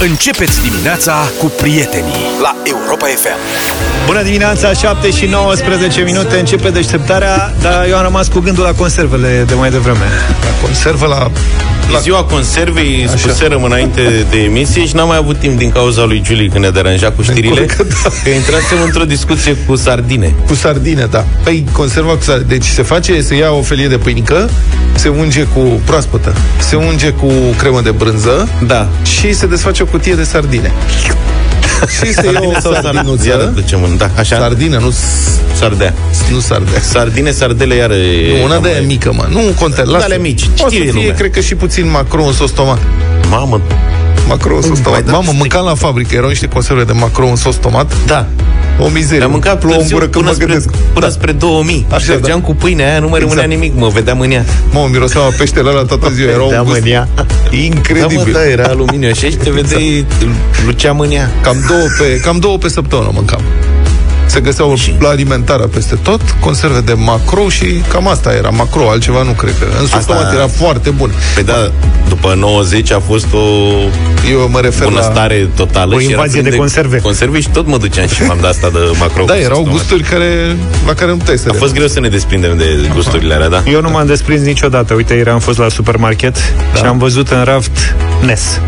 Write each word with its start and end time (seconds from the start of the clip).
Începeți 0.00 0.62
dimineața 0.62 1.14
cu 1.38 1.46
prietenii 1.46 2.24
la 2.42 2.56
Europa 2.64 3.06
FM. 3.06 3.38
Bună 4.06 4.22
dimineața, 4.22 4.72
7 4.72 5.10
și 5.10 5.26
19 5.26 6.00
minute 6.00 6.38
începe 6.38 6.70
deșteptarea, 6.70 7.54
dar 7.60 7.86
eu 7.88 7.96
am 7.96 8.02
rămas 8.02 8.28
cu 8.28 8.38
gândul 8.38 8.64
la 8.64 8.72
conservele 8.72 9.44
de 9.46 9.54
mai 9.54 9.70
devreme. 9.70 10.06
La 10.42 10.66
conservă, 10.66 11.06
la... 11.06 11.30
La 11.92 11.98
ziua 11.98 12.24
conservei 12.24 13.08
spuserăm 13.16 13.64
înainte 13.64 14.26
de 14.30 14.36
emisie 14.38 14.86
și 14.86 14.94
n-am 14.94 15.08
mai 15.08 15.16
avut 15.16 15.36
timp 15.38 15.58
din 15.58 15.70
cauza 15.70 16.04
lui 16.04 16.22
Julie 16.24 16.48
când 16.48 16.64
ne 16.64 16.70
deranja 16.70 17.10
cu 17.10 17.22
știrile 17.22 17.64
Că 17.64 17.82
da. 17.82 18.08
că 18.22 18.28
intrasem 18.30 18.82
într-o 18.84 19.04
discuție 19.04 19.56
cu 19.66 19.76
sardine. 19.76 20.34
Cu 20.46 20.54
sardine, 20.54 21.06
da. 21.10 21.24
Păi, 21.42 21.64
conserva 21.72 22.12
cu 22.12 22.22
sardine. 22.22 22.48
Deci 22.48 22.64
se 22.66 22.82
face, 22.82 23.20
se 23.20 23.34
ia 23.36 23.50
o 23.50 23.62
felie 23.62 23.88
de 23.88 23.96
pâinică, 23.98 24.50
se 24.94 25.08
unge 25.08 25.42
cu 25.42 25.60
proaspătă, 25.84 26.34
se 26.58 26.76
unge 26.76 27.10
cu 27.10 27.32
cremă 27.58 27.80
de 27.80 27.90
brânză 27.90 28.48
Da. 28.66 28.88
și 29.02 29.34
se 29.34 29.46
desface 29.46 29.82
o 29.82 29.86
cutie 29.86 30.14
de 30.14 30.24
sardine. 30.24 30.72
Și 31.86 32.12
se 32.12 32.30
ia 32.32 32.40
o 32.44 32.50
Iară 32.50 32.80
sardinuță. 32.82 33.52
ducem 33.54 33.82
în... 33.82 33.96
Da, 33.96 34.10
așa? 34.16 34.36
Sardină, 34.36 34.78
nu, 34.78 34.90
s- 34.90 34.96
Sardea. 35.58 35.94
nu 36.32 36.38
sardea. 36.40 36.80
Sardine, 36.80 37.30
sardele, 37.30 37.74
iară... 37.74 37.94
e- 37.94 38.38
Nu, 38.38 38.44
una 38.44 38.54
de 38.54 38.60
mai- 38.60 38.72
aia 38.72 38.86
mică, 38.86 39.12
mă. 39.12 39.26
Nu 39.30 39.40
contează. 39.60 39.90
lasă. 39.90 40.04
alea 40.04 40.18
mici, 40.18 40.42
O 40.42 40.46
să 40.56 40.64
știe 40.68 40.80
fie, 40.82 40.92
lumea. 40.92 41.14
cred 41.14 41.30
că 41.30 41.40
și 41.40 41.54
puțin 41.54 41.90
macro 41.90 42.22
în 42.24 42.32
sos 42.32 42.50
tomat. 42.50 42.78
Mamă, 43.30 43.60
Macro 44.28 44.54
în 44.56 44.62
sos 44.62 44.70
Mai 44.70 44.80
tomat. 44.82 45.00
dat 45.04 45.10
Mamă, 45.12 45.22
stick. 45.24 45.38
mâncam 45.38 45.64
la 45.64 45.74
fabrică, 45.74 46.14
erau 46.14 46.28
niște 46.28 46.48
conserve 46.48 46.84
de 46.84 46.92
macro 46.92 47.26
în 47.26 47.36
sos 47.36 47.56
tomat. 47.56 47.92
da. 48.06 48.26
O 48.80 48.88
mizerie. 48.88 49.24
Am 49.24 49.30
mâncat 49.30 49.58
Plouă 49.58 49.72
în 49.74 49.78
târziu 49.78 49.96
gură 49.96 50.08
când 50.08 50.24
până, 50.24 50.26
mă 50.28 50.32
spre, 50.34 50.46
gândesc. 50.46 50.70
până 50.92 51.06
Da. 51.06 51.12
spre 51.12 51.32
2000. 51.32 51.86
Așa, 51.88 51.96
Așa, 51.96 52.12
Mergeam 52.12 52.40
da. 52.40 52.46
cu 52.46 52.54
pâinea 52.54 52.90
aia, 52.90 52.98
nu 52.98 53.08
mai 53.08 53.18
rămânea 53.18 53.44
Exact. 53.44 53.60
nimic, 53.62 53.78
mă 53.80 53.88
vedeam 53.88 54.20
în 54.20 54.30
ea. 54.30 54.44
Mă, 54.70 54.88
miroseaua 54.90 55.28
peștele 55.38 55.68
ăla 55.70 55.82
toată 55.82 56.10
ziua. 56.14 56.30
Era 56.30 56.40
un 56.42 56.46
Vedeam 56.48 56.64
gust 56.64 56.80
în 56.80 56.86
ea. 56.86 57.08
Da, 57.14 57.26
mă, 57.50 57.56
incredibil. 57.56 58.32
da, 58.32 58.48
era 58.48 58.62
aluminiu 58.68 59.08
așa 59.08 59.26
și 59.26 59.36
te 59.36 59.50
vedeai, 59.50 60.06
luceam 60.66 60.98
în 61.00 61.10
ea. 61.10 61.30
Cam 61.42 61.56
două 61.68 61.86
pe, 61.98 62.20
cam 62.20 62.38
două 62.38 62.58
pe 62.58 62.68
săptămână 62.68 63.10
mâncam. 63.14 63.40
Se 64.28 64.40
găseau 64.40 64.74
Și? 64.74 64.94
la 64.98 65.08
alimentară 65.08 65.62
peste 65.62 65.94
tot, 66.02 66.20
conserve 66.40 66.80
de 66.80 66.92
macro 66.92 67.48
și 67.48 67.64
cam 67.88 68.08
asta 68.08 68.32
era, 68.32 68.48
macro, 68.48 68.90
altceva 68.90 69.22
nu 69.22 69.30
cred 69.30 69.54
că. 69.58 69.64
În 69.80 69.86
sus 69.86 69.94
Asta- 69.94 70.14
tomat 70.14 70.34
era 70.34 70.46
foarte 70.46 70.90
bun. 70.90 71.10
Pe 71.34 71.42
da, 71.42 71.70
după 72.08 72.34
90 72.38 72.92
a 72.92 73.00
fost 73.00 73.26
o 73.32 73.38
Eu 74.30 74.48
mă 74.50 74.60
refer 74.60 74.84
la... 74.84 74.88
bunăstare 74.88 75.48
totală. 75.56 75.94
O 75.94 75.98
și 75.98 76.04
era 76.04 76.14
invazie 76.14 76.40
plin 76.40 76.52
de 76.52 76.56
conserve. 76.56 76.98
Conserve 76.98 77.40
și 77.40 77.48
tot 77.48 77.66
mă 77.66 77.76
duceam 77.78 78.06
și 78.06 78.22
m-am 78.22 78.38
dat 78.40 78.50
asta 78.50 78.68
de 78.72 78.78
macro. 78.98 79.24
Da, 79.24 79.32
cu 79.32 79.38
erau 79.38 79.56
stomac. 79.56 79.72
gusturi 79.72 80.02
care, 80.02 80.56
la 80.86 80.94
care 80.94 81.10
nu 81.10 81.16
puteai 81.16 81.38
să 81.38 81.48
A 81.50 81.54
fost 81.56 81.72
greu 81.74 81.86
să 81.86 82.00
ne 82.00 82.08
desprindem 82.08 82.56
de 82.56 82.90
gusturile 82.94 83.34
alea, 83.34 83.48
da? 83.48 83.62
Eu 83.70 83.80
nu 83.80 83.90
m-am 83.90 84.06
desprins 84.06 84.42
niciodată. 84.42 84.94
Uite, 84.94 85.14
ieri 85.14 85.30
am 85.30 85.38
fost 85.38 85.58
la 85.58 85.68
supermarket 85.68 86.36
da. 86.72 86.78
și 86.78 86.84
am 86.84 86.98
văzut 86.98 87.28
în 87.28 87.44
raft 87.44 87.96
NES. 88.24 88.60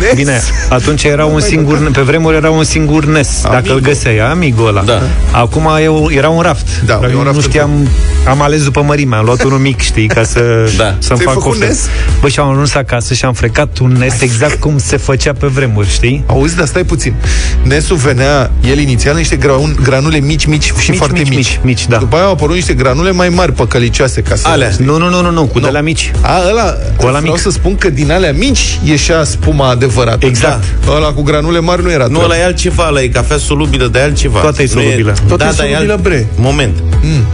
Nes. 0.00 0.14
Bine, 0.14 0.40
atunci 0.68 1.04
era 1.04 1.24
un 1.24 1.40
singur, 1.40 1.90
pe 1.92 2.00
vremuri 2.00 2.36
era 2.36 2.50
un 2.50 2.64
singur 2.64 3.04
NES, 3.04 3.40
dacă 3.42 3.56
Amigo. 3.56 3.74
îl 3.74 3.80
găseai, 3.80 4.18
Amigo 4.18 4.62
ăla. 4.64 4.82
Da. 4.82 5.02
Acum 5.30 5.68
eu, 5.82 6.08
era 6.12 6.28
un 6.28 6.40
raft. 6.40 6.66
Da, 6.84 6.94
Dar 7.00 7.10
e 7.10 7.12
un 7.12 7.18
eu 7.18 7.22
raft 7.24 7.34
nu 7.34 7.40
știam, 7.40 7.88
am 8.28 8.42
ales 8.42 8.62
după 8.64 8.82
mărime, 8.82 9.16
am 9.16 9.24
luat 9.24 9.42
unul 9.42 9.58
mic, 9.58 9.80
știi, 9.80 10.06
ca 10.06 10.22
să, 10.22 10.40
Da. 10.76 10.84
să-mi 10.84 11.18
Ți-ai 11.18 11.18
fac 11.18 11.32
făcut 11.32 11.42
cofre. 11.50 11.66
NES? 11.66 11.86
Bă, 12.20 12.28
și 12.28 12.38
am 12.40 12.50
ajuns 12.50 12.74
acasă 12.74 13.14
și 13.14 13.24
am 13.24 13.32
frecat 13.32 13.78
un 13.78 13.90
NES 13.98 14.20
exact 14.20 14.60
cum 14.60 14.78
se 14.78 14.96
făcea 14.96 15.32
pe 15.32 15.46
vremuri, 15.46 15.88
știi? 15.90 16.24
Auzi, 16.26 16.56
dar 16.56 16.66
stai 16.66 16.84
puțin. 16.84 17.14
Nesul 17.62 17.96
venea, 17.96 18.50
el 18.70 18.78
inițial, 18.78 19.16
niște 19.16 19.36
graun, 19.36 19.76
granule 19.82 20.18
mici, 20.18 20.44
mici 20.46 20.64
și 20.64 20.90
Mici, 20.90 20.98
foarte 20.98 21.18
mici, 21.18 21.28
mici. 21.28 21.36
mici, 21.36 21.58
mici, 21.62 21.86
da. 21.88 21.96
După 21.96 22.16
aia 22.16 22.24
au 22.24 22.32
apărut 22.32 22.54
niște 22.54 22.72
granule 22.72 23.10
mai 23.10 23.28
mari, 23.28 23.52
păcălicioase, 23.52 24.20
ca 24.22 24.34
să... 24.34 24.48
Alea. 24.48 24.70
Nu, 24.78 24.98
nu, 24.98 25.08
nu, 25.08 25.20
nu, 25.20 25.30
nu, 25.30 25.44
cu 25.44 25.60
de 25.60 25.68
la 25.68 25.80
mici. 25.80 26.10
A, 26.20 26.40
ăla, 26.50 26.62
Cu 26.96 27.06
ăla 27.06 27.18
vreau 27.18 27.32
mic. 27.34 27.42
să 27.42 27.50
spun 27.50 27.76
că 27.76 27.90
din 27.90 28.12
alea 28.12 28.32
mici 28.32 28.78
ieșea 28.84 29.24
spuma 29.24 29.69
adevărată. 29.70 30.26
Exact. 30.26 30.64
Da. 30.86 30.92
Ăla 30.94 31.12
cu 31.12 31.22
granule 31.22 31.58
mari 31.60 31.82
nu 31.82 31.90
era 31.90 32.02
Nu, 32.06 32.08
treabă. 32.08 32.24
ăla 32.32 32.38
e 32.38 32.44
altceva, 32.44 32.86
ăla 32.88 33.02
e 33.02 33.08
cafea 33.08 33.36
solubilă, 33.36 33.86
de 33.86 33.98
altceva. 33.98 34.40
Toată 34.40 34.62
e 34.62 34.68
Nu 34.74 34.80
solubilă. 34.80 35.14
Toată 35.28 35.36
da, 35.36 35.44
e 35.44 35.52
dar 35.56 35.66
solubilă, 35.66 35.92
alt- 35.92 36.02
bre. 36.02 36.28
Moment. 36.36 36.74
Mm. 37.02 37.24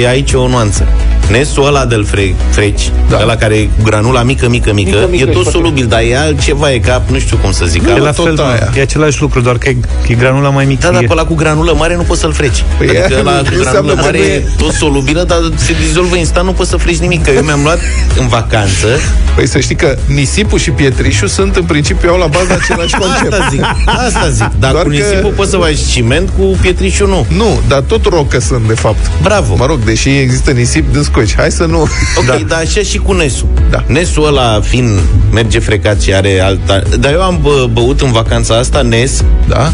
E 0.00 0.08
aici 0.08 0.32
o 0.32 0.48
nuanță. 0.48 0.86
Nesul 1.30 1.66
ăla 1.66 1.84
de-l 1.86 2.04
fre- 2.04 2.34
freci, 2.50 2.90
Da. 3.08 3.16
da. 3.16 3.22
ăla 3.22 3.36
care 3.36 3.54
e 3.54 3.68
granula 3.82 4.22
mică, 4.22 4.48
mică, 4.48 4.72
mică, 4.72 4.88
Mică, 4.90 4.96
mică 4.96 5.10
mică 5.10 5.22
e 5.22 5.26
și 5.26 5.32
tot 5.32 5.42
foarte 5.42 5.50
solubil, 5.58 5.86
dar 5.86 6.00
e 6.00 6.16
altceva, 6.18 6.72
e 6.72 6.78
ca, 6.78 7.02
nu 7.10 7.18
știu 7.18 7.36
cum 7.36 7.52
să 7.52 7.64
zic. 7.64 7.82
E 7.88 7.90
Ala- 7.90 7.98
la 8.04 8.10
tot 8.10 8.24
fel, 8.24 8.34
mă, 8.34 8.42
aia. 8.42 8.72
e 8.76 8.80
același 8.80 9.20
lucru, 9.20 9.40
doar 9.40 9.58
că 9.58 9.68
e, 9.68 9.76
e 10.08 10.14
granula 10.14 10.48
mai 10.48 10.64
mică. 10.64 10.80
Da, 10.86 10.92
dar 10.92 11.02
E- 11.02 11.06
pe 11.06 11.12
ăla 11.12 11.24
cu 11.24 11.34
granulă 11.34 11.74
mare 11.78 11.96
nu 11.96 12.02
poți 12.02 12.20
să-l 12.20 12.32
freci. 12.32 12.64
Păi 12.78 12.86
Păi 12.86 12.98
adică 12.98 13.14
aia 13.14 13.20
ăla 13.20 13.30
nu 13.36 13.42
cu 13.42 13.48
înseamnă 13.56 13.62
granulă 13.80 13.94
că 13.94 14.00
mare 14.02 14.18
nu 14.18 14.24
e 14.24 14.28
e- 14.28 14.46
tot 14.58 14.72
solubilă, 14.72 15.22
dar 15.22 15.38
se 15.54 15.74
dizolvă 15.86 16.16
instant, 16.16 16.46
nu 16.46 16.52
poți 16.52 16.70
să 16.70 16.76
freci 16.76 16.96
nimic. 16.96 17.24
Că 17.24 17.30
eu 17.30 17.42
mi-am 17.42 17.60
luat 17.62 17.78
în 18.18 18.28
vacanță, 18.28 18.86
Păi 19.34 19.46
să 19.46 19.58
știi 19.58 19.74
că 19.76 19.96
nisipul 20.06 20.58
și 20.58 20.70
pietrișul 20.70 21.28
sunt 21.28 21.56
în 21.56 21.62
principiu 21.62 22.10
au 22.10 22.18
la 22.18 22.26
bază 22.26 22.58
același 22.62 22.94
concept. 23.02 23.32
asta 23.32 23.48
zic, 23.50 23.62
asta 23.86 24.28
zic. 24.30 24.50
Dar 24.58 24.70
Doar 24.70 24.82
cu 24.84 24.88
că- 24.90 24.94
nisipul 24.96 25.32
poți 25.36 25.50
să 25.50 25.56
faci 25.56 25.78
ciment, 25.92 26.30
cu 26.38 26.42
pietrișul 26.60 27.08
nu. 27.08 27.26
Nu, 27.36 27.60
dar 27.68 27.80
tot 27.80 28.04
rocă 28.04 28.40
sunt, 28.40 28.66
de 28.66 28.74
fapt. 28.74 29.10
Bravo. 29.22 29.54
Mă 29.56 29.66
rog, 29.66 29.78
deși 29.84 30.08
există 30.08 30.50
nisip 30.50 30.92
din 30.92 31.02
scoci. 31.16 31.34
Hai 31.36 31.50
să 31.50 31.64
nu... 31.64 31.80
Ok, 32.16 32.26
da. 32.26 32.36
dar 32.48 32.58
așa 32.58 32.80
și 32.80 32.98
cu 32.98 33.12
Nesul. 33.12 33.48
Da. 33.70 33.84
Nesul 33.86 34.26
ăla, 34.26 34.60
fiind, 34.60 34.98
merge 35.32 35.58
frecat 35.58 36.00
și 36.00 36.14
are 36.14 36.40
alta... 36.40 36.82
Dar 37.00 37.12
eu 37.12 37.22
am 37.22 37.38
bă, 37.42 37.68
băut 37.72 38.00
în 38.00 38.12
vacanța 38.12 38.56
asta 38.56 38.82
Nes, 38.82 39.24
Da? 39.48 39.72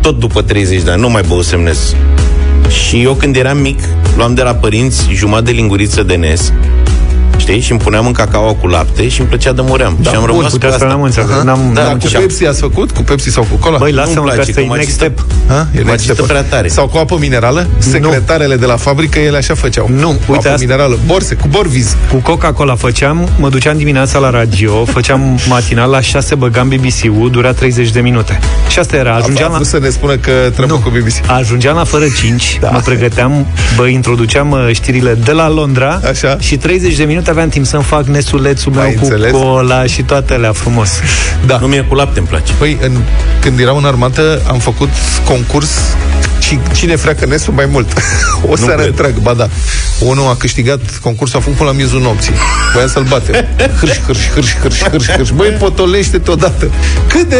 tot 0.00 0.18
după 0.18 0.42
30 0.42 0.82
de 0.82 0.90
ani, 0.90 1.00
nu 1.00 1.08
mai 1.08 1.22
băusem 1.28 1.60
Nes. 1.60 1.94
Și 2.86 3.02
eu 3.02 3.12
când 3.12 3.36
eram 3.36 3.58
mic, 3.58 3.78
luam 4.16 4.34
de 4.34 4.42
la 4.42 4.54
părinți 4.54 5.08
jumătate 5.12 5.44
de 5.44 5.52
linguriță 5.52 6.02
de 6.02 6.14
Nes, 6.14 6.52
știi? 7.36 7.60
Și 7.60 7.70
îmi 7.70 7.80
puneam 7.80 8.06
în 8.06 8.12
cacao 8.12 8.54
cu 8.54 8.66
lapte 8.66 9.08
și 9.08 9.20
îmi 9.20 9.28
plăcea 9.28 9.52
de 9.52 9.60
muream. 9.64 9.96
Da, 10.00 10.10
și 10.10 10.16
am 10.16 10.20
bun, 10.24 10.30
rămas 10.30 10.46
cu 10.46 10.52
Uite, 10.52 10.66
asta 10.66 10.76
asta. 10.76 10.88
n-am 10.88 11.02
înțeles. 11.02 11.28
N-am, 11.28 11.44
Da, 11.44 11.52
n-am 11.52 11.72
Dar 11.74 11.84
cu 11.86 11.90
încercat. 11.92 12.20
Pepsi 12.20 12.46
ați 12.46 12.60
făcut? 12.60 12.90
Cu 12.90 13.02
Pepsi 13.02 13.30
sau 13.30 13.46
cu 13.50 13.56
cola? 13.56 13.78
Băi, 13.78 13.90
Nu-mi 13.90 14.00
lasă-mă 14.06 14.16
că 14.26 14.32
place, 14.34 14.40
asta 14.40 14.52
că 14.52 14.60
e 14.60 14.66
mă 14.66 14.76
next 14.76 15.02
agită. 15.02 15.04
step. 15.24 15.24
Ha? 15.48 15.54
E 15.74 15.78
Mă 15.78 15.78
next 15.78 15.92
agită 15.92 16.12
step. 16.12 16.26
prea 16.26 16.42
tare. 16.42 16.68
Sau 16.68 16.86
cu 16.88 16.96
apă 16.98 17.16
minerală? 17.20 17.66
Secretarele 17.78 18.56
de 18.56 18.66
la 18.66 18.76
fabrică, 18.76 19.18
ele 19.18 19.36
așa 19.36 19.54
făceau. 19.54 19.88
Nu, 19.90 20.08
cu 20.08 20.12
uite 20.16 20.32
apă 20.32 20.48
asta- 20.48 20.56
minerală. 20.60 20.98
Borse, 21.06 21.34
cu 21.34 21.46
borviz. 21.50 21.96
Cu 22.10 22.16
Coca-Cola 22.16 22.74
făceam, 22.74 23.28
mă 23.38 23.48
duceam 23.48 23.76
dimineața 23.76 24.18
la 24.18 24.30
radio, 24.30 24.84
făceam 24.84 25.38
matinal 25.48 25.90
la 25.90 26.00
6, 26.00 26.34
băgam 26.34 26.68
BBC-ul, 26.68 27.30
dura 27.30 27.52
30 27.52 27.90
de 27.90 28.00
minute. 28.00 28.38
Și 28.68 28.78
asta 28.78 28.96
era, 28.96 29.14
Ajungeam 29.14 29.22
ajungeam 29.24 29.48
a 29.48 29.50
la... 29.50 29.56
vrut 29.56 29.66
să 29.66 29.78
ne 29.78 29.88
spună 29.88 30.16
că 30.16 30.30
trebuie 30.54 30.78
cu 30.78 30.88
BBC. 30.88 31.30
Ajungeam 31.30 31.76
la 31.76 31.84
fără 31.84 32.04
5, 32.16 32.58
da. 32.60 32.70
mă 32.70 32.80
pregăteam, 32.84 33.46
bă, 33.76 33.86
introduceam 33.86 34.50
uh, 34.50 34.68
știrile 34.72 35.14
de 35.24 35.32
la 35.32 35.48
Londra 35.48 36.00
Așa. 36.10 36.36
și 36.40 36.56
30 36.56 36.96
de 36.96 37.04
minute 37.04 37.15
aveam 37.28 37.48
timp 37.48 37.66
să-mi 37.66 37.82
fac 37.82 38.04
nesulețul 38.06 38.72
meu 38.72 38.82
Ai 38.82 38.94
cu 38.94 39.04
înțeles? 39.04 39.32
cola 39.32 39.84
și 39.84 40.02
toate 40.02 40.34
alea 40.34 40.52
frumos. 40.52 40.90
Da. 41.46 41.58
Nu 41.58 41.66
mie 41.66 41.82
cu 41.82 41.94
lapte 41.94 42.18
îmi 42.18 42.28
place. 42.28 42.52
Păi, 42.58 42.78
în, 42.82 42.92
când 43.40 43.58
eram 43.58 43.76
în 43.76 43.84
armată, 43.84 44.42
am 44.48 44.58
făcut 44.58 44.88
concurs 45.24 45.70
și 46.46 46.58
cine 46.74 46.96
freacă 46.96 47.26
nesul 47.26 47.52
mai 47.52 47.66
mult. 47.70 47.92
o 48.50 48.56
seară 48.56 48.74
cred. 48.74 48.86
întreagă, 48.86 49.18
ba 49.22 49.34
da. 49.34 49.48
Unul 50.00 50.28
a 50.28 50.34
câștigat 50.34 50.80
concursul, 51.02 51.38
a 51.38 51.42
făcut 51.42 51.56
până 51.56 51.70
la 51.70 51.76
miezul 51.76 52.00
nopții. 52.00 52.32
Voia 52.74 52.86
să-l 52.86 53.02
bate. 53.02 53.48
Hârș, 53.80 54.00
hârș, 54.06 54.30
hârș, 54.34 54.52
hârș, 54.62 54.80
hârș, 54.82 55.06
hârș. 55.06 55.30
Băi, 55.30 55.48
potolește 55.58 56.20
odată. 56.26 56.70
Cât 57.08 57.28
de 57.28 57.36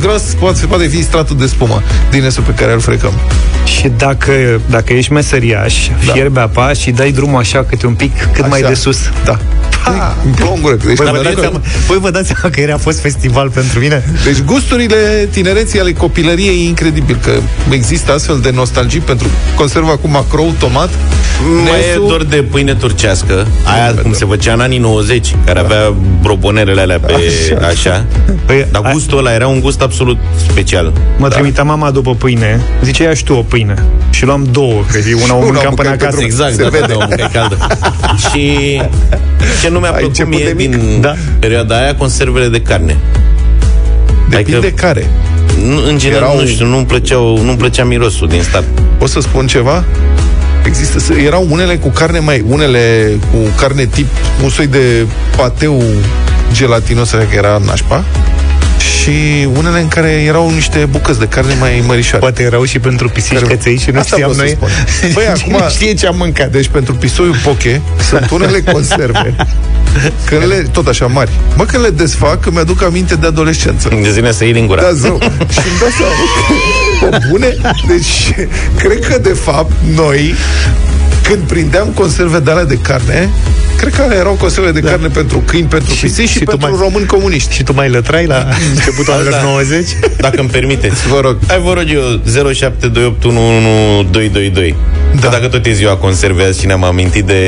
gros 0.00 0.22
poate, 0.22 0.66
poate 0.66 0.86
fi 0.86 1.02
stratul 1.02 1.36
de 1.36 1.46
spumă 1.46 1.82
din 2.10 2.22
nesul 2.22 2.42
pe 2.42 2.52
care 2.52 2.72
îl 2.72 2.80
frecăm? 2.80 3.12
Și 3.64 3.88
dacă, 3.96 4.32
dacă 4.70 4.92
ești 4.92 5.12
meseriaș, 5.12 5.86
Da. 5.88 5.94
da. 6.06 6.12
fierbe 6.12 6.40
apa 6.40 6.72
și 6.72 6.90
dai 6.90 7.10
drumul 7.10 7.38
așa 7.38 7.64
câte 7.68 7.86
un 7.86 7.94
pic, 7.94 8.12
cât 8.32 8.38
Așa. 8.42 8.46
mai 8.46 8.62
de 8.62 8.74
sus. 8.74 8.98
Da. 9.24 9.38
Pa, 9.96 10.16
îmi 10.24 10.34
plouă 10.34 10.54
în 10.54 10.60
gură. 10.62 10.74
Deci, 10.86 10.96
Păi 10.96 11.06
mă 11.06 11.12
vă, 11.12 11.16
duc- 11.18 11.24
dați 11.24 11.40
seama, 11.40 11.60
păi 11.86 11.98
vă 12.00 12.10
dați 12.10 12.26
seama 12.26 12.54
că 12.54 12.60
ieri 12.60 12.72
a 12.72 12.76
fost 12.76 13.00
festival 13.00 13.50
pentru 13.50 13.78
mine? 13.78 14.04
Deci 14.24 14.40
gusturile 14.42 15.28
tinereții 15.30 15.80
ale 15.80 15.92
copilăriei 15.92 16.58
e 16.64 16.66
incredibil 16.66 17.18
că 17.24 17.30
există 17.70 18.12
astfel 18.12 18.38
de 18.40 18.50
nostalgii 18.54 19.00
pentru 19.00 19.28
conserva 19.54 19.96
cu 19.96 20.08
macrou, 20.08 20.54
tomat, 20.58 20.88
Mai 21.64 21.80
e 21.80 21.86
nesul- 21.86 22.06
doar 22.08 22.22
de 22.22 22.36
pâine 22.36 22.74
turcească, 22.74 23.46
aia 23.64 23.94
cum 24.02 24.12
se 24.12 24.24
făcea 24.24 24.52
în 24.52 24.60
anii 24.60 24.78
90, 24.78 25.34
care 25.44 25.58
avea 25.58 25.94
brobonerele 26.22 26.80
alea 26.80 26.98
pe 26.98 27.12
așa. 27.12 27.66
așa. 27.66 28.04
Păi, 28.46 28.66
Dar 28.70 28.82
a- 28.84 28.90
gustul 28.92 29.18
ăla 29.18 29.32
era 29.32 29.46
un 29.46 29.60
gust 29.60 29.80
absolut 29.80 30.18
special. 30.48 30.92
Mă 31.16 31.28
da. 31.28 31.34
trimitea 31.34 31.62
mama 31.64 31.90
după 31.90 32.14
pâine, 32.14 32.60
zicea 32.84 33.04
ia 33.04 33.14
și 33.14 33.24
tu 33.24 33.32
o 33.32 33.42
pâine. 33.42 33.74
Și 34.10 34.24
luam 34.24 34.46
două, 34.50 34.82
că 34.92 34.98
zi, 34.98 35.12
una 35.12 35.34
o 35.34 35.36
Una 35.36 35.44
mâncam 35.44 35.72
o 35.72 35.74
până 35.74 35.88
mâncai 35.88 35.96
pe 35.96 36.04
acasă. 36.04 36.16
drum. 36.16 36.24
Exact, 36.24 36.54
Se 36.54 36.62
da, 36.62 36.68
vede. 36.68 36.86
da, 36.88 36.94
o 36.94 36.98
mâncai 37.08 37.28
caldă. 37.32 37.56
și 38.30 38.80
ce 39.62 39.68
nu 39.68 39.77
mi-a 39.78 39.88
Ai 39.90 39.98
plăcut 39.98 40.18
început 40.18 40.34
mie 40.34 40.44
de 40.44 40.52
mic? 40.56 40.70
din 40.70 41.00
Da. 41.00 41.14
perioada 41.38 41.76
aia, 41.80 41.94
conservele 41.94 42.48
de 42.48 42.60
carne. 42.60 42.96
Depinde 44.28 44.56
Adică- 44.56 44.72
care. 44.86 45.10
Nu, 45.64 45.86
în 45.88 45.98
general, 45.98 46.22
Erau- 46.22 46.40
nu 46.40 46.46
știu, 46.46 46.66
nu-mi, 46.66 46.86
plăceau, 46.86 47.38
nu-mi 47.44 47.56
plăcea 47.56 47.84
mirosul 47.84 48.28
din 48.28 48.42
start. 48.42 48.64
O 48.98 49.06
să 49.06 49.20
spun 49.20 49.46
ceva? 49.46 49.84
Există, 50.64 50.98
să- 50.98 51.12
erau 51.12 51.46
unele 51.50 51.76
cu 51.76 51.88
carne 51.88 52.18
mai, 52.18 52.44
unele 52.48 53.06
cu 53.30 53.36
carne 53.60 53.84
tip, 53.86 54.06
un 54.42 54.48
soi 54.48 54.66
de 54.66 55.06
pateu 55.36 55.82
gelatinos, 56.52 57.12
așa 57.12 57.26
că 57.30 57.36
era 57.36 57.60
nașpa. 57.66 58.04
Și 58.78 59.48
unele 59.56 59.80
în 59.80 59.88
care 59.88 60.08
erau 60.10 60.50
niște 60.50 60.88
bucăți 60.90 61.18
de 61.18 61.26
carne 61.28 61.54
mai 61.60 61.82
mărișoare. 61.86 62.18
Poate 62.18 62.42
erau 62.42 62.64
și 62.64 62.78
pentru 62.78 63.08
pisici 63.08 63.32
Care- 63.32 63.46
căței 63.46 63.78
și 63.78 63.90
nu 63.90 63.98
Asta 63.98 64.16
știam 64.16 64.32
vreau 64.32 64.48
să 64.48 64.54
noi. 64.60 64.70
spun. 64.70 65.12
Băi, 65.12 65.24
Cine 65.42 65.56
acum- 65.56 65.68
știe 65.70 65.94
ce 65.94 66.06
am 66.06 66.16
mâncat. 66.16 66.50
Deci 66.50 66.68
pentru 66.68 66.94
pisoiul 66.94 67.36
poche 67.44 67.80
sunt 68.08 68.30
unele 68.30 68.62
conserve 68.72 69.34
când 70.24 70.46
le, 70.46 70.54
tot 70.72 70.86
așa 70.86 71.06
mari. 71.06 71.30
Mă, 71.56 71.64
când 71.64 71.82
le 71.82 71.90
desfac, 71.90 72.46
îmi 72.46 72.58
aduc 72.58 72.82
aminte 72.82 73.14
de 73.14 73.26
adolescență. 73.26 73.88
De 74.02 74.10
zine 74.10 74.32
să 74.32 74.44
iei 74.44 74.52
din 74.52 74.66
gura. 74.66 74.82
Da, 74.82 74.92
zău. 74.92 75.18
și 75.52 75.58
îmi 75.58 75.78
dau 75.80 75.88
seama 75.98 76.12
că, 77.00 77.06
pe 77.16 77.26
bune, 77.30 77.56
deci 77.86 78.32
cred 78.78 79.06
că 79.06 79.18
de 79.18 79.32
fapt 79.42 79.72
noi 79.94 80.34
când 81.28 81.42
prindeam 81.46 81.88
conserve 81.94 82.38
de 82.38 82.50
alea 82.50 82.64
de 82.64 82.78
carne, 82.82 83.28
cred 83.76 83.94
că 83.94 84.02
alea 84.02 84.16
erau 84.18 84.32
conserve 84.32 84.70
de 84.70 84.80
carne 84.80 85.08
pentru 85.08 85.38
câini, 85.46 85.66
pentru 85.66 85.94
Și- 85.94 86.00
pisici 86.00 86.28
și, 86.28 86.38
și 86.38 86.44
tu 86.44 86.56
pentru 86.56 86.68
mai- 86.70 86.78
români 86.80 87.06
comuniști. 87.06 87.54
Și 87.54 87.62
tu 87.62 87.72
mai 87.74 87.88
lătrai 87.90 88.26
la 88.26 88.46
începutul 88.74 89.12
anilor 89.12 89.32
Da. 89.32 89.42
90? 89.42 89.88
Dacă 90.16 90.40
îmi 90.40 90.48
permiteți. 90.48 91.06
Vă 91.08 91.20
rog. 91.20 91.36
Hai, 91.48 91.60
vă 91.64 91.72
rog 91.72 91.84
eu, 91.92 92.02
0728111222. 93.32 94.74
Da. 95.20 95.20
Că 95.20 95.28
dacă 95.30 95.48
tot 95.48 95.66
e 95.66 95.72
ziua 95.72 95.96
conserve 95.96 96.42
azi 96.44 96.60
și 96.60 96.66
ne-am 96.66 96.84
amintit 96.84 97.24
de 97.24 97.42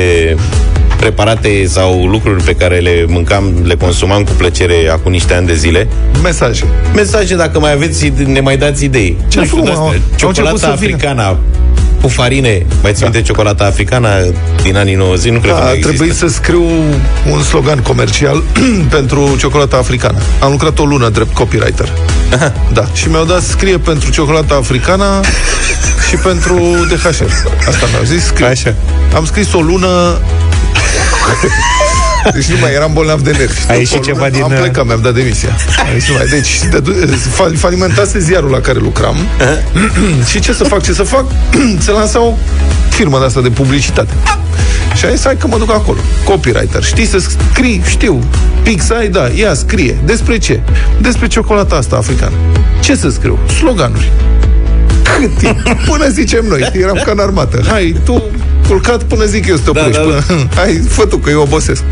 preparate 0.97 1.65
sau 1.67 2.05
lucruri 2.07 2.43
pe 2.43 2.53
care 2.55 2.77
le 2.77 3.05
mâncam, 3.07 3.53
le 3.63 3.75
consumam 3.75 4.23
cu 4.23 4.31
plăcere 4.37 4.75
acum 4.91 5.11
niște 5.11 5.33
ani 5.33 5.47
de 5.47 5.53
zile. 5.55 5.87
Mesaje. 6.23 6.63
Mesaje, 6.95 7.35
dacă 7.35 7.59
mai 7.59 7.71
aveți, 7.71 8.11
ne 8.25 8.39
mai 8.39 8.57
dați 8.57 8.83
idei. 8.83 9.17
Ce 9.27 9.39
Nu 9.39 9.45
știu, 9.45 9.57
frumos, 9.57 9.65
de-astea. 9.65 9.81
au- 9.83 9.87
au 9.87 9.93
început 10.11 10.35
Ciocolata 10.35 10.57
să 10.57 10.75
vină. 10.79 10.93
africana 10.95 11.37
cu 12.01 12.07
farine. 12.07 12.65
Mai 12.81 12.91
ții 12.91 13.01
Da. 13.03 13.09
minte 13.09 13.21
ciocolata 13.27 13.63
africana 13.65 14.09
din 14.63 14.77
anii 14.77 14.95
90? 14.95 15.31
Nu 15.31 15.39
cred 15.39 15.51
că 15.51 15.57
Da, 15.57 15.63
mai 15.63 15.71
a 15.71 15.75
există. 15.75 15.93
trebuit 15.95 16.17
să 16.17 16.27
scriu 16.27 16.63
un 17.31 17.41
slogan 17.43 17.79
comercial 17.79 18.43
pentru 18.95 19.35
ciocolata 19.39 19.77
africană. 19.77 20.17
Am 20.39 20.51
lucrat 20.51 20.79
o 20.79 20.83
lună 20.85 21.09
drept 21.09 21.33
copywriter. 21.33 21.89
Da, 22.73 22.85
și 22.93 23.09
mi-au 23.09 23.25
dat 23.25 23.41
scrie 23.41 23.77
pentru 23.77 24.11
ciocolata 24.11 24.55
africana 24.55 25.21
și 26.09 26.15
pentru 26.15 26.55
DHL. 26.89 27.23
Asta 27.67 27.85
mi-au 27.91 28.03
zis, 28.03 28.25
scrie. 28.25 28.45
Așa. 28.47 28.73
Am 29.15 29.25
scris 29.25 29.53
o 29.53 29.59
lună 29.61 30.17
deci 32.33 32.45
nu 32.45 32.57
mai 32.59 32.73
eram 32.73 32.93
bolnav 32.93 33.21
de 33.21 33.31
nervi. 33.31 33.59
A 33.59 33.61
După 33.61 33.79
ieșit 33.79 33.95
o 33.95 33.99
lună 33.99 34.13
ceva 34.13 34.29
din, 34.29 34.41
Am 34.43 34.51
uh, 34.51 34.57
plecat, 34.57 34.85
mi-am 34.85 35.01
dat 35.01 35.13
demisia. 35.13 35.49
Am 35.79 35.99
zis, 35.99 36.09
nu 36.09 36.15
mai. 36.15 36.25
Deci, 36.25 36.59
de, 36.69 37.05
fal, 37.15 37.55
falimentase 37.55 38.19
ziarul 38.19 38.49
la 38.49 38.59
care 38.59 38.79
lucram. 38.79 39.15
și 40.29 40.39
ce 40.39 40.53
să 40.53 40.63
fac, 40.63 40.83
ce 40.83 40.93
să 40.93 41.03
fac? 41.03 41.25
Se 41.85 41.91
lansa 41.91 42.21
o 42.21 42.33
firmă 42.89 43.19
de 43.19 43.25
asta 43.25 43.41
de 43.41 43.49
publicitate. 43.49 44.13
Și 44.95 45.05
am 45.05 45.11
zis, 45.11 45.23
hai 45.23 45.37
că 45.37 45.47
mă 45.47 45.57
duc 45.57 45.71
acolo. 45.71 45.97
Copywriter. 46.23 46.83
Știi 46.83 47.05
să 47.05 47.19
scrii? 47.19 47.81
Știu. 47.85 48.23
Pix 48.63 48.89
ai, 48.89 49.07
da. 49.07 49.27
Ia, 49.35 49.53
scrie. 49.53 49.97
Despre 50.05 50.37
ce? 50.37 50.59
Despre 51.01 51.27
ciocolata 51.27 51.75
asta 51.75 51.95
africană. 51.95 52.35
Ce 52.79 52.95
să 52.95 53.09
scriu? 53.09 53.39
Sloganuri. 53.57 54.11
Cât 55.19 55.37
timp? 55.37 55.61
Până 55.89 56.07
zicem 56.07 56.45
noi. 56.45 56.71
Eram 56.73 57.01
ca 57.05 57.11
în 57.11 57.19
armată. 57.19 57.63
Hai, 57.67 57.95
tu 58.03 58.23
culcat 58.71 59.03
până 59.03 59.25
zic 59.25 59.47
eu 59.47 59.55
să 59.55 59.61
te 59.61 59.71
Da, 59.71 59.79
oprești. 59.79 60.01
da, 60.01 60.09
da. 60.09 60.21
Până... 60.27 60.47
Hai, 60.59 60.81
fă 60.87 61.05
tu, 61.05 61.17
că 61.17 61.29
eu 61.29 61.41
obosesc. 61.41 61.83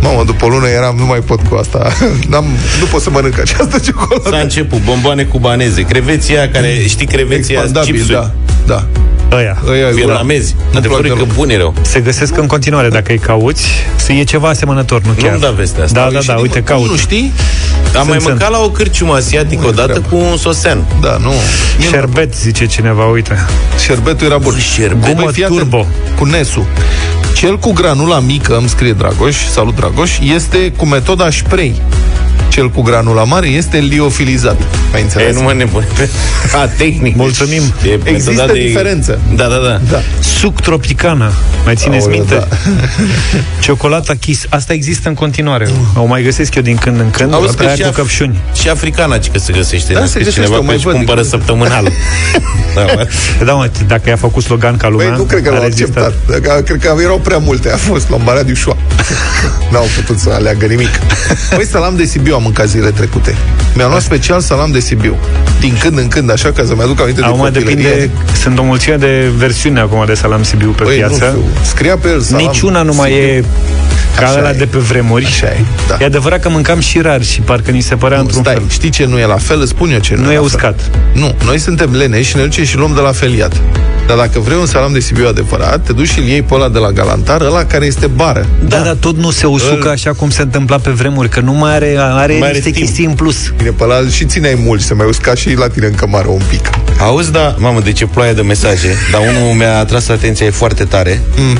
Mamă, 0.00 0.22
după 0.24 0.44
o 0.44 0.48
lună 0.48 0.66
eram, 0.68 0.96
nu 0.96 1.06
mai 1.06 1.18
pot 1.18 1.40
cu 1.48 1.54
asta. 1.54 1.92
N-am, 2.30 2.44
nu 2.80 2.86
pot 2.90 3.00
să 3.00 3.10
mănânc 3.10 3.38
această 3.40 3.78
ciocolată. 3.78 4.28
S-a 4.30 4.38
început, 4.38 4.80
bomboane 4.84 5.24
cubaneze, 5.24 5.82
creveția 5.82 6.48
care, 6.48 6.84
știi, 6.88 7.06
creveția 7.06 7.54
Expandabil, 7.54 7.94
chipsuri, 7.94 8.18
da. 8.18 8.30
Da. 8.66 8.86
Ăia. 9.32 9.56
Ăia, 9.68 9.88
vietnamezi. 9.88 10.54
Nu 10.72 10.78
Adevărul 10.78 11.04
e 11.04 11.08
plac 11.08 11.18
că 11.18 11.24
deloc. 11.24 11.36
bun 11.38 11.50
erau. 11.50 11.74
Se 11.82 12.00
găsesc 12.00 12.36
în 12.36 12.46
continuare, 12.46 12.88
dacă 12.88 13.12
îi 13.12 13.18
cauți. 13.18 13.66
Să 13.96 14.12
e 14.12 14.22
ceva 14.24 14.48
asemănător, 14.48 15.00
nu 15.02 15.12
chiar. 15.12 15.30
Nu-mi 15.30 15.42
da 15.42 15.50
vestea 15.50 15.84
asta. 15.84 15.98
Da, 15.98 16.04
Au 16.04 16.10
da, 16.10 16.14
ieșit 16.14 16.28
da, 16.30 16.34
din- 16.34 16.42
uite, 16.42 16.60
Cum 16.62 16.74
caut. 16.76 16.88
nu 16.90 16.96
știi? 16.96 17.32
Am 17.98 18.06
mai 18.06 18.16
Sunt, 18.20 18.28
mâncat 18.28 18.50
la 18.50 18.58
o 18.58 18.70
cârciumă 18.70 19.14
asiatică 19.14 19.60
Nu 19.60 19.66
e 19.66 19.70
odată 19.70 19.88
treabă. 19.92 20.06
cu 20.10 20.16
un 20.30 20.36
sosean. 20.36 20.84
Da, 21.00 21.16
nu. 21.20 21.32
Mie 21.78 21.88
Șerbet, 21.88 22.34
zice 22.34 22.66
cineva, 22.66 23.04
uite. 23.04 23.46
Șerbetul 23.84 24.26
era 24.26 24.38
bun. 24.38 24.52
Bă, 24.52 24.58
șerbet? 24.58 24.98
Băi, 25.00 25.14
Gumă 25.14 25.30
fii 25.30 25.44
atent, 25.44 25.58
turbo. 25.58 25.86
Cu 26.18 26.24
Nesu. 26.24 26.66
Cel 27.34 27.58
cu 27.58 27.72
granula 27.72 28.18
mică, 28.18 28.56
îmi 28.56 28.68
scrie 28.68 28.92
Dragoș, 28.92 29.36
salut 29.52 29.74
Dragoș, 29.76 30.18
este 30.34 30.72
cu 30.76 30.86
metoda 30.86 31.30
spray. 31.30 31.82
Cel 32.48 32.70
cu 32.70 32.82
granula 32.82 33.24
mare 33.24 33.46
este 33.48 33.78
liofilizat. 33.78 34.56
Ai 34.94 35.00
E, 35.00 35.02
înțeles? 35.02 35.34
nu 35.34 35.42
mă 35.42 35.52
nebune. 35.52 35.86
A, 36.62 36.66
tehnic. 36.66 37.16
Mulțumim. 37.16 37.62
E 37.86 37.98
Există 38.04 38.30
metoda 38.30 38.52
diferență. 38.52 39.18
Da, 39.34 39.44
da, 39.44 39.56
da. 39.56 39.80
Da. 39.90 40.00
Suc 40.20 40.60
tropicana. 40.60 41.30
Mai 41.64 41.74
țineți 41.74 42.04
Aoleu, 42.04 42.18
minte? 42.18 42.34
da. 42.34 42.46
Ciocolata 43.62 44.14
Kiss. 44.20 44.44
Asta 44.48 44.72
există 44.72 45.08
în 45.08 45.14
continuare. 45.14 45.68
O 45.96 46.04
mai 46.04 46.22
găsesc 46.22 46.54
eu 46.54 46.62
din 46.62 46.76
când 46.76 47.00
în 47.00 47.10
când. 47.10 47.32
Auzi 47.34 47.56
că 47.56 47.64
Aia 47.64 47.74
și 47.74 47.82
cu 47.82 47.88
af- 47.88 47.94
căpșuni. 47.94 48.38
Și 48.60 48.68
africana, 48.68 49.18
ci 49.18 49.30
că 49.30 49.38
se 49.38 49.52
găsește. 49.52 49.92
Da, 49.92 49.98
Ne-a 49.98 50.06
se 50.08 50.12
scris 50.12 50.24
găsește, 50.26 50.44
cineva 50.44 50.60
o 50.62 50.64
mai 50.64 50.70
că 50.70 50.76
își 50.76 50.84
văd 50.84 50.94
din 50.96 51.04
cumpără 51.04 51.20
când 51.20 51.32
în 51.32 51.38
săptămânal. 51.38 51.84
da, 52.76 52.82
mă. 52.94 53.06
Da, 53.44 53.52
mă, 53.52 53.70
dacă 53.86 54.08
i-a 54.08 54.16
făcut 54.16 54.42
slogan 54.42 54.76
ca 54.76 54.88
lumea, 54.88 55.08
Băi, 55.08 55.16
nu 55.16 55.22
cred 55.24 55.42
că 55.42 55.48
a 55.48 55.52
l-au 55.52 55.62
rezistat. 55.62 56.04
acceptat. 56.04 56.40
Dacă, 56.40 56.60
cred 56.62 56.80
că 56.80 56.94
erau 57.02 57.15
prea 57.18 57.38
multe. 57.38 57.72
A 57.72 57.76
fost 57.76 58.10
la 58.10 58.16
Marea 58.16 58.42
Diușoa. 58.42 58.76
N-au 59.72 59.86
putut 59.96 60.18
să 60.18 60.30
aleagă 60.34 60.66
nimic. 60.66 60.88
Băi, 61.54 61.66
salam 61.66 61.96
de 61.96 62.04
Sibiu 62.04 62.34
am 62.34 62.42
mâncat 62.42 62.68
zile 62.68 62.90
trecute. 62.90 63.36
Mi-am 63.74 63.88
luat 63.90 64.02
special 64.02 64.40
salam 64.40 64.70
de 64.72 64.80
Sibiu. 64.80 65.16
Din 65.60 65.76
când 65.80 65.98
în 65.98 66.08
când, 66.08 66.30
așa, 66.30 66.52
ca 66.52 66.62
să-mi 66.66 66.80
aduc 66.82 67.00
aminte 67.00 67.20
de 67.20 67.26
Acum 67.26 67.38
copilărie. 67.38 67.74
depinde, 67.74 68.10
sunt 68.42 68.58
o 68.58 68.62
mulțime 68.62 68.96
de 68.96 69.30
versiuni 69.36 69.78
acum 69.78 70.04
de 70.06 70.14
salam 70.14 70.42
Sibiu 70.42 70.70
pe 70.70 70.82
Băi, 70.84 71.00
nu 71.00 71.06
piață. 71.08 71.24
știu. 71.26 71.44
Scria 71.62 71.96
pe 71.96 72.08
el 72.08 72.20
salam 72.20 72.46
Niciuna 72.46 72.82
nu 72.82 72.94
mai 72.94 73.10
Sibiu. 73.10 73.26
e 73.26 73.44
ca 74.16 74.26
Așa 74.26 74.38
ăla 74.38 74.50
e. 74.50 74.52
de 74.52 74.66
pe 74.66 74.78
vremuri. 74.78 75.24
Așa 75.24 75.46
e, 75.46 75.60
da. 75.88 75.96
E 76.00 76.04
adevărat 76.04 76.40
că 76.40 76.48
mâncam 76.48 76.78
și 76.80 77.00
rar 77.00 77.22
și 77.22 77.40
parcă 77.40 77.70
ni 77.70 77.80
se 77.80 77.94
părea 77.94 78.16
Nu, 78.16 78.22
într-un 78.22 78.42
stai, 78.42 78.54
fel. 78.54 78.64
știi 78.68 78.90
ce 78.90 79.04
nu 79.04 79.18
e 79.18 79.24
la 79.26 79.36
fel? 79.36 79.60
Îți 79.60 79.70
spun 79.70 79.90
eu 79.90 79.98
ce 79.98 80.14
nu, 80.14 80.22
Nu 80.24 80.32
e 80.32 80.34
la 80.34 80.40
uscat. 80.40 80.80
Fel. 80.80 81.00
Nu, 81.12 81.34
noi 81.44 81.58
suntem 81.58 81.90
leneși 81.94 82.28
și 82.30 82.36
ne 82.36 82.42
ducem 82.42 82.64
și 82.64 82.76
luăm 82.76 82.92
de 82.94 83.00
la 83.00 83.12
feliat. 83.12 83.52
Dar 84.06 84.16
dacă 84.16 84.40
vrei 84.40 84.56
un 84.58 84.66
salam 84.66 84.92
de 84.92 85.00
Sibiu 85.00 85.26
adevărat, 85.28 85.84
te 85.84 85.92
duci 85.92 86.08
și 86.08 86.18
îl 86.18 86.24
iei 86.24 86.42
pe 86.42 86.54
ăla 86.54 86.68
de 86.68 86.78
la 86.78 86.90
galantar, 86.90 87.40
ăla 87.40 87.64
care 87.64 87.86
este 87.86 88.06
bară. 88.06 88.46
Da, 88.68 88.78
dar 88.80 88.96
tot 89.00 89.16
nu 89.16 89.30
se 89.30 89.46
usucă 89.46 89.86
Îl- 89.86 89.90
așa 89.90 90.12
cum 90.12 90.30
se 90.30 90.42
întâmpla 90.42 90.78
pe 90.78 90.90
vremuri, 90.90 91.28
că 91.28 91.40
nu 91.40 91.52
mai 91.52 91.74
are, 91.74 91.96
are 91.98 92.36
Mai 92.38 92.48
are 92.48 92.52
niște 92.56 92.70
timp. 92.70 92.84
chestii 92.86 93.04
în 93.04 93.12
plus. 93.12 93.36
Bine, 93.56 93.70
pe 93.70 93.82
ăla 93.84 93.96
și 94.10 94.24
țineai 94.24 94.60
mult, 94.64 94.80
se 94.80 94.94
mai 94.94 95.06
usca 95.06 95.34
și 95.34 95.54
la 95.54 95.68
tine 95.68 95.86
în 95.86 95.94
cămară 95.94 96.28
un 96.28 96.40
pic. 96.48 96.70
Auzi, 97.00 97.32
da, 97.32 97.54
mamă, 97.58 97.80
de 97.80 97.92
ce 97.92 98.06
ploaie 98.06 98.32
de 98.32 98.42
mesaje, 98.42 98.94
dar 99.12 99.20
unul 99.20 99.54
mi-a 99.54 99.78
atras 99.78 100.08
atenția, 100.08 100.46
e 100.46 100.50
foarte 100.50 100.84
tare. 100.84 101.20
Mm. 101.36 101.58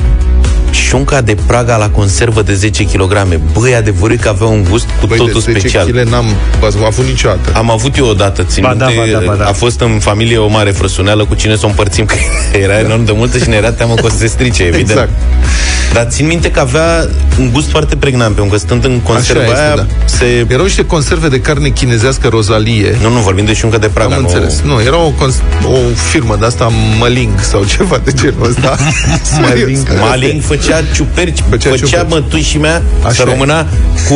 Șunca 0.77 1.21
de 1.21 1.37
Praga 1.45 1.77
la 1.77 1.89
conservă 1.89 2.41
de 2.41 2.53
10 2.53 2.83
kg. 2.83 3.39
Băi, 3.53 3.75
adevărul 3.75 4.11
e 4.11 4.15
că 4.15 4.29
avea 4.29 4.47
un 4.47 4.63
gust 4.69 4.85
cu 4.99 5.07
Băi, 5.07 5.17
totul 5.17 5.41
de 5.45 5.51
10 5.51 5.59
special. 5.59 5.85
kg 5.87 6.09
n-am 6.09 6.25
ați 6.65 6.77
avut 6.85 7.05
niciodată. 7.05 7.51
Am 7.53 7.71
avut 7.71 7.97
eu 7.97 8.05
odată, 8.07 8.43
țin 8.43 8.63
Ba 8.63 8.73
da, 8.73 8.85
minte, 8.85 9.11
ba 9.11 9.19
da, 9.19 9.25
ba 9.25 9.35
da. 9.35 9.45
a 9.45 9.53
fost 9.53 9.79
în 9.79 9.99
familie 9.99 10.37
o 10.37 10.47
mare 10.47 10.71
frăsuneală 10.71 11.25
cu 11.25 11.35
cine 11.35 11.55
să 11.55 11.65
o 11.65 11.67
împărțim, 11.67 12.05
că 12.05 12.15
era 12.63 12.79
enorm 12.79 13.05
de 13.05 13.11
multă 13.15 13.37
și 13.37 13.49
ne 13.49 13.55
era 13.55 13.71
teamă 13.71 13.93
că 13.93 14.05
o 14.05 14.09
să 14.09 14.17
se 14.17 14.27
strice, 14.27 14.63
evident. 14.63 14.89
Exact. 14.89 15.09
Dar 15.93 16.07
țin 16.09 16.25
minte 16.27 16.51
că 16.51 16.59
avea 16.59 17.07
un 17.39 17.51
gust 17.51 17.69
foarte 17.69 17.95
pregnant, 17.95 18.35
pentru 18.35 18.53
că 18.53 18.59
stând 18.59 18.83
în 18.85 18.99
conserva 18.99 19.43
este, 19.43 19.61
aia, 19.61 19.75
da. 19.75 19.85
se... 20.05 20.45
Erau 20.47 20.63
niște 20.63 20.85
conserve 20.85 21.27
de 21.27 21.39
carne 21.39 21.69
chinezească 21.69 22.27
rozalie. 22.27 22.95
Nu, 23.01 23.09
nu, 23.09 23.19
vorbim 23.19 23.45
de 23.45 23.53
șuncă 23.53 23.77
de 23.77 23.87
Praga. 23.87 24.15
Am 24.15 24.21
nu... 24.21 24.27
înțeles. 24.27 24.61
Nu, 24.65 24.81
era 24.81 24.97
o, 24.97 25.09
cons- 25.09 25.41
o 25.63 25.75
firmă 26.09 26.35
de 26.39 26.45
asta, 26.45 26.71
Măling 26.99 27.39
sau 27.39 27.63
ceva 27.63 28.01
de 28.03 28.11
genul 28.11 28.49
ăsta. 28.49 28.77
Serios. 29.47 29.79
Maling 29.99 30.41
făcea 30.41 30.66
ciuperci, 30.93 31.39
Făcea 31.49 31.69
făcea, 31.69 31.69
făcea 31.69 31.85
ciuperci. 31.99 32.09
mătușii 32.09 32.59
mea 32.59 32.81
Așa 33.03 33.13
să 33.13 33.23
e. 33.27 33.29
rămâna 33.31 33.65
cu 34.07 34.13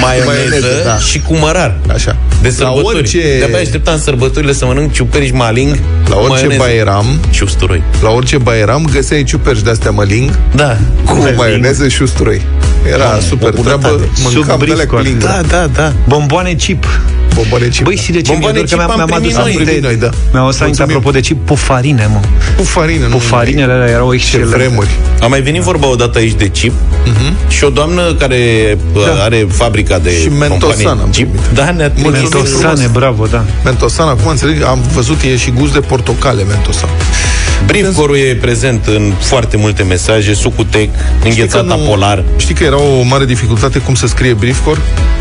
maioneză 0.00 0.26
maioneză, 0.26 0.66
da. 0.84 0.98
și 0.98 1.20
cu 1.20 1.34
mărar. 1.34 1.74
Așa. 1.92 2.16
De 2.42 2.48
La 2.48 2.54
sărbători. 2.54 2.96
orice- 2.96 3.36
De-abia 3.38 3.58
așteptam 3.58 3.98
sărbătorile 3.98 4.52
să 4.52 4.66
mănânc 4.66 4.92
ciuperci 4.92 5.30
maling 5.32 5.78
La 6.08 6.14
cu 6.14 6.20
orice 6.20 6.34
maioneză. 6.34 6.58
baieram, 6.62 7.20
Și 7.30 7.42
usturoi. 7.42 7.82
la 8.02 8.10
orice 8.10 8.38
baieram, 8.38 8.88
găseai 8.92 9.22
ciuperci 9.24 9.60
de-astea 9.60 9.90
Măling 9.90 10.38
Da. 10.54 10.76
cu 11.04 11.32
maioneză 11.36 11.88
și 11.88 12.02
usturoi. 12.02 12.40
Era 12.92 13.04
Mamă, 13.04 13.20
super 13.28 13.48
o 13.48 13.52
bunătate. 13.56 13.80
treabă, 13.80 14.08
mâncam 14.22 14.32
Sub 14.58 14.64
de 14.66 14.72
alea 14.72 14.86
cu 14.86 14.94
briscor. 14.96 15.02
lingă. 15.02 15.26
Da, 15.26 15.40
da, 15.58 15.66
da. 15.74 15.92
Bomboane 16.08 16.52
chip. 16.52 16.84
Bomboane 17.38 17.66
chip. 17.68 17.84
Băi, 17.84 17.96
și 17.96 18.12
de 18.12 18.20
ce 18.20 18.30
mi-e 18.32 18.38
Bomboane 18.40 18.56
dor 18.58 18.64
că 18.64 18.68
chip 18.68 18.78
mi-am, 18.78 18.90
am 18.90 18.96
mi-am 18.96 19.08
primit 19.20 19.36
adus 19.36 19.44
noi. 19.44 19.52
aminte, 19.54 19.60
Am 19.62 19.80
primit 19.80 19.84
noi, 19.88 19.96
da. 20.10 20.10
Mi-am 20.32 20.44
adus 20.44 20.60
aminte 20.60 20.82
Mulțumim. 20.82 20.96
apropo 20.96 21.10
de 21.18 21.20
chip, 21.26 21.38
pufarine, 21.46 22.08
mă. 22.12 22.20
Cu 22.56 22.62
farină, 22.62 23.06
nu? 23.06 23.16
Pufarinele 23.20 23.72
alea 23.72 23.88
erau 23.88 24.08
Ce 24.10 24.14
excelente. 24.14 24.56
vremuri. 24.56 24.88
A 25.20 25.26
mai 25.26 25.40
venit 25.40 25.62
vorba 25.62 25.86
odată 25.86 26.18
aici 26.18 26.34
de 26.34 26.46
chip 26.48 26.72
uh-huh. 26.72 27.48
și 27.48 27.64
o 27.64 27.68
doamnă 27.70 28.14
care 28.14 28.40
da. 28.94 29.22
are 29.22 29.46
fabrica 29.50 29.98
de 29.98 30.10
Și 30.20 30.28
Mentosan 30.28 30.58
companie 30.60 30.86
am 31.04 31.10
chip. 31.10 31.28
primit. 31.30 31.48
Da, 31.54 31.70
ne-a 31.70 31.90
trimis. 31.90 32.10
Mulțumim. 32.20 32.44
Mentosane, 32.44 32.88
bravo, 32.92 33.26
da. 33.26 33.44
Mentosan, 33.64 34.08
acum 34.08 34.28
înțeleg, 34.30 34.62
am 34.62 34.78
văzut, 34.94 35.20
e 35.22 35.36
și 35.36 35.50
gust 35.50 35.72
de 35.72 35.80
portocale, 35.80 36.42
mentosan. 36.42 36.88
Briefcore 37.66 38.18
e 38.18 38.34
prezent 38.34 38.86
în 38.86 39.12
foarte 39.20 39.56
multe 39.56 39.82
mesaje, 39.82 40.34
sucutec, 40.34 40.88
înghețata 41.24 41.74
nu- 41.74 41.82
polar. 41.88 42.24
Știi 42.36 42.54
că 42.54 42.64
era 42.64 42.76
o 42.80 43.02
mare 43.02 43.24
dificultate 43.24 43.78
cum 43.78 43.94
să 43.94 44.06
scrie 44.06 44.32
briefcore? 44.32 44.80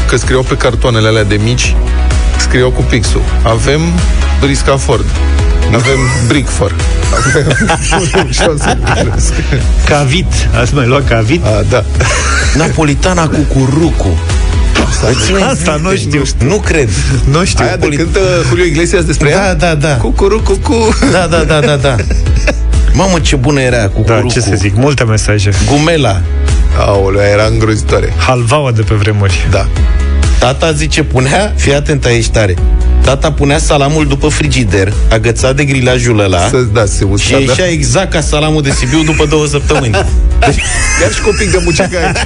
Că 0.10 0.18
scriau 0.18 0.42
pe 0.42 0.56
cartoanele 0.58 1.08
alea 1.08 1.24
de 1.24 1.40
mici, 1.44 1.76
scriau 2.38 2.70
cu 2.70 2.82
pixul. 2.82 3.22
Avem 3.44 3.82
briscaford. 4.40 5.06
Avem 5.74 6.00
brickfor. 6.28 6.76
Avem... 7.18 7.56
Și 8.32 8.42
am 8.42 8.58
să 8.58 8.78
greșesc. 8.84 9.34
Cavit. 9.86 10.26
Ați 10.62 10.74
mai 10.74 10.88
luat 10.88 11.08
cavit? 11.08 11.46
A, 11.46 11.64
da. 11.70 11.84
Napolitana 12.56 13.28
cu 13.28 13.38
curucu. 13.54 14.18
Asta 15.52 15.80
nu 15.82 15.96
știu. 15.96 16.22
Nu 16.46 16.56
cred. 16.66 16.90
Nu 17.32 17.46
știu. 17.46 17.66
Aia 17.66 17.76
de 17.76 17.86
Poli- 17.86 17.96
cântă 17.96 18.20
Julio 18.48 18.64
Iglesias 18.64 19.04
despre 19.04 19.30
Da, 19.30 19.36
ea? 19.46 19.56
da, 19.56 19.76
da. 19.76 19.96
Cucuru, 19.96 20.42
cucu. 20.42 20.90
Da, 21.12 21.28
da, 21.28 21.38
da, 21.44 21.60
da, 21.60 21.76
da. 21.76 21.96
Mamă, 22.94 23.20
ce 23.20 23.36
bună 23.36 23.60
era 23.62 23.88
cu 23.88 24.04
Da, 24.06 24.14
curucu. 24.14 24.34
ce 24.34 24.40
să 24.40 24.52
zic, 24.56 24.76
multe 24.76 25.04
mesaje. 25.04 25.50
Gumela. 25.70 26.22
Aoleu, 26.80 27.22
era 27.22 27.46
îngrozitoare. 27.46 28.14
Halvaua 28.18 28.72
de 28.72 28.82
pe 28.82 28.94
vremuri. 28.96 29.48
Da. 29.52 29.68
Tata 30.40 30.72
zice, 30.72 31.04
punea, 31.04 31.54
fii 31.56 31.74
atent 31.74 32.06
aici 32.06 32.28
tare. 32.28 32.54
Tata 33.02 33.32
punea 33.32 33.58
salamul 33.58 34.08
după 34.08 34.28
frigider, 34.28 34.94
agățat 35.10 35.56
de 35.56 35.64
grilajul 35.64 36.20
ăla 36.20 36.48
Să 36.50 36.58
da, 36.58 36.86
se 36.86 36.98
și 36.98 37.04
usca, 37.04 37.32
da. 37.32 37.38
ieșea 37.38 37.68
exact 37.68 38.12
ca 38.12 38.22
salamul 38.22 38.62
de 38.62 38.72
Sibiu 38.72 39.04
după 39.04 39.26
două 39.26 39.46
săptămâni. 39.46 39.92
Chiar 41.00 41.12
și 41.14 41.22
cu 41.22 41.30
un 41.30 41.36
pic 41.38 41.52
de 41.52 41.62
mucică 41.64 41.98
aici. 42.06 42.18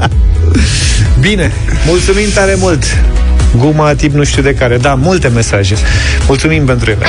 Bine, 1.20 1.52
mulțumim 1.86 2.28
tare 2.34 2.54
mult. 2.58 2.82
Guma 3.56 3.94
tip 3.94 4.12
nu 4.12 4.24
știu 4.24 4.42
de 4.42 4.54
care. 4.54 4.76
Da, 4.76 4.94
multe 4.94 5.28
mesaje. 5.28 5.74
Mulțumim 6.26 6.64
pentru 6.64 6.90
ele. 6.90 7.06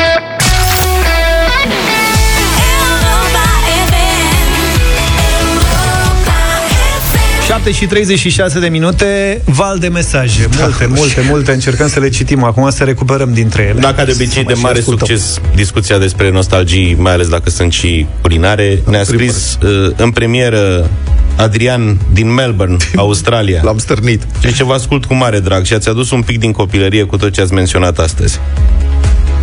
7 7.68 7.80
și 7.84 7.90
36 7.90 8.60
de 8.60 8.68
minute, 8.68 9.42
val 9.46 9.78
de 9.78 9.88
mesaje. 9.88 10.48
Multe, 10.60 10.86
multe, 10.86 11.26
multe. 11.30 11.52
Încercăm 11.52 11.88
să 11.88 12.00
le 12.00 12.10
citim 12.10 12.44
acum, 12.44 12.70
să 12.70 12.84
recuperăm 12.84 13.34
dintre 13.34 13.64
ele. 13.64 13.80
Dacă 13.80 14.04
de 14.04 14.12
obicei 14.12 14.28
Să 14.28 14.42
de 14.48 14.54
mai 14.54 14.62
mare 14.62 14.74
și 14.74 14.80
ascultăm. 14.80 15.08
succes 15.08 15.40
discuția 15.56 15.98
despre 15.98 16.32
nostalgii, 16.32 16.96
mai 17.00 17.14
ales 17.14 17.28
dacă 17.28 17.50
sunt 17.50 17.72
și 17.72 18.06
culinare, 18.22 18.82
ne-a 18.90 19.04
scris 19.04 19.58
uh, 19.64 19.92
în 19.96 20.12
premieră 20.12 20.90
Adrian 21.38 21.98
din 22.14 22.34
Melbourne, 22.34 22.78
Australia. 22.96 23.62
L-am 23.64 23.78
stârnit. 23.78 24.28
Și 24.46 24.54
ce 24.54 24.64
vă 24.64 24.74
ascult 24.74 25.06
cu 25.06 25.14
mare 25.14 25.40
drag 25.40 25.66
și 25.66 25.74
ați 25.74 25.90
adus 25.90 26.12
un 26.12 26.22
pic 26.22 26.40
din 26.40 26.52
copilărie 26.52 27.04
cu 27.04 27.18
tot 27.18 27.32
ce 27.32 27.42
ați 27.42 27.54
menționat 27.54 28.00
astăzi. 28.00 28.40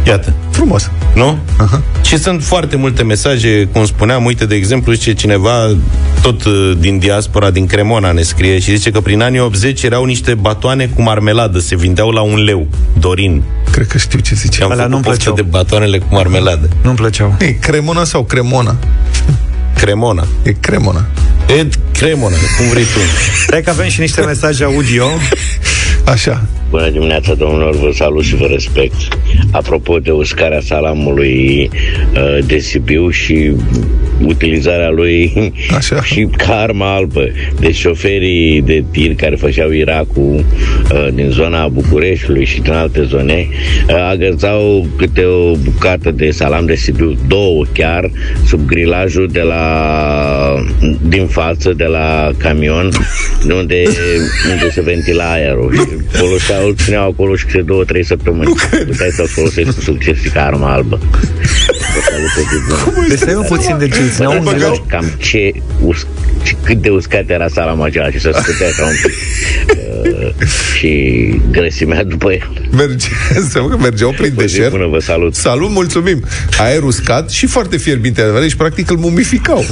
Iată, 0.06 0.32
Frumos. 0.50 0.90
nu? 1.14 1.38
Uh-huh. 1.64 2.02
Și 2.02 2.16
sunt 2.18 2.42
foarte 2.42 2.76
multe 2.76 3.02
mesaje, 3.02 3.68
cum 3.72 3.86
spuneam, 3.86 4.24
uite, 4.24 4.46
de 4.46 4.54
exemplu, 4.54 4.92
zice 4.92 5.12
cineva, 5.12 5.76
tot 6.22 6.44
uh, 6.44 6.72
din 6.78 6.98
diaspora, 6.98 7.50
din 7.50 7.66
Cremona, 7.66 8.12
ne 8.12 8.22
scrie 8.22 8.58
și 8.58 8.76
zice 8.76 8.90
că 8.90 9.00
prin 9.00 9.22
anii 9.22 9.40
80 9.40 9.82
erau 9.82 10.04
niște 10.04 10.34
batoane 10.34 10.86
cu 10.86 11.02
marmeladă, 11.02 11.58
se 11.58 11.76
vindeau 11.76 12.10
la 12.10 12.20
un 12.20 12.44
leu, 12.44 12.66
Dorin. 12.98 13.42
Cred 13.70 13.86
că 13.86 13.98
știu 13.98 14.18
ce 14.18 14.34
zice. 14.34 14.56
Și 14.56 14.62
am 14.62 14.70
Alea 14.70 14.84
făcut 14.84 14.90
nu-mi 14.92 15.04
poftă 15.04 15.30
plăceau. 15.30 15.44
de 15.44 15.50
batoanele 15.56 15.98
cu 15.98 16.06
marmeladă. 16.10 16.68
Nu-mi 16.82 16.96
plăceau. 16.96 17.36
E 17.38 17.46
cremona 17.50 18.04
sau 18.04 18.24
cremona? 18.24 18.76
Cremona. 19.74 20.26
E 20.42 20.52
cremona. 20.60 21.04
E 21.58 21.66
cremona, 21.92 22.36
cum 22.58 22.68
vrei 22.68 22.82
tu. 22.84 22.98
Stai 23.46 23.62
că 23.62 23.70
avem 23.70 23.88
și 23.88 24.00
niște 24.00 24.20
mesaje 24.20 24.64
audio. 24.64 25.04
Așa. 26.14 26.42
Bună 26.70 26.90
dimineața, 26.90 27.34
domnilor, 27.34 27.76
vă 27.76 27.90
salut 27.92 28.24
și 28.24 28.36
vă 28.36 28.46
respect. 28.46 28.94
Apropo 29.50 29.98
de 29.98 30.10
uscarea 30.10 30.60
salamului 30.60 31.70
uh, 32.14 32.44
de 32.46 32.58
Sibiu 32.58 33.10
și 33.10 33.52
utilizarea 34.26 34.90
lui 34.90 35.52
Așa. 35.76 36.02
și 36.12 36.28
ca 36.36 36.60
armă 36.60 36.84
albă. 36.84 37.28
Deci 37.60 37.74
șoferii 37.74 38.62
de 38.62 38.84
tir 38.90 39.14
care 39.14 39.36
făceau 39.36 39.70
Irakul 39.70 40.44
uh, 40.92 41.08
din 41.14 41.28
zona 41.30 41.68
Bucureștiului 41.68 42.44
și 42.44 42.60
din 42.60 42.72
alte 42.72 43.02
zone 43.02 43.48
uh, 43.88 44.08
agățau 44.10 44.86
câte 44.96 45.24
o 45.24 45.56
bucată 45.56 46.10
de 46.10 46.30
salam 46.30 46.66
de 46.66 46.74
Sibiu, 46.74 47.16
două 47.28 47.64
chiar, 47.72 48.10
sub 48.46 48.66
grilajul 48.66 49.28
de 49.32 49.40
la 49.40 49.62
din 51.02 51.26
față, 51.26 51.72
de 51.72 51.84
la 51.84 52.30
camion, 52.38 52.88
de 53.46 53.52
unde, 53.60 53.82
unde 54.52 54.70
se 54.70 54.80
ventila 54.80 55.32
aerul. 55.32 55.74
Și 55.74 56.18
foloseau, 56.18 56.63
îl 56.66 56.74
țineau 56.76 57.08
acolo 57.10 57.36
și 57.36 57.44
câte 57.44 57.62
două, 57.62 57.84
trei 57.84 58.04
săptămâni. 58.04 58.54
Puteai 58.86 59.10
să-l 59.10 59.26
folosești 59.26 59.74
cu 59.74 59.80
succes 59.80 60.20
și 60.20 60.28
ca 60.28 60.44
armă 60.44 60.66
albă. 60.66 60.98
Vă 61.94 62.00
salut 62.10 62.30
pe 62.34 62.40
zi 62.40 62.58
bună. 62.68 63.06
Deci 63.08 63.18
stai 63.18 63.34
un 63.34 63.44
puțin 63.48 63.78
de 63.78 63.88
ce 63.88 64.00
îți 64.00 64.14
țineau 64.14 64.32
un 64.38 64.44
grilaj. 64.44 64.76
Cam 64.86 65.04
ce, 65.18 65.52
us- 65.84 66.06
ce 66.42 66.56
cât 66.64 66.76
de 66.82 66.88
uscat 66.88 67.30
era 67.30 67.48
salama 67.48 67.84
aceea 67.84 68.10
și 68.10 68.20
să 68.20 68.30
scutea 68.42 68.68
ca 68.76 68.84
un 68.84 68.92
pic 69.02 69.12
uh, 69.76 70.46
și 70.76 70.90
grăsimea 71.50 72.04
după 72.04 72.32
el. 72.32 72.68
Merge, 72.70 73.08
înseamnă 73.42 73.70
că 73.74 73.80
mergeau 73.80 74.10
prin 74.10 74.32
Păi, 74.34 74.46
zi 74.46 74.54
deșert. 74.54 74.70
bună, 74.70 74.86
vă 74.86 74.98
salut. 74.98 75.34
Salut, 75.34 75.70
mulțumim! 75.70 76.24
Aer 76.58 76.82
uscat 76.82 77.30
și 77.30 77.46
foarte 77.46 77.76
fierbinte, 77.76 78.20
adevărat, 78.20 78.48
și 78.48 78.56
practic 78.56 78.90
îl 78.90 78.96
mumificau. 78.96 79.64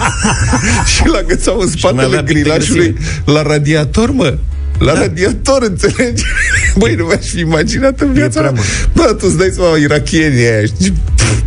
și 0.94 1.02
l 1.06 1.14
agățau 1.14 1.58
în 1.58 1.66
mai 1.66 1.74
spatele 1.78 2.02
avea 2.02 2.22
pic 2.22 2.34
de 2.34 2.40
grilajului 2.40 2.96
la 3.24 3.42
radiator, 3.42 4.10
mă. 4.10 4.34
La 4.80 4.92
radiator, 4.94 5.62
înțelegi? 5.62 6.24
Băi, 6.78 6.94
nu 6.94 7.04
mi-aș 7.04 7.26
fi 7.26 7.38
imaginat 7.38 8.00
în 8.00 8.12
viața 8.12 8.40
prea 8.40 8.50
mea. 8.50 8.62
mult. 8.94 9.06
Bă, 9.06 9.14
tu 9.14 9.24
îți 9.26 9.36
dai 9.38 9.50
seama, 9.52 9.76
irachienii 9.76 10.46
aia, 10.46 10.64
știi? 10.64 10.92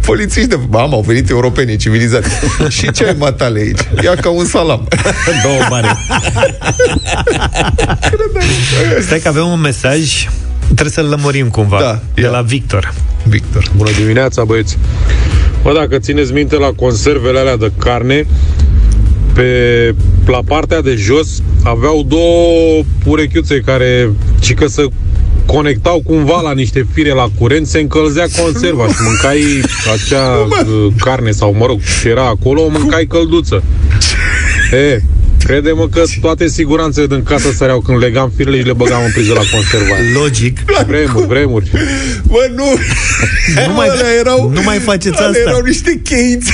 Polițiști 0.05 0.49
de... 0.49 0.59
Mamă, 0.69 0.95
au 0.95 1.01
venit 1.01 1.29
europenii 1.29 1.75
civilizați. 1.75 2.29
și 2.77 2.91
ce 2.91 3.05
ai 3.05 3.15
matale 3.17 3.59
aici? 3.59 3.79
Ia 4.03 4.15
ca 4.15 4.29
un 4.29 4.45
salam. 4.45 4.87
Două 5.43 5.59
mari. 5.69 5.87
Stai 9.01 9.19
că 9.19 9.27
avem 9.27 9.47
un 9.47 9.59
mesaj. 9.59 10.27
Trebuie 10.65 10.89
să-l 10.89 11.05
lămurim 11.05 11.49
cumva. 11.49 11.79
Da, 11.79 12.01
de 12.13 12.21
ia. 12.21 12.29
la 12.29 12.41
Victor. 12.41 12.93
Victor. 13.23 13.71
Bună 13.75 13.89
dimineața, 13.99 14.43
băieți! 14.43 14.77
Bă, 15.63 15.73
dacă 15.73 15.97
țineți 15.97 16.31
minte 16.33 16.55
la 16.55 16.71
conservele 16.75 17.39
alea 17.39 17.57
de 17.57 17.71
carne, 17.77 18.25
pe, 19.33 19.43
la 20.25 20.39
partea 20.46 20.82
de 20.82 20.96
jos 20.96 21.27
aveau 21.63 22.03
două 22.08 22.84
urechiuțe 23.06 23.62
care, 23.65 24.12
și 24.42 24.53
că 24.53 24.68
să 24.68 24.86
conectau 25.46 26.01
cumva 26.06 26.42
la 26.42 26.53
niște 26.53 26.88
fire 26.94 27.10
la 27.13 27.30
curent, 27.39 27.68
se 27.68 27.80
încălzea 27.80 28.25
conserva 28.42 28.88
și 28.88 28.96
mâncai 29.06 29.62
acea 29.94 30.27
uh, 30.48 30.94
carne 31.00 31.32
sau, 31.32 31.56
mă 31.58 31.65
rog, 31.65 31.80
ce 32.01 32.10
era 32.10 32.25
acolo, 32.27 32.62
o 32.62 32.68
mâncai 32.70 33.06
călduță. 33.10 33.63
E, 34.72 35.00
crede-mă 35.44 35.88
că 35.88 36.03
toate 36.22 36.48
siguranțele 36.48 37.08
din 37.08 37.24
casă 37.24 37.51
săreau 37.51 37.80
când 37.80 37.98
legam 37.98 38.32
firele 38.36 38.58
și 38.58 38.65
le 38.65 38.74
băgam 38.74 39.03
în 39.03 39.12
priză 39.12 39.34
la 39.34 39.42
conserva. 39.51 39.96
Logic. 40.22 40.60
Vremuri, 40.88 41.27
vremuri. 41.27 41.72
Bă, 42.27 42.51
nu! 42.56 42.65
Nu 43.68 43.74
mai- 43.74 43.88
Alea 43.88 44.13
erau, 44.20 44.50
nu 44.50 44.62
mai 44.62 44.77
faceți 44.77 45.18
alea 45.18 45.27
asta. 45.30 45.39
erau 45.50 45.62
niște 45.62 46.01
cheițe. 46.03 46.51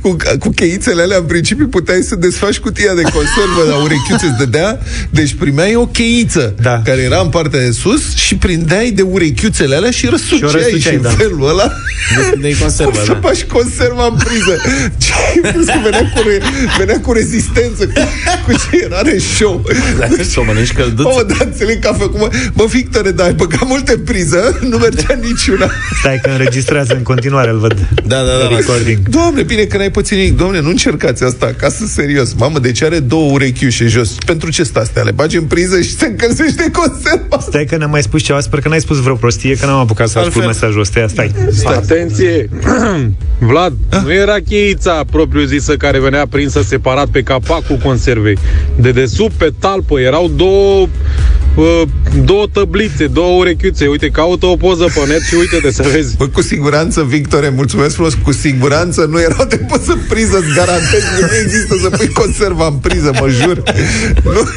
Cu, 0.00 0.16
cu 0.38 0.48
cheițele 0.48 1.02
alea, 1.02 1.16
în 1.16 1.24
principiu, 1.24 1.66
puteai 1.66 2.02
să 2.02 2.16
desfaci 2.16 2.58
cutia 2.58 2.94
de 2.94 3.02
conservă 3.02 3.62
la 3.68 3.76
urechiuțe 3.82 4.26
îți 4.26 4.38
dădea, 4.38 4.78
deci 5.10 5.34
primeai 5.34 5.74
o 5.74 5.86
cheiță 5.86 6.54
Da. 6.62 6.82
care 6.84 7.00
era 7.00 7.20
în 7.20 7.28
partea 7.28 7.60
de 7.60 7.70
sus 7.70 8.14
și 8.14 8.36
prindeai 8.36 8.90
de 8.90 9.02
urechiuțele 9.02 9.74
alea 9.76 9.90
și 9.90 10.06
răsuceai 10.06 10.50
și, 10.50 10.56
răsuceai, 10.56 10.80
și 10.80 10.94
în 10.94 11.02
da. 11.02 11.08
felul 11.10 11.48
ăla 11.48 11.72
De 12.40 12.56
conservă, 12.60 13.00
să 13.04 13.16
faci 13.20 13.42
conserva 13.44 14.06
în 14.10 14.16
priză. 14.24 14.56
Ce 14.98 15.40
plus 15.52 15.66
că 15.66 15.78
venea 15.82 16.12
cu, 16.14 16.22
re, 16.26 16.40
venea 16.78 17.00
cu 17.00 17.12
rezistență, 17.12 17.86
cu, 17.86 18.00
cu 18.46 18.52
ce 18.52 18.84
era 18.84 18.96
are 18.96 19.18
show. 19.18 19.64
Dacă 19.98 20.22
să 20.22 20.40
o 20.40 20.44
mănânci 20.44 20.72
călduță. 20.72 21.08
Mă, 21.16 21.22
da, 21.28 21.44
înțeleg 21.44 21.78
că 21.78 21.88
a 21.88 21.92
făcut, 21.92 22.20
mă, 22.20 22.28
bă, 22.54 22.64
Victore, 22.66 23.10
dar 23.10 23.26
ai 23.26 23.32
băgat 23.32 23.66
multe 23.66 23.92
în 23.92 24.00
priză, 24.00 24.58
nu 24.70 24.76
mergea 24.76 25.18
niciuna. 25.22 25.70
Stai 26.00 26.20
că 26.22 26.30
înregistrează 26.30 26.94
în 26.94 27.02
continuare, 27.02 27.50
îl 27.50 27.58
văd. 27.58 27.76
Da, 28.06 28.16
da, 28.16 28.24
da. 28.24 28.56
Recording. 28.56 29.08
Doamne, 29.08 29.42
bine 29.42 29.64
că 29.72 29.78
n-ai 29.78 29.90
pățit 29.90 30.16
nimic. 30.16 30.36
Doamne, 30.36 30.60
nu 30.60 30.68
încercați 30.68 31.24
asta 31.24 31.46
acasă, 31.46 31.86
serios. 31.86 32.32
Mamă, 32.32 32.58
deci 32.58 32.82
are 32.82 32.98
două 32.98 33.32
urechiușe 33.32 33.86
jos. 33.86 34.14
Pentru 34.26 34.50
ce 34.50 34.62
stă 34.62 34.80
astea? 34.80 35.02
Le 35.02 35.10
bagi 35.10 35.36
în 35.36 35.44
priză 35.44 35.80
și 35.80 35.96
se 35.96 36.06
încălzește 36.06 36.70
conserva. 36.70 37.38
Stai 37.40 37.64
că 37.64 37.76
ne-am 37.76 37.90
mai 37.90 38.02
spus 38.02 38.22
ceva, 38.22 38.40
sper 38.40 38.60
că 38.60 38.68
n-ai 38.68 38.80
spus 38.80 39.02
vreo 39.02 39.14
prostie, 39.14 39.56
că 39.56 39.66
n-am 39.66 39.78
apucat 39.78 40.08
să 40.08 40.18
ascult 40.18 40.44
Altfel. 40.44 40.52
mesajul 40.52 40.80
ăsta. 40.80 41.00
Ia, 41.00 41.08
Stai. 41.08 41.30
Atenție! 41.64 42.48
Vlad, 43.48 43.72
nu 44.04 44.12
era 44.12 44.36
cheița 44.48 45.04
propriu 45.10 45.44
zisă 45.44 45.76
care 45.76 46.00
venea 46.00 46.26
prinsă 46.26 46.62
separat 46.62 47.08
pe 47.08 47.22
capacul 47.22 47.76
conservei. 47.76 48.38
De 48.76 48.90
desubt, 48.90 49.32
pe 49.32 49.52
talpă, 49.58 50.00
erau 50.00 50.28
două 50.36 50.80
uh, 50.80 50.88
două 52.24 52.46
tăblițe, 52.52 53.06
două 53.06 53.38
urechiuțe. 53.38 53.86
Uite, 53.86 54.08
caută 54.08 54.46
o 54.46 54.56
poză 54.56 54.84
pe 54.84 55.06
net 55.06 55.20
și 55.20 55.34
uite 55.34 55.58
de 55.62 55.70
să 55.70 55.88
vezi. 55.92 56.16
Bă, 56.16 56.26
cu 56.26 56.42
siguranță, 56.42 57.02
Victore, 57.02 57.48
mulțumesc 57.48 57.94
frumos, 57.94 58.14
cu 58.14 58.32
siguranță 58.32 59.06
nu 59.10 59.20
erau 59.20 59.44
de 59.44 59.56
pus 59.56 59.86
în 59.86 59.98
priză, 60.08 60.36
îți 60.38 60.54
garantez 60.54 61.02
că 61.18 61.26
nu 61.26 61.36
există 61.44 61.76
să 61.82 61.88
pui 61.88 62.08
conserva 62.08 62.66
în 62.66 62.74
priză, 62.74 63.10
mă 63.20 63.28
jur. 63.28 63.62
Nu. 64.22 64.48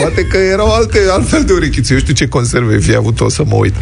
Poate 0.00 0.26
că 0.26 0.36
erau 0.36 0.74
alte, 0.74 0.98
altfel 1.10 1.44
de 1.44 1.52
urechițe. 1.52 1.92
Eu 1.92 1.98
știu 1.98 2.14
ce 2.14 2.28
conserve 2.28 2.78
fi 2.78 2.94
avut 2.94 3.20
o 3.20 3.28
să 3.28 3.42
mă 3.46 3.54
uit. 3.54 3.74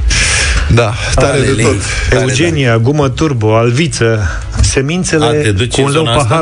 Da, 0.74 0.94
tare 1.14 1.38
de 1.38 1.46
Alele. 1.46 1.62
tot. 1.62 1.76
Eugenia, 2.20 2.78
gumă 2.78 3.08
turbo, 3.08 3.56
alviță, 3.56 4.20
semințele 4.60 5.24
A, 5.24 5.30
te 5.30 5.52
duci 5.52 5.74
cu 5.74 5.80
în 5.80 5.86
un 5.86 5.92
leu 5.92 6.02
zona 6.02 6.14
asta? 6.14 6.34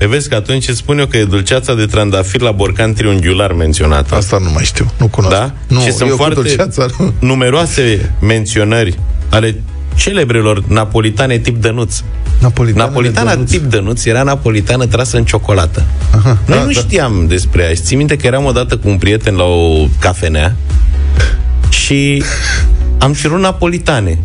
Paharul. 0.00 0.08
Pe 0.12 0.16
vezi 0.16 0.28
că 0.28 0.34
atunci 0.34 0.68
îți 0.68 0.78
spun 0.78 0.98
eu 0.98 1.06
că 1.06 1.16
e 1.16 1.24
dulceața 1.24 1.74
de 1.74 1.86
trandafir 1.86 2.40
la 2.40 2.50
borcan 2.50 2.92
triunghiular 2.92 3.52
menționată. 3.52 4.14
Asta 4.14 4.38
nu 4.38 4.50
mai 4.50 4.64
știu, 4.64 4.92
nu 4.98 5.06
cunosc. 5.08 5.34
Da? 5.34 5.52
Nu, 5.68 5.80
și 5.80 5.92
sunt 5.92 6.08
eu 6.08 6.16
foarte 6.16 6.34
cu 6.34 6.42
dulceața, 6.42 6.86
nu. 6.98 7.12
numeroase 7.18 8.14
menționări 8.20 8.98
ale 9.30 9.60
celebrelor 9.96 10.62
napolitane 10.66 11.38
tip 11.38 11.56
dănuț. 11.62 12.00
Napolitanele 12.38 12.86
Napolitana 12.88 13.30
Dănuț. 13.30 13.50
tip 13.50 13.62
dănuț 13.62 14.04
era 14.04 14.22
napolitană 14.22 14.86
trasă 14.86 15.16
în 15.16 15.24
ciocolată. 15.24 15.84
Aha, 16.16 16.38
Noi 16.46 16.58
da, 16.58 16.64
nu 16.64 16.72
da. 16.72 16.80
știam 16.80 17.24
despre 17.28 17.62
ea. 17.62 17.68
Și 17.74 17.80
țin 17.82 17.96
minte 17.96 18.16
că 18.16 18.26
eram 18.26 18.44
odată 18.44 18.76
cu 18.76 18.88
un 18.88 18.96
prieten 18.98 19.34
la 19.34 19.44
o 19.44 19.86
cafenea 19.98 20.56
și 21.68 22.22
am 22.98 23.12
cerut 23.12 23.40
napolitane. 23.40 24.18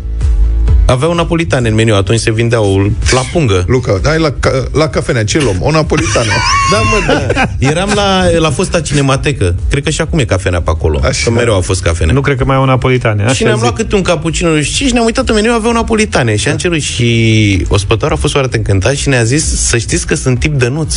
Aveau 0.86 1.14
napolitane 1.14 1.68
în 1.68 1.74
meniu, 1.74 1.94
atunci 1.94 2.18
se 2.20 2.32
vindeau 2.32 2.90
la 3.12 3.20
pungă. 3.32 3.64
Luca, 3.68 4.00
hai 4.04 4.18
la, 4.18 4.30
ca- 4.40 4.64
la 4.72 4.88
cafenea, 4.88 5.24
ce 5.24 5.40
luăm? 5.42 5.56
O 5.60 5.70
napolitană. 5.70 6.30
Da, 6.72 6.78
mă, 6.78 6.96
da. 7.32 7.44
Eram 7.58 7.90
la, 7.94 8.24
la 8.38 8.50
fosta 8.50 8.80
cinematecă. 8.80 9.54
Cred 9.70 9.82
că 9.82 9.90
și 9.90 10.00
acum 10.00 10.18
e 10.18 10.24
cafenea 10.24 10.60
pe 10.60 10.70
acolo. 10.70 11.00
Așa. 11.04 11.20
Că 11.24 11.30
mereu 11.30 11.56
a 11.56 11.60
fost 11.60 11.82
cafenea. 11.82 12.14
Nu 12.14 12.20
cred 12.20 12.36
că 12.36 12.44
mai 12.44 12.56
au 12.56 12.64
napolitane. 12.64 13.22
Așa 13.22 13.32
și 13.32 13.42
ne-am 13.42 13.54
zic. 13.54 13.62
luat 13.64 13.74
câte 13.76 13.94
un 13.94 14.02
cappuccino 14.02 14.60
și 14.60 14.72
și 14.86 14.92
ne-am 14.92 15.04
uitat 15.04 15.28
în 15.28 15.34
meniu, 15.34 15.52
aveau 15.52 15.72
napolitane. 15.72 16.36
Și 16.36 16.48
am 16.48 16.56
cerut 16.56 16.80
și 16.80 17.66
ospătorul 17.68 18.16
a 18.16 18.20
fost 18.20 18.32
foarte 18.32 18.56
încântat 18.56 18.94
și 18.94 19.08
ne-a 19.08 19.22
zis 19.24 19.66
să 19.66 19.76
știți 19.78 20.06
că 20.06 20.14
sunt 20.14 20.38
tip 20.38 20.58
dănuț. 20.58 20.94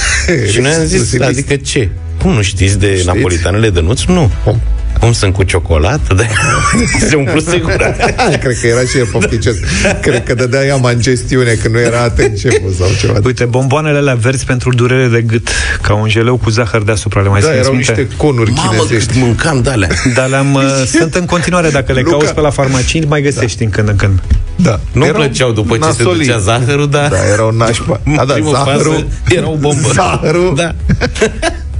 și 0.52 0.60
noi 0.60 0.70
am 0.70 0.84
zis, 0.84 0.92
Exclusivist. 1.00 1.22
adică 1.28 1.56
ce? 1.56 1.88
Cum 2.22 2.32
nu 2.32 2.42
știți 2.42 2.78
de 2.78 2.90
Știți? 2.92 3.06
napolitanele 3.06 3.70
dănuț? 3.70 4.02
Nu. 4.02 4.30
Cum? 4.44 4.60
Cum 5.02 5.12
sunt 5.12 5.34
cu 5.34 5.42
ciocolată? 5.42 6.14
Da. 6.14 6.22
Se 7.08 7.14
umpluse 7.16 7.58
gura. 7.58 7.90
Cred 8.42 8.58
că 8.60 8.66
era 8.66 8.80
și 8.80 8.98
el 8.98 9.06
pofticos. 9.06 9.54
Cred 10.00 10.24
că 10.24 10.34
dădea 10.34 10.64
ea 10.64 10.76
mangestiune 10.76 11.52
când 11.52 11.74
nu 11.74 11.80
era 11.80 12.00
atent 12.02 12.38
șeful 12.38 12.72
sau 12.78 12.88
ceva. 13.00 13.18
Uite, 13.24 13.44
bomboanele 13.44 13.98
alea 13.98 14.14
verzi 14.14 14.44
pentru 14.44 14.74
durere 14.74 15.06
de 15.06 15.20
gât, 15.22 15.48
ca 15.82 15.94
un 15.94 16.08
geleu 16.08 16.36
cu 16.36 16.50
zahăr 16.50 16.82
deasupra, 16.82 17.20
le 17.20 17.28
mai 17.28 17.40
Da, 17.40 17.46
țineți 17.46 17.62
erau 17.62 17.72
minte? 17.74 17.92
niște 18.00 18.16
conuri 18.16 18.50
Mamă, 18.50 18.70
chinezești. 18.70 19.12
cât 19.12 19.16
mâncam 19.22 19.62
de 19.62 19.70
alea. 19.70 19.88
Dar 20.14 20.28
le-am, 20.28 20.54
uh, 20.62 20.62
sunt 20.86 21.14
în 21.14 21.24
continuare, 21.24 21.70
dacă 21.70 21.92
le 21.92 22.00
Luca. 22.00 22.10
cauți 22.16 22.34
pe 22.34 22.40
la 22.40 22.50
farmacii, 22.50 23.04
mai 23.08 23.22
găsești 23.22 23.58
din 23.58 23.70
când 23.70 23.88
în 23.88 23.96
când. 23.96 24.22
Da. 24.56 24.80
Nu-mi 24.92 25.06
Erau 25.06 25.20
plăceau 25.20 25.52
după 25.52 25.76
ce 25.76 25.82
se 25.82 25.86
nasolii. 26.02 26.26
ducea 26.26 26.38
zahărul, 26.38 26.88
dar... 26.90 27.08
Da, 27.08 27.16
erau 27.32 27.50
nașpa. 27.50 28.00
Da, 28.16 28.24
da, 28.24 28.32
Primul 28.32 28.52
zahărul. 28.54 28.92
fază 28.92 29.06
era 29.28 29.48
o 29.48 29.54
bombă. 29.56 29.88
Zahărul. 29.92 30.52
Da. 30.56 30.74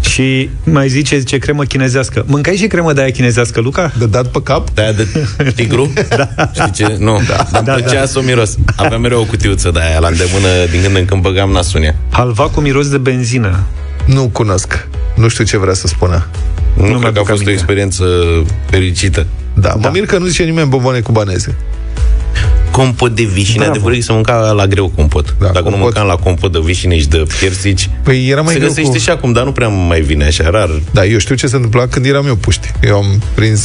Și 0.02 0.50
mai 0.64 0.88
zice, 0.88 1.18
zice 1.18 1.38
cremă 1.38 1.64
chinezească. 1.64 2.25
Mâncai 2.26 2.56
și 2.56 2.66
cremă 2.66 2.92
de 2.92 3.00
aia 3.00 3.11
chinezească, 3.11 3.61
Luca? 3.61 3.92
De 3.99 4.06
dat 4.06 4.26
pe 4.26 4.42
cap? 4.42 4.71
De 4.71 4.82
aia 4.82 4.92
de 4.92 5.06
tigru? 5.54 5.92
da. 6.16 6.28
Știi 6.52 6.71
ce? 6.73 6.97
Nu. 6.99 7.21
Da, 7.28 7.35
dar 7.37 7.49
Da, 7.52 7.61
da, 7.61 7.73
plăcea 7.73 7.92
da. 7.92 7.99
da. 8.00 8.06
să 8.06 8.18
o 8.18 8.23
miros. 8.23 8.56
Aveam 8.76 9.00
mereu 9.00 9.21
o 9.21 9.25
cutiuță 9.25 9.71
de 9.71 9.80
aia 9.80 9.99
la 9.99 10.09
îndemână, 10.09 10.49
din 10.71 10.82
când 10.82 10.97
în 10.97 11.04
când 11.04 11.23
băgam 11.23 11.50
nasul 11.50 11.78
în 11.80 11.85
ea. 11.87 11.94
Halva 12.11 12.49
cu 12.49 12.61
miros 12.61 12.88
de 12.88 12.99
benzină. 12.99 13.64
Nu 14.06 14.28
cunosc. 14.28 14.88
Nu 15.14 15.28
știu 15.28 15.44
ce 15.44 15.56
vrea 15.59 15.75
să 15.75 15.87
spună. 15.87 16.26
Nu, 16.76 16.82
nu 16.82 16.99
mi-aduc 16.99 17.00
cred 17.00 17.12
că 17.12 17.21
a 17.21 17.25
fost 17.25 17.30
aminte. 17.30 17.50
o 17.50 17.52
experiență 17.52 18.04
fericită. 18.71 19.26
Da, 19.54 19.75
mă 19.80 19.88
mir 19.92 20.06
că 20.06 20.18
nu 20.18 20.26
zice 20.26 20.42
nimeni 20.42 20.68
bomboane 20.68 21.00
cubaneze. 21.00 21.56
Compot 22.73 23.14
de 23.14 23.23
vișine, 23.23 23.57
Bravo. 23.57 23.71
adevărul 23.71 23.95
e 23.97 23.99
că 23.99 24.05
se 24.05 24.12
mânca 24.12 24.50
la 24.50 24.67
greu 24.67 24.88
compot. 24.88 25.35
Da, 25.41 25.47
Dacă 25.47 25.59
nu 25.59 25.62
compot. 25.62 25.81
mâncam 25.81 26.07
la 26.07 26.14
compot 26.14 26.52
de 26.52 26.59
vișine 26.64 26.99
și 26.99 27.09
de 27.09 27.23
piersici, 27.41 27.91
Păi 28.02 28.29
era 28.29 28.41
mai 28.41 28.52
se 28.52 28.59
greu 28.59 28.69
găsește 28.71 28.91
cu... 28.93 28.99
și 28.99 29.11
acum, 29.11 29.33
dar 29.33 29.45
nu 29.45 29.52
prea 29.52 29.69
mai 29.69 30.00
vine 30.00 30.25
așa, 30.25 30.50
rar. 30.50 30.71
Da, 30.91 31.05
eu 31.05 31.19
știu 31.19 31.35
ce 31.35 31.47
se 31.47 31.55
întâmpla 31.57 31.87
când 31.87 32.07
eram 32.07 32.26
eu 32.26 32.35
puști. 32.37 32.73
Eu 32.83 32.97
am 32.97 33.23
prins 33.35 33.62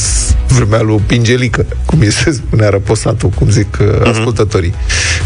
vremea 0.48 0.80
lui 0.80 1.00
Pingelică, 1.06 1.66
cum 1.86 2.00
îi 2.00 2.12
se 2.12 2.30
spunea 2.32 2.68
răposatul, 2.68 3.28
cum 3.28 3.50
zic 3.50 3.78
uh, 3.80 4.08
ascultătorii. 4.10 4.74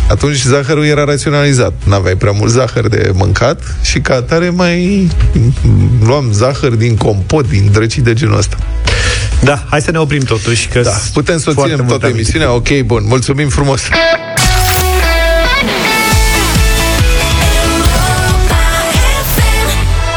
Atunci 0.08 0.36
zahărul 0.42 0.84
era 0.84 1.04
raționalizat. 1.04 1.72
N-aveai 1.84 2.14
prea 2.16 2.32
mult 2.32 2.50
zahăr 2.50 2.88
de 2.88 3.10
mâncat 3.14 3.76
și 3.82 4.00
ca 4.00 4.14
atare 4.14 4.48
mai 4.50 5.08
luam 6.06 6.32
zahăr 6.32 6.70
din 6.74 6.96
compot, 6.96 7.48
din 7.48 7.68
drăcii 7.72 8.02
de 8.02 8.12
genul 8.12 8.36
ăsta. 8.38 8.56
Da, 9.44 9.62
hai 9.70 9.80
să 9.80 9.90
ne 9.90 9.98
oprim 9.98 10.22
totuși, 10.22 10.68
că 10.68 10.80
Da, 10.80 10.90
putem 11.12 11.38
să 11.38 11.50
o 11.50 11.52
foarte 11.52 11.70
ținem 11.72 11.84
multe 11.84 11.98
toată 11.98 12.04
amintiri. 12.14 12.36
emisiunea. 12.36 12.52
Ok, 12.52 12.86
bun, 12.86 13.02
mulțumim 13.06 13.48
frumos. 13.48 13.80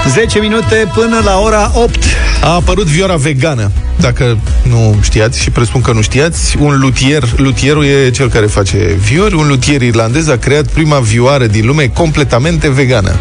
10 0.09 0.39
minute 0.39 0.89
până 0.93 1.21
la 1.23 1.39
ora 1.39 1.71
8. 1.75 2.03
A 2.41 2.53
apărut 2.53 2.85
vioara 2.85 3.15
vegană. 3.15 3.71
Dacă 3.99 4.37
nu 4.69 4.97
știați 5.01 5.41
și 5.41 5.49
presupun 5.49 5.81
că 5.81 5.91
nu 5.91 6.01
știați, 6.01 6.57
un 6.59 6.79
lutier, 6.79 7.23
lutierul 7.35 7.85
e 7.85 8.09
cel 8.09 8.29
care 8.29 8.45
face 8.45 8.77
viori, 8.77 9.35
un 9.35 9.47
lutier 9.47 9.81
irlandez 9.81 10.27
a 10.27 10.37
creat 10.37 10.67
prima 10.67 10.99
vioară 10.99 11.45
din 11.45 11.65
lume 11.65 11.87
completamente 11.87 12.69
vegană. 12.69 13.15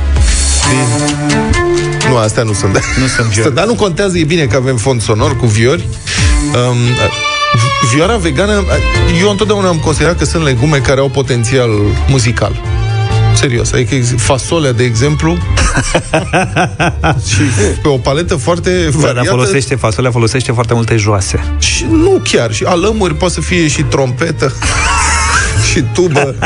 Nu, 2.09 2.17
astea 2.17 2.43
nu 2.43 2.53
sunt. 2.53 2.73
Nu 3.01 3.07
sunt 3.07 3.27
viori. 3.27 3.55
Dar 3.55 3.67
nu 3.67 3.75
contează, 3.75 4.19
e 4.19 4.25
bine 4.25 4.45
că 4.45 4.57
avem 4.57 4.77
fond 4.77 5.03
sonor 5.03 5.37
cu 5.37 5.47
viori. 5.47 5.89
Um, 6.71 6.77
vioara 7.95 8.17
vegană, 8.17 8.65
eu 9.21 9.31
întotdeauna 9.31 9.69
am 9.69 9.79
considerat 9.79 10.19
că 10.19 10.25
sunt 10.25 10.43
legume 10.45 10.77
care 10.79 11.01
au 11.01 11.09
potențial 11.09 11.71
muzical. 12.09 12.61
Serios, 13.35 13.73
adică 13.73 13.95
ex- 13.95 14.15
fasolea, 14.17 14.73
de 14.73 14.85
exemplu, 14.85 15.33
și 17.29 17.41
pe 17.83 17.89
o 17.89 17.97
paletă 17.97 18.37
foarte 18.37 18.71
Da, 18.71 18.91
variată. 18.99 19.13
dar 19.15 19.27
folosește 19.27 19.75
fasolea, 19.75 20.11
folosește 20.11 20.53
foarte 20.53 20.75
multe 20.75 20.97
joase. 20.97 21.57
Și 21.59 21.87
nu 21.91 22.23
chiar, 22.31 22.53
și 22.53 22.65
alămuri 22.65 23.15
poate 23.15 23.35
să 23.35 23.41
fie 23.41 23.69
și 23.69 23.83
trompetă 23.83 24.53
și 25.75 25.85
tubă. 25.93 26.35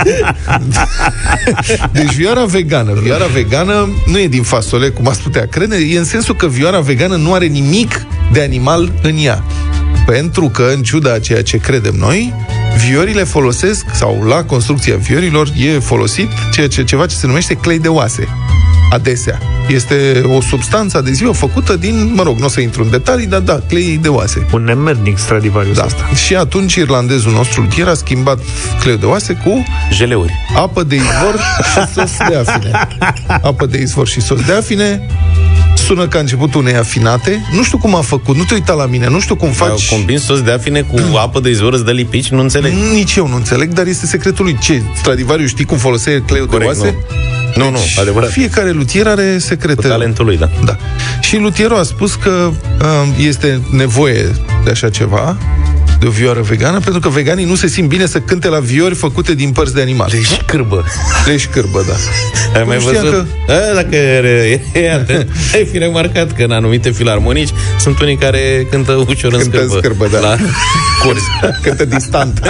Deci 1.93 2.15
vioara 2.15 2.45
vegană. 2.45 2.93
Vioara 3.03 3.27
vegană 3.27 3.89
nu 4.07 4.19
e 4.19 4.27
din 4.27 4.43
fasole, 4.43 4.89
cum 4.89 5.09
ați 5.09 5.23
putea 5.23 5.47
crede, 5.47 5.77
e 5.77 5.99
în 5.99 6.05
sensul 6.05 6.37
că 6.37 6.47
vioara 6.47 6.81
vegană 6.81 7.17
nu 7.17 7.33
are 7.33 7.47
nimic 7.47 8.07
de 8.33 8.43
animal 8.43 8.93
în 9.03 9.15
ea. 9.19 9.45
Pentru 10.07 10.49
că, 10.49 10.71
în 10.75 10.83
ciuda 10.83 11.13
a 11.13 11.19
ceea 11.19 11.43
ce 11.43 11.57
credem 11.57 11.95
noi, 11.95 12.35
viorile 12.89 13.25
folosesc, 13.25 13.85
sau 13.93 14.25
la 14.25 14.45
construcția 14.45 14.97
viorilor, 14.97 15.49
e 15.57 15.79
folosit 15.79 16.29
ceea 16.53 16.69
ce, 16.69 16.85
ceva 16.85 17.07
ce 17.07 17.17
se 17.17 17.27
numește 17.27 17.55
clei 17.55 17.79
de 17.79 17.89
oase. 17.89 18.29
Adesea. 18.91 19.39
Este 19.69 20.23
o 20.37 20.41
substanță 20.41 20.97
adezivă 20.97 21.33
făcută 21.33 21.77
din, 21.77 22.13
mă 22.15 22.23
rog, 22.23 22.39
nu 22.39 22.45
o 22.45 22.49
să 22.49 22.61
intru 22.61 22.83
în 22.83 22.91
detalii, 22.91 23.27
dar 23.27 23.41
da, 23.41 23.61
clei 23.69 23.99
de 24.03 24.09
oase. 24.09 24.47
Un 24.53 24.65
nemernic 24.65 25.19
Stradivarius 25.19 25.77
Da. 25.77 25.83
asta. 25.83 26.09
Și 26.15 26.35
atunci 26.35 26.75
irlandezul 26.75 27.33
nostru 27.33 27.61
lutier 27.61 27.87
a 27.89 27.95
schimbat 27.95 28.39
cleiul 28.81 28.99
de 28.99 29.07
oase 29.07 29.33
cu 29.45 29.65
Jeleuri. 29.93 30.33
apă 30.57 30.83
de 30.83 30.95
izvor 30.95 31.35
și 31.73 31.93
sos 31.95 32.11
de 32.29 32.37
afine. 32.37 32.71
Apă 33.43 33.67
de 33.67 33.79
izvor 33.81 34.07
și 34.09 34.21
sos 34.21 34.41
de 34.45 34.53
afine 34.53 35.07
sună 35.87 36.07
ca 36.09 36.19
începutul 36.19 36.61
unei 36.61 36.75
afinate. 36.75 37.45
Nu 37.53 37.63
știu 37.63 37.79
cum 37.79 37.95
a 37.95 38.01
făcut, 38.01 38.37
nu 38.37 38.43
te 38.45 38.55
uita 38.55 38.73
la 38.73 38.87
mine, 38.87 39.09
nu 39.09 39.21
știu 39.21 39.37
cum 39.37 39.49
Au 39.49 39.55
faci. 39.55 39.89
combins 39.89 40.25
sos 40.25 40.43
de 40.43 40.51
afine 40.51 40.81
cu 40.81 40.97
apă 41.25 41.41
de 41.41 41.51
izvor, 41.51 41.73
îți 41.73 41.85
dă 41.85 41.91
lipici, 41.91 42.29
nu 42.29 42.41
înțeleg. 42.41 42.73
Nici 42.93 43.15
eu 43.17 43.27
nu 43.29 43.35
înțeleg, 43.37 43.73
dar 43.73 43.87
este 43.87 44.07
secretul 44.07 44.45
lui. 44.45 44.59
Ce? 44.61 44.83
Stradivariu 44.97 45.47
știi 45.47 45.65
cum 45.65 45.77
folosește 45.77 46.23
cleiul 46.27 46.47
Corect, 46.47 46.73
de 46.73 46.79
oase? 46.79 46.91
nu. 47.11 47.17
Nu, 47.55 47.71
nu, 47.71 47.79
adevărat. 48.01 48.31
Fiecare 48.31 48.71
lutier 48.71 49.07
are 49.07 49.33
Cu 49.33 49.41
secrete. 49.41 49.89
talentul 49.89 50.25
lui, 50.25 50.37
da. 50.37 50.49
Da. 50.65 50.77
Și 51.21 51.37
lutierul 51.37 51.79
a 51.79 51.83
spus 51.83 52.15
că 52.15 52.31
um, 52.31 53.15
este 53.27 53.61
nevoie 53.71 54.27
de 54.65 54.71
așa 54.71 54.91
ceva, 54.91 55.37
de 55.99 56.07
o 56.07 56.11
vioară 56.11 56.41
vegană, 56.41 56.81
pentru 56.81 57.01
că 57.01 57.09
veganii 57.09 57.45
nu 57.45 57.55
se 57.55 57.67
simt 57.67 57.89
bine 57.89 58.07
să 58.07 58.21
cânte 58.21 58.49
la 58.49 58.59
viori 58.59 58.95
făcute 58.95 59.35
din 59.35 59.51
părți 59.51 59.75
de 59.75 59.81
animale. 59.81 60.13
Deci 60.13 60.27
șcârbă. 60.27 60.85
Deci 61.27 61.41
șcârbă, 61.41 61.85
da. 61.89 61.95
Ai 62.59 62.65
mai 62.67 62.79
știam 62.79 63.03
văzut? 63.05 63.27
Că... 63.47 63.53
A, 63.53 63.75
dacă 63.75 63.97
e, 63.97 64.61
e, 64.73 64.93
atent. 64.93 65.31
ai 65.55 65.65
fi 65.71 65.79
remarcat 65.79 66.33
că 66.33 66.43
în 66.43 66.51
anumite 66.51 66.91
filarmonici 66.91 67.51
sunt 67.81 68.01
unii 68.01 68.17
care 68.17 68.67
cântă 68.71 68.93
ușor 68.93 69.33
în 69.33 69.39
Cântă 69.39 69.61
în 69.61 69.69
scârbă. 69.69 69.79
scârbă, 69.79 70.09
da. 70.13 70.19
La 70.19 70.37
curs. 71.05 71.23
Cântă 71.63 71.85
distant. 71.85 72.41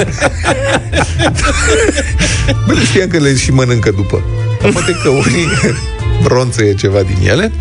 Bă, 2.66 2.72
nu 2.72 2.80
știam 2.84 3.08
că 3.08 3.18
le 3.18 3.36
și 3.36 3.50
mănâncă 3.50 3.90
după. 3.96 4.22
Dar 4.62 4.70
poate 4.70 4.96
că 5.02 5.08
unii 5.08 5.46
ronțăie 6.32 6.74
ceva 6.74 6.98
din 7.02 7.28
ele. 7.28 7.52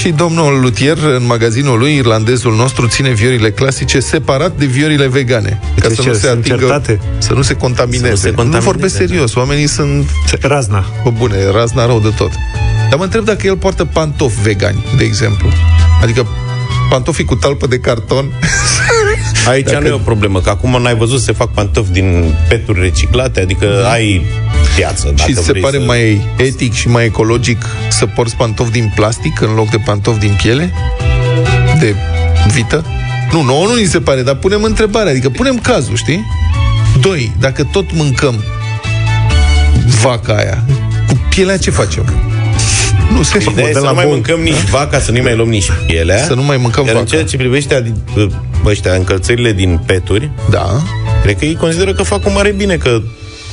Și 0.00 0.08
domnul 0.10 0.60
lutier, 0.60 0.96
în 0.98 1.26
magazinul 1.26 1.78
lui, 1.78 1.94
irlandezul 1.96 2.54
nostru, 2.54 2.86
ține 2.86 3.10
viorile 3.10 3.50
clasice 3.50 4.00
separat 4.00 4.56
de 4.58 4.64
viorile 4.64 5.06
vegane. 5.06 5.60
Ca 5.80 5.88
De 5.88 5.94
să 5.94 6.02
ce? 6.02 6.08
nu 6.08 6.14
se 6.14 6.20
Sunt 6.26 6.38
atingă, 6.38 6.58
certate? 6.58 7.00
să 7.18 7.32
nu 7.32 7.42
se 7.42 7.54
contamineze. 7.54 8.04
Să 8.06 8.10
nu 8.10 8.16
se 8.16 8.28
nu 8.28 8.34
contamineze, 8.34 8.64
vorbesc 8.70 8.98
da. 8.98 9.04
serios, 9.06 9.34
oamenii 9.34 9.66
sunt 9.66 10.10
Razna. 10.40 10.84
Bă, 11.02 11.10
bune, 11.10 11.50
razna 11.52 11.86
rău 11.86 12.00
de 12.00 12.12
tot. 12.16 12.30
Dar 12.90 12.98
mă 12.98 13.04
întreb 13.04 13.24
dacă 13.24 13.46
el 13.46 13.56
poartă 13.56 13.84
pantofi 13.84 14.40
vegani, 14.42 14.84
de 14.96 15.04
exemplu. 15.04 15.48
Adică 16.02 16.26
pantofii 16.90 17.24
cu 17.24 17.34
talpă 17.34 17.66
de 17.66 17.78
carton. 17.78 18.32
Aici 19.48 19.64
Dacă- 19.64 19.78
nu 19.80 19.86
e 19.86 19.90
o 19.92 19.96
problemă, 19.98 20.40
că 20.40 20.50
acum 20.50 20.82
n-ai 20.82 20.96
văzut 20.96 21.18
să 21.18 21.24
se 21.24 21.32
fac 21.32 21.52
pantofi 21.52 21.90
din 21.92 22.34
peturi 22.48 22.80
reciclate, 22.80 23.40
adică 23.40 23.84
ai 23.92 24.26
piață. 24.76 25.12
Dacă 25.16 25.30
și 25.30 25.36
se 25.36 25.50
vrei 25.50 25.62
pare 25.62 25.76
să... 25.78 25.84
mai 25.84 26.26
etic 26.36 26.72
și 26.72 26.88
mai 26.88 27.04
ecologic 27.04 27.66
să 27.88 28.06
porți 28.06 28.36
pantofi 28.36 28.70
din 28.70 28.92
plastic 28.94 29.40
în 29.40 29.54
loc 29.54 29.70
de 29.70 29.76
pantofi 29.84 30.18
din 30.18 30.36
piele? 30.42 30.72
De 31.80 31.94
vită? 32.52 32.84
Nu, 33.32 33.42
nouă 33.42 33.66
nu 33.66 33.74
ni 33.74 33.84
se 33.84 34.00
pare, 34.00 34.22
dar 34.22 34.34
punem 34.34 34.62
întrebarea, 34.62 35.10
adică 35.10 35.28
punem 35.28 35.58
cazul, 35.58 35.96
știi? 35.96 36.26
Doi, 37.00 37.32
dacă 37.40 37.68
tot 37.72 37.92
mâncăm 37.92 38.44
vaca 40.02 40.34
aia, 40.36 40.64
cu 41.08 41.20
pielea 41.28 41.58
ce 41.58 41.70
facem? 41.70 42.04
Nu 43.12 43.22
se 43.22 43.38
Ideea 43.50 43.68
e 43.68 43.72
să 43.72 43.78
nu 43.80 43.94
mai 43.94 44.04
mâncăm 44.08 44.40
nici 44.40 44.68
vaca, 44.70 44.98
să 44.98 45.10
nu 45.10 45.22
mai 45.22 45.36
luăm 45.36 45.48
nici 45.48 45.70
pielea. 45.86 46.24
Să 46.24 46.34
nu 46.34 46.42
mai 46.42 46.56
mâncăm 46.56 46.84
Iar 46.84 46.94
în 46.94 46.98
vaca. 47.00 47.10
ceea 47.10 47.24
ce 47.24 47.36
privește 47.36 47.82
adi- 47.82 48.30
ăștia, 48.64 48.92
încălțările 48.92 49.52
din 49.52 49.80
peturi, 49.86 50.30
Da. 50.50 50.82
Cred 51.22 51.38
că 51.38 51.44
ei 51.44 51.54
consideră 51.54 51.92
că 51.92 52.02
fac 52.02 52.26
un 52.26 52.32
mare 52.34 52.50
bine, 52.50 52.76
că 52.76 53.02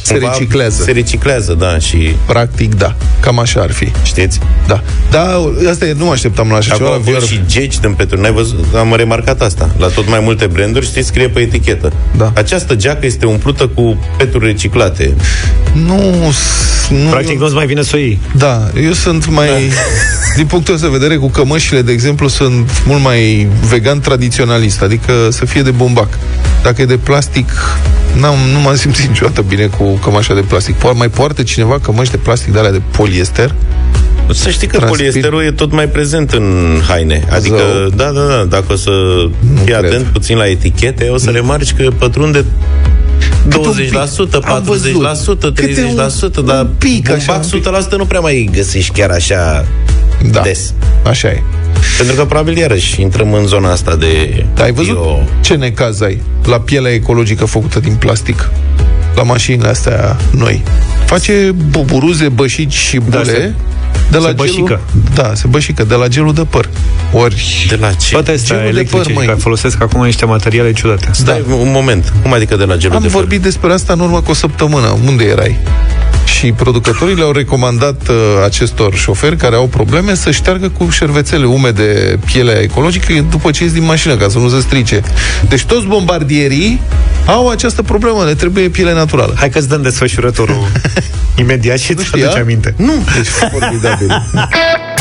Se 0.04 0.14
cumva 0.14 0.32
reciclează. 0.32 0.84
Se 0.84 0.92
reciclează, 0.92 1.54
da, 1.54 1.78
și 1.80 2.16
Practic, 2.26 2.76
da. 2.76 2.96
Cam 3.20 3.40
așa 3.40 3.62
ar 3.62 3.72
fi. 3.72 3.92
știți? 4.04 4.40
Da. 4.68 4.84
Da, 5.12 5.40
asta 5.70 5.86
e, 5.86 5.94
nu 5.98 6.06
mă 6.06 6.12
așteptam 6.12 6.50
la 6.50 6.56
așa 6.56 6.74
Acum 6.74 6.86
ceva. 6.86 6.96
au 6.96 7.02
VR. 7.20 7.24
și 7.26 7.42
geci 7.46 7.80
din 7.80 7.94
petru. 7.94 8.22
N-ai 8.22 8.32
văzut? 8.32 8.66
Am 8.78 8.94
remarcat 8.96 9.42
asta. 9.42 9.70
La 9.78 9.88
tot 9.88 10.10
mai 10.10 10.20
multe 10.24 10.46
branduri, 10.46 10.86
știți, 10.86 11.08
scrie 11.08 11.28
pe 11.30 11.40
etichetă. 11.40 11.94
Da. 12.18 12.32
Această 12.36 12.76
geacă 12.76 13.06
este 13.06 13.26
umplută 13.26 13.68
cu 13.68 13.98
peturi 14.18 14.46
reciclate. 14.46 15.14
Nu, 15.74 16.32
s- 16.32 16.90
nu 16.90 17.10
Practic 17.10 17.40
nu-ți 17.40 17.54
mai 17.54 17.66
vine 17.66 17.82
să 17.82 17.92
o 17.96 17.98
iei. 17.98 18.20
Da, 18.38 18.62
eu 18.84 18.92
sunt 18.92 19.30
mai... 19.30 19.50
Din 20.36 20.46
punctul 20.46 20.74
ăsta 20.74 20.86
de 20.88 20.98
vedere, 20.98 21.16
cu 21.16 21.30
cămășile, 21.30 21.82
de 21.82 21.92
exemplu, 21.92 22.28
sunt 22.28 22.70
mult 22.86 23.02
mai 23.04 23.48
vegan 23.70 24.00
tradiționalist, 24.00 24.82
adică 24.82 25.14
să 25.32 25.46
fie 25.46 25.62
de 25.62 25.72
bumbac. 25.72 26.08
Dacă 26.64 26.82
e 26.82 26.86
de 26.86 26.98
plastic, 26.98 27.52
n-am, 28.20 28.36
nu 28.54 28.60
m-am 28.60 28.76
simțit 28.76 29.08
niciodată 29.08 29.42
bine 29.42 29.66
cu 29.66 29.84
cămașa 29.84 30.34
de 30.34 30.42
plastic. 30.42 30.76
Po- 30.78 30.96
mai 30.96 31.10
poartă 31.10 31.44
cineva 31.44 31.80
cămăși 31.80 32.12
de 32.12 32.18
plastic 32.18 32.54
de 32.54 32.60
alea 32.60 32.72
de 32.72 32.82
poliester? 32.98 33.54
Să 34.32 34.50
știi 34.50 34.68
că 34.68 34.78
Transpir. 34.78 34.98
poliesterul 35.06 35.44
e 35.44 35.52
tot 35.52 35.72
mai 35.72 35.88
prezent 35.88 36.32
în 36.32 36.80
haine. 36.88 37.24
Adică, 37.32 37.56
Zău. 37.80 37.90
da, 37.90 38.12
da, 38.12 38.22
da, 38.22 38.46
dacă 38.50 38.66
o 38.70 38.76
să 38.76 38.92
fii 39.56 39.66
cred. 39.66 39.86
atent 39.86 40.06
puțin 40.06 40.38
la 40.38 40.48
etichete, 40.48 41.08
o 41.08 41.18
să 41.18 41.30
remarci 41.30 41.74
că 41.74 41.88
pătrunde 41.98 42.46
20%, 43.50 44.40
Am 44.44 44.64
văzut. 44.64 44.92
40%, 44.92 45.52
Câte 45.54 45.86
un- 45.90 45.96
30%, 45.96 46.42
dar 46.46 46.62
un 46.62 46.70
pic, 46.78 47.10
așa, 47.10 47.26
bumbac 47.26 47.44
un 47.44 47.50
pic. 47.60 47.64
100% 47.94 47.96
nu 47.98 48.06
prea 48.06 48.20
mai 48.20 48.50
găsești 48.52 48.92
chiar 49.00 49.10
așa 49.10 49.66
Da, 50.32 50.40
des. 50.42 50.74
așa 51.06 51.28
e. 51.28 51.42
Pentru 51.98 52.16
că 52.16 52.26
probabil 52.26 52.58
iarăși 52.58 53.02
intrăm 53.02 53.34
în 53.34 53.46
zona 53.48 53.72
asta 53.72 53.96
de 53.96 54.44
Dar 54.56 54.66
ai 54.66 54.72
văzut 54.72 54.94
bio. 54.94 55.20
ce 55.42 55.54
necaz 55.56 56.02
ai 56.02 56.22
la 56.46 56.60
pielea 56.60 56.92
ecologică 56.92 57.46
făcută 57.46 57.80
din 57.80 57.94
plastic? 57.96 58.50
La 59.16 59.24
mașinile 59.24 59.68
astea 59.68 60.18
noi. 60.32 60.64
Face 61.06 61.54
buburuze, 61.70 62.30
bășici 62.30 62.74
și 62.74 62.98
bule 62.98 63.18
Da, 63.18 63.24
se- 63.24 63.54
de 64.12 64.18
la 64.18 64.28
se 64.28 64.32
bășică. 64.34 64.64
Gelul, 64.64 64.80
da, 65.16 65.32
se 65.34 65.48
bășică 65.48 65.84
de 65.84 65.96
la 65.96 66.08
gelul 66.08 66.34
de 66.34 66.44
păr. 66.50 66.70
Ori 67.14 67.66
De 67.70 67.76
la 67.76 67.92
ce? 67.92 68.12
Toate 68.12 68.32
astea 68.32 68.56
Gelul 68.56 68.62
de 68.72 68.78
electrice 68.78 69.04
păr, 69.04 69.14
măi. 69.14 69.26
care 69.26 69.38
folosesc 69.40 69.82
acum 69.82 70.04
niște 70.06 70.26
materiale 70.26 70.74
ciudate. 70.74 71.08
Stai 71.12 71.44
un 71.50 71.72
moment. 71.72 72.14
Cum 72.22 72.34
adică 72.34 72.56
de 72.56 72.64
la 72.64 72.76
gelul 72.78 72.96
Am 72.96 73.02
de 73.02 73.08
păr? 73.08 73.18
vorbit 73.20 73.42
despre 73.42 73.74
asta 73.74 73.94
în 73.94 74.00
urmă 74.00 74.22
cu 74.22 74.32
o 74.32 74.34
săptămână. 74.34 74.98
Unde 75.08 75.24
erai? 75.24 75.58
Și 76.26 76.52
producătorii 76.52 77.16
le-au 77.16 77.32
recomandat 77.32 78.08
uh, 78.08 78.16
acestor 78.46 78.96
șoferi 78.96 79.38
care 79.38 79.56
au 79.56 79.68
probleme 79.68 80.16
să 80.16 80.32
șteargă 80.32 80.70
cu 80.70 80.90
șervețele 80.90 81.46
umede 81.46 82.20
pielea 82.26 82.60
ecologică 82.62 83.26
după 83.30 83.52
ce 83.52 83.64
ies 83.64 83.74
din 83.74 83.84
mașină, 83.84 84.16
ca 84.16 84.28
să 84.30 84.38
nu 84.38 84.50
se 84.50 84.60
strice. 84.60 85.02
Deci 85.50 85.64
toți 85.64 85.86
bombardierii 85.86 86.82
au 87.26 87.50
această 87.50 87.82
problemă, 87.82 88.24
le 88.24 88.34
trebuie 88.34 88.70
piele 88.70 88.94
naturală. 88.94 89.34
Hai 89.38 89.50
că-ți 89.50 89.70
dăm 89.70 89.82
desfășurătorul 89.82 90.68
imediat 91.36 91.80
și 91.80 91.92
îți 91.92 92.06
știa? 92.06 92.26
aduce 92.26 92.40
aminte. 92.42 92.74
Nu, 92.78 92.94
deci 93.16 93.28
formidabil. 93.52 94.08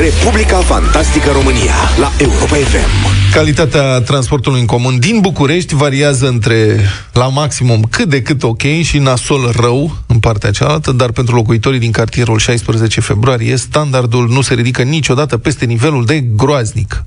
Republica 0.00 0.56
Fantastică 0.56 1.30
România 1.32 1.74
la 1.98 2.12
Europa 2.18 2.54
FM. 2.54 3.32
Calitatea 3.32 4.00
transportului 4.00 4.60
în 4.60 4.66
comun 4.66 4.98
din 4.98 5.20
București 5.20 5.74
variază 5.74 6.28
între 6.28 6.80
la 7.12 7.28
maximum 7.28 7.86
cât 7.90 8.08
de 8.08 8.22
cât 8.22 8.42
ok 8.42 8.62
și 8.82 8.98
nasol 8.98 9.52
rău 9.60 9.96
în 10.06 10.18
partea 10.18 10.50
cealaltă, 10.50 10.92
dar 10.92 11.10
pentru 11.10 11.34
locuitorii 11.34 11.78
din 11.78 11.90
cartierul 11.90 12.38
16 12.38 13.00
februarie, 13.00 13.56
standardul 13.56 14.28
nu 14.28 14.40
se 14.40 14.54
ridică 14.54 14.82
niciodată 14.82 15.38
peste 15.38 15.64
nivelul 15.64 16.04
de 16.04 16.20
groaznic. 16.20 17.04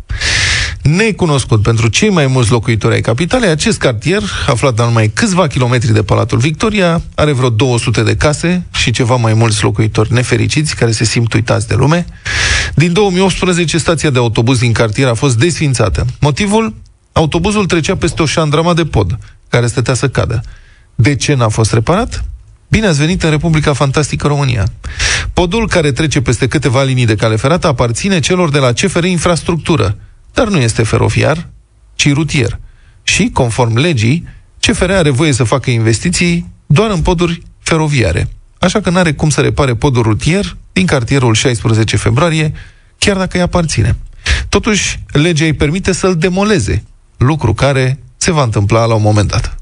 Necunoscut 0.84 1.62
pentru 1.62 1.88
cei 1.88 2.10
mai 2.10 2.28
mulți 2.28 2.52
locuitori 2.52 2.94
ai 2.94 3.02
capitalei, 3.02 3.50
acest 3.50 3.78
cartier, 3.78 4.22
aflat 4.48 4.78
la 4.78 4.86
numai 4.86 5.08
câțiva 5.08 5.48
kilometri 5.48 5.94
de 5.94 6.04
Palatul 6.04 6.38
Victoria, 6.38 7.02
are 7.16 7.32
vreo 7.32 7.50
200 7.50 8.04
de 8.04 8.16
case 8.16 8.66
și 8.74 8.92
ceva 8.92 9.16
mai 9.16 9.34
mulți 9.34 9.64
locuitori 9.64 10.14
nefericiți 10.14 10.76
care 10.76 10.92
se 10.92 11.04
simt 11.04 11.34
uitați 11.34 11.68
de 11.68 11.76
lume. 11.76 12.06
Din 12.76 12.94
2018, 12.94 13.78
stația 13.78 14.10
de 14.10 14.18
autobuz 14.18 14.60
din 14.60 14.72
cartier 14.72 15.08
a 15.08 15.14
fost 15.14 15.38
desfințată. 15.38 16.06
Motivul? 16.20 16.76
Autobuzul 17.12 17.66
trecea 17.66 17.96
peste 17.96 18.22
o 18.22 18.26
șandrama 18.26 18.74
de 18.74 18.86
pod, 18.86 19.18
care 19.50 19.68
stătea 19.68 19.94
să 19.94 20.10
cadă. 20.10 20.42
De 20.96 21.16
ce 21.16 21.34
n-a 21.34 21.50
fost 21.50 21.74
reparat? 21.74 22.24
Bine 22.68 22.88
ați 22.88 23.00
venit 23.00 23.24
în 23.24 23.30
Republica 23.30 23.74
Fantastică 23.74 24.28
România. 24.28 24.66
Podul 25.34 25.68
care 25.68 25.92
trece 25.92 26.22
peste 26.22 26.48
câteva 26.48 26.84
linii 26.84 27.06
de 27.06 27.16
cale 27.16 27.36
ferată 27.36 27.68
aparține 27.68 28.20
celor 28.20 28.50
de 28.50 28.58
la 28.58 28.72
CFR 28.72 29.04
Infrastructură, 29.04 29.98
dar 30.34 30.48
nu 30.48 30.58
este 30.58 30.84
feroviar, 30.84 31.50
ci 31.96 32.14
rutier. 32.14 32.60
Și, 33.04 33.30
conform 33.34 33.78
legii, 33.78 34.28
CFR 34.60 34.92
are 34.92 35.10
voie 35.10 35.32
să 35.32 35.44
facă 35.44 35.70
investiții 35.70 36.52
doar 36.66 36.90
în 36.90 37.02
poduri 37.02 37.42
feroviare. 37.60 38.28
Așa 38.60 38.82
că 38.82 38.90
n-are 38.90 39.14
cum 39.14 39.30
să 39.30 39.42
repare 39.42 39.76
podul 39.76 40.02
rutier 40.02 40.58
din 40.72 40.86
cartierul 40.86 41.34
16 41.34 41.98
februarie, 41.98 42.54
chiar 42.98 43.18
dacă 43.18 43.38
îi 43.38 43.44
aparține. 43.44 43.96
Totuși, 44.50 45.00
legea 45.12 45.46
îi 45.46 45.54
permite 45.54 45.92
să-l 45.92 46.16
demoleze, 46.16 46.84
lucru 47.18 47.54
care 47.54 48.00
se 48.18 48.32
va 48.32 48.44
întâmpla 48.44 48.86
la 48.86 48.94
un 48.94 49.02
moment 49.02 49.28
dat. 49.28 49.53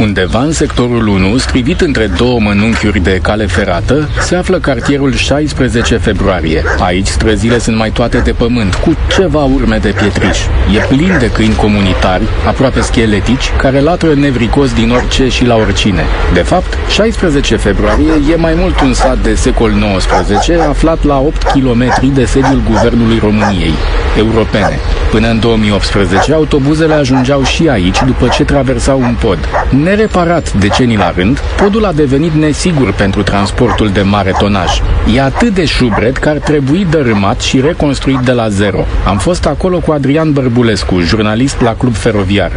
Undeva 0.00 0.42
în 0.42 0.52
sectorul 0.52 1.06
1, 1.06 1.36
strivit 1.36 1.80
între 1.80 2.06
două 2.06 2.40
mănunchiuri 2.40 3.00
de 3.00 3.18
cale 3.22 3.46
ferată, 3.46 4.08
se 4.20 4.34
află 4.34 4.58
cartierul 4.58 5.14
16 5.14 5.96
februarie. 5.96 6.64
Aici 6.78 7.06
străzile 7.06 7.58
sunt 7.58 7.76
mai 7.76 7.90
toate 7.90 8.18
de 8.18 8.32
pământ, 8.32 8.74
cu 8.74 8.96
ceva 9.16 9.42
urme 9.42 9.76
de 9.76 9.94
pietriș. 9.98 10.38
E 10.74 10.86
plin 10.88 11.16
de 11.18 11.30
câini 11.30 11.54
comunitari, 11.54 12.22
aproape 12.46 12.80
scheletici, 12.80 13.52
care 13.56 13.80
latră 13.80 14.14
nevricos 14.14 14.72
din 14.72 14.90
orice 14.90 15.28
și 15.28 15.44
la 15.44 15.54
oricine. 15.54 16.04
De 16.32 16.40
fapt, 16.40 16.78
16 16.90 17.56
februarie 17.56 18.12
e 18.32 18.36
mai 18.36 18.54
mult 18.56 18.80
un 18.80 18.92
sat 18.92 19.18
de 19.18 19.34
secol 19.34 19.72
XIX, 19.96 20.60
aflat 20.68 21.04
la 21.04 21.18
8 21.18 21.42
km 21.42 22.12
de 22.14 22.24
sediul 22.24 22.62
Guvernului 22.70 23.18
României, 23.18 23.74
europene. 24.18 24.78
Până 25.10 25.28
în 25.28 25.40
2018, 25.40 26.32
autobuzele 26.32 26.94
ajungeau 26.94 27.42
și 27.42 27.68
aici 27.68 28.02
după 28.06 28.28
ce 28.28 28.44
traversau 28.44 29.00
un 29.00 29.16
pod. 29.20 29.38
Nereparat 29.86 30.52
decenii 30.52 30.96
la 30.96 31.10
rând, 31.16 31.38
podul 31.62 31.84
a 31.84 31.92
devenit 31.92 32.32
nesigur 32.32 32.92
pentru 32.92 33.22
transportul 33.22 33.90
de 33.90 34.00
mare 34.00 34.34
tonaj. 34.38 34.80
E 35.14 35.20
atât 35.20 35.54
de 35.54 35.64
șubred 35.64 36.16
că 36.16 36.28
ar 36.28 36.36
trebui 36.36 36.86
dărâmat 36.90 37.40
și 37.40 37.60
reconstruit 37.60 38.18
de 38.18 38.32
la 38.32 38.48
zero. 38.48 38.84
Am 39.06 39.18
fost 39.18 39.46
acolo 39.46 39.78
cu 39.78 39.92
Adrian 39.92 40.32
Bărbulescu, 40.32 41.00
jurnalist 41.00 41.60
la 41.60 41.74
Club 41.74 41.94
Feroviar. 41.94 42.52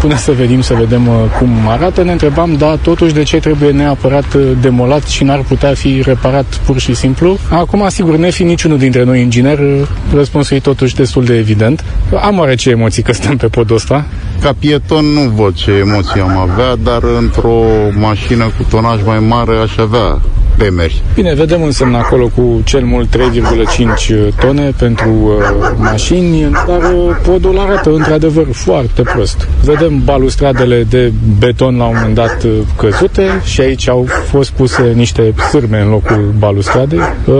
Până 0.00 0.16
să 0.16 0.32
venim, 0.32 0.60
să 0.60 0.74
vedem 0.74 1.08
uh, 1.08 1.14
cum 1.38 1.50
arată, 1.68 2.02
ne 2.02 2.12
întrebam, 2.12 2.56
da, 2.58 2.76
totuși 2.82 3.14
de 3.14 3.22
ce 3.22 3.36
trebuie 3.36 3.70
neapărat 3.70 4.34
uh, 4.34 4.42
demolat 4.60 5.06
și 5.06 5.24
n-ar 5.24 5.40
putea 5.48 5.74
fi 5.74 6.02
reparat 6.04 6.60
pur 6.66 6.78
și 6.78 6.94
simplu. 6.94 7.38
Acum, 7.50 7.86
sigur, 7.88 8.16
ne 8.16 8.30
fi 8.30 8.42
niciunul 8.42 8.78
dintre 8.78 9.04
noi 9.04 9.20
inginer, 9.20 9.58
uh, 9.58 9.86
răspunsul 10.14 10.56
e 10.56 10.60
totuși 10.60 10.94
destul 10.94 11.24
de 11.24 11.36
evident. 11.36 11.84
Am 12.22 12.38
oarece 12.38 12.70
emoții 12.70 13.02
că 13.02 13.12
stăm 13.12 13.36
pe 13.36 13.46
podul 13.46 13.76
ăsta. 13.76 14.04
Ca 14.42 14.52
pieton 14.58 15.04
nu 15.04 15.20
văd 15.20 15.54
ce 15.54 15.70
emoții 15.70 16.20
am 16.20 16.36
avea, 16.36 16.76
dar 16.76 17.02
într-o 17.02 17.62
mașină 17.98 18.44
cu 18.44 18.62
tonaj 18.70 19.02
mai 19.04 19.18
mare 19.18 19.56
aș 19.56 19.76
avea 19.76 20.20
temeri. 20.58 21.02
Bine, 21.14 21.34
vedem 21.34 21.60
un 21.60 21.70
semn 21.70 21.94
acolo 21.94 22.30
cu 22.34 22.60
cel 22.64 22.84
mult 22.84 23.16
3,5 23.16 24.34
tone 24.40 24.72
pentru 24.76 25.10
uh, 25.10 25.70
mașini, 25.76 26.40
dar 26.66 26.92
uh, 26.92 27.16
podul 27.22 27.58
arată 27.58 27.90
într-adevăr 27.90 28.46
foarte 28.50 29.02
prost. 29.02 29.48
Vedem 29.64 30.02
balustradele 30.04 30.86
de 30.90 31.12
beton 31.38 31.76
la 31.76 31.84
un 31.84 31.94
moment 31.96 32.14
dat 32.14 32.42
uh, 32.42 32.50
căzute 32.76 33.22
și 33.44 33.60
aici 33.60 33.88
au 33.88 34.06
fost 34.30 34.50
puse 34.50 34.92
niște 34.94 35.32
fârme 35.36 35.80
în 35.80 35.88
locul 35.88 36.34
balustradei. 36.38 36.98
Uh, 36.98 37.34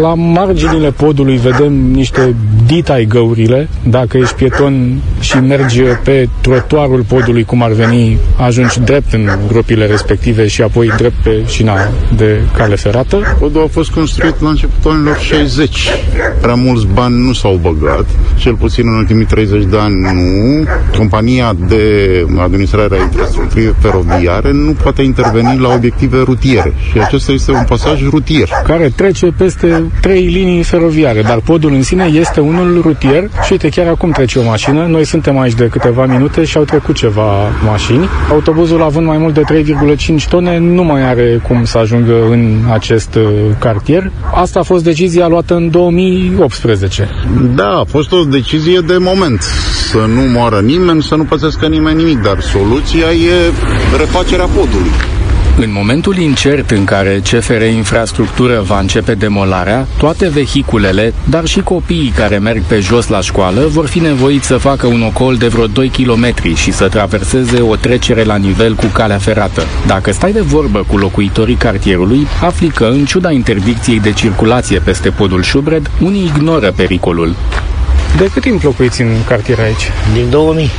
la 0.00 0.14
marginile 0.14 0.90
podului 0.90 1.36
vedem 1.36 1.72
niște 1.72 2.34
ditai 2.66 3.04
găurile. 3.08 3.68
Dacă 3.88 4.16
ești 4.16 4.34
pieton 4.34 5.00
și 5.20 5.36
mergi 5.36 5.80
pe 5.82 6.28
trotuarul 6.40 7.04
podului 7.08 7.44
cum 7.44 7.62
ar 7.62 7.70
veni, 7.72 8.18
ajungi 8.36 8.80
drept 8.80 9.12
în 9.12 9.28
gropile 9.48 9.86
respective 9.86 10.46
și 10.46 10.62
apoi 10.62 10.92
drept 10.96 11.22
pe 11.22 11.42
șina 11.46 11.76
de 12.16 12.40
cale 12.62 12.76
ferată. 12.76 13.36
Podul 13.38 13.62
a 13.62 13.66
fost 13.70 13.90
construit 13.90 14.40
la 14.40 14.48
începutul 14.48 14.90
anilor 14.90 15.18
60. 15.18 15.88
Prea 16.40 16.54
mulți 16.54 16.86
bani 16.94 17.26
nu 17.26 17.32
s-au 17.32 17.58
băgat, 17.62 18.06
cel 18.36 18.54
puțin 18.54 18.88
în 18.88 18.94
ultimii 18.94 19.24
30 19.24 19.64
de 19.64 19.78
ani 19.78 19.94
nu. 20.00 20.66
Compania 20.96 21.56
de 21.68 21.84
administrare 22.38 22.98
a 22.98 23.02
infrastructurii 23.02 23.74
feroviare 23.78 24.52
nu 24.52 24.72
poate 24.82 25.02
interveni 25.02 25.58
la 25.58 25.74
obiective 25.74 26.18
rutiere 26.24 26.72
și 26.90 26.98
acesta 26.98 27.32
este 27.32 27.50
un 27.50 27.64
pasaj 27.68 28.08
rutier. 28.08 28.48
care 28.66 28.92
trece 28.96 29.26
peste 29.36 29.82
trei 30.00 30.26
linii 30.26 30.62
feroviare, 30.62 31.22
dar 31.22 31.40
podul 31.44 31.72
în 31.72 31.82
sine 31.82 32.04
este 32.04 32.40
unul 32.40 32.80
rutier 32.82 33.30
și 33.44 33.52
uite, 33.52 33.68
chiar 33.68 33.86
acum 33.86 34.10
trece 34.10 34.38
o 34.38 34.42
mașină. 34.44 34.86
Noi 34.86 35.04
suntem 35.04 35.38
aici 35.38 35.54
de 35.54 35.68
câteva 35.70 36.06
minute 36.06 36.44
și 36.44 36.56
au 36.56 36.64
trecut 36.64 36.94
ceva 36.94 37.48
mașini. 37.70 38.08
Autobuzul 38.30 38.82
având 38.82 39.06
mai 39.06 39.18
mult 39.18 39.34
de 39.34 39.64
3,5 40.18 40.28
tone 40.28 40.58
nu 40.58 40.84
mai 40.84 41.02
are 41.02 41.40
cum 41.48 41.64
să 41.64 41.78
ajungă 41.78 42.14
în 42.30 42.51
în 42.52 42.70
acest 42.72 43.14
uh, 43.14 43.22
cartier. 43.58 44.10
Asta 44.34 44.58
a 44.58 44.62
fost 44.62 44.84
decizia 44.84 45.26
luată 45.28 45.54
în 45.54 45.70
2018. 45.70 47.08
Da, 47.54 47.68
a 47.68 47.84
fost 47.84 48.12
o 48.12 48.24
decizie 48.24 48.80
de 48.80 48.96
moment. 48.98 49.42
Să 49.90 49.98
nu 49.98 50.20
moară 50.20 50.60
nimeni, 50.60 51.02
să 51.02 51.14
nu 51.14 51.24
pățească 51.24 51.66
nimeni 51.66 51.96
nimic, 52.02 52.22
dar 52.22 52.40
soluția 52.40 53.10
e 53.12 53.52
refacerea 53.98 54.46
podului. 54.46 54.90
În 55.56 55.72
momentul 55.72 56.16
incert 56.16 56.70
în 56.70 56.84
care 56.84 57.20
CFR 57.30 57.62
Infrastructură 57.62 58.62
va 58.66 58.78
începe 58.80 59.14
demolarea, 59.14 59.86
toate 59.98 60.28
vehiculele, 60.28 61.14
dar 61.28 61.46
și 61.46 61.60
copiii 61.60 62.12
care 62.16 62.38
merg 62.38 62.62
pe 62.62 62.80
jos 62.80 63.08
la 63.08 63.20
școală, 63.20 63.66
vor 63.66 63.86
fi 63.86 63.98
nevoiți 63.98 64.46
să 64.46 64.56
facă 64.56 64.86
un 64.86 65.02
ocol 65.02 65.36
de 65.36 65.46
vreo 65.48 65.66
2 65.66 65.88
km 65.88 66.54
și 66.54 66.72
să 66.72 66.88
traverseze 66.88 67.60
o 67.60 67.76
trecere 67.76 68.24
la 68.24 68.36
nivel 68.36 68.74
cu 68.74 68.86
calea 68.86 69.18
ferată. 69.18 69.62
Dacă 69.86 70.12
stai 70.12 70.32
de 70.32 70.40
vorbă 70.40 70.84
cu 70.86 70.96
locuitorii 70.96 71.54
cartierului, 71.54 72.26
afli 72.42 72.68
că, 72.68 72.84
în 72.84 73.04
ciuda 73.04 73.30
interdicției 73.30 74.00
de 74.00 74.12
circulație 74.12 74.78
peste 74.78 75.10
podul 75.10 75.42
Șubred, 75.42 75.90
unii 76.00 76.30
ignoră 76.34 76.72
pericolul. 76.76 77.34
De 78.16 78.30
cât 78.32 78.42
timp 78.42 78.62
locuiți 78.62 79.00
în 79.02 79.08
cartier 79.28 79.58
aici? 79.58 79.90
Din 80.14 80.30
2000. 80.30 80.70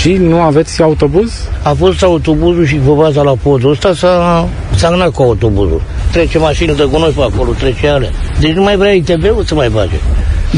Și 0.00 0.12
nu 0.12 0.40
aveți 0.40 0.82
autobuz? 0.82 1.32
A 1.62 1.72
fost 1.72 2.02
autobuzul 2.02 2.66
și 2.66 2.74
pe 2.74 2.90
baza 2.96 3.22
la 3.22 3.32
podul 3.42 3.70
ăsta 3.70 3.94
s-a, 3.94 4.48
s-a 4.74 4.88
înnat 4.88 5.10
cu 5.10 5.22
autobuzul. 5.22 5.82
Trece 6.12 6.38
mașini 6.38 6.76
de 6.76 6.88
gunoi 6.90 7.12
pe 7.16 7.22
acolo, 7.22 7.50
trece 7.58 7.88
ale. 7.88 8.10
Deci 8.40 8.52
nu 8.52 8.62
mai 8.62 8.76
vrea 8.76 8.92
ITB-ul 8.92 9.44
să 9.46 9.54
mai 9.54 9.68
bage. 9.68 9.94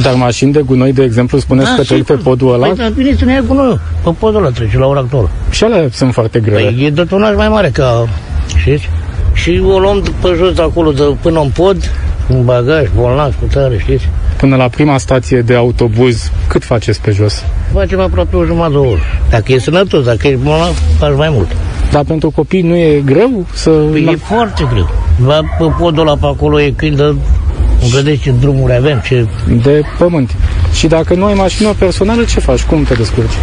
Dar 0.03 0.14
mașini 0.14 0.53
de 0.53 0.61
gunoi, 0.61 0.92
de 0.92 1.03
exemplu, 1.03 1.38
spuneți 1.38 1.68
Da, 1.68 1.75
că 1.77 1.83
trec 1.83 2.03
pe 2.05 2.12
sigur. 2.16 2.23
podul 2.31 2.53
ăla? 2.55 2.66
Păi, 2.66 2.77
dar 2.77 2.90
bine 2.90 3.14
să 3.18 3.25
ne 3.25 3.33
ia 3.33 3.40
gunoiul. 3.47 3.81
Pe 4.05 4.11
podul 4.18 4.40
ăla 4.40 4.51
trece 4.51 4.79
la 4.79 4.87
ora 4.87 5.01
actuală. 5.01 5.31
Și 5.51 5.64
alea 5.64 5.88
sunt 5.92 6.12
foarte 6.12 6.40
grele. 6.40 6.61
Păi 6.62 6.85
e 6.85 6.90
de 6.90 7.05
tonaj 7.05 7.37
mai 7.37 7.49
mare 7.49 7.71
ca, 7.73 8.09
știți? 8.57 8.88
Și 9.33 9.62
o 9.66 9.79
luăm 9.79 10.03
pe 10.21 10.35
jos 10.37 10.53
de 10.53 10.62
acolo, 10.62 10.90
de, 10.92 11.03
până 11.23 11.40
în 11.40 11.49
pod, 11.49 11.90
un 12.29 12.45
bagaj, 12.45 12.88
bolnav, 12.97 13.35
cu 13.40 13.47
tare, 13.53 13.79
știți? 13.79 14.09
Până 14.43 14.57
la 14.57 14.69
prima 14.69 14.99
stație 14.99 15.41
de 15.41 15.55
autobuz, 15.55 16.31
cât 16.47 16.65
faceți 16.65 17.01
pe 17.01 17.11
jos? 17.11 17.45
Facem 17.73 18.01
aproape 18.01 18.37
o 18.37 18.45
jumătate 18.45 18.73
de 18.73 18.79
oră. 18.79 19.01
Dacă 19.31 19.53
e 19.53 19.59
sănătos, 19.59 20.05
dacă 20.05 20.29
e 20.29 20.39
bolnav, 20.43 20.79
faci 20.99 21.17
mai 21.17 21.29
mult. 21.31 21.57
Dar 21.91 22.05
pentru 22.05 22.31
copii 22.31 22.63
nu 22.63 22.77
e 22.77 23.03
greu 23.05 23.47
să... 23.53 23.71
Păi 23.71 24.09
e 24.13 24.17
foarte 24.17 24.67
greu. 24.71 24.91
Va 25.19 25.41
pe 25.59 25.65
podul 25.79 26.01
ăla 26.01 26.17
pe 26.17 26.27
acolo 26.27 26.61
e 26.61 26.71
când 26.77 26.97
de... 26.97 27.03
Nu 27.03 27.87
vedeți 27.93 28.23
ce 28.23 28.31
drumuri 28.41 28.75
avem, 28.75 29.03
ce 29.05 29.27
de 29.63 29.83
pământ. 29.99 30.35
Și 30.75 30.87
dacă 30.87 31.15
nu 31.15 31.25
ai 31.25 31.35
mașină 31.35 31.73
personală, 31.79 32.25
ce 32.25 32.41
faci? 32.41 32.63
Cum 32.63 32.83
te 32.83 32.95
descurci? 32.95 33.35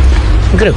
greu. 0.56 0.74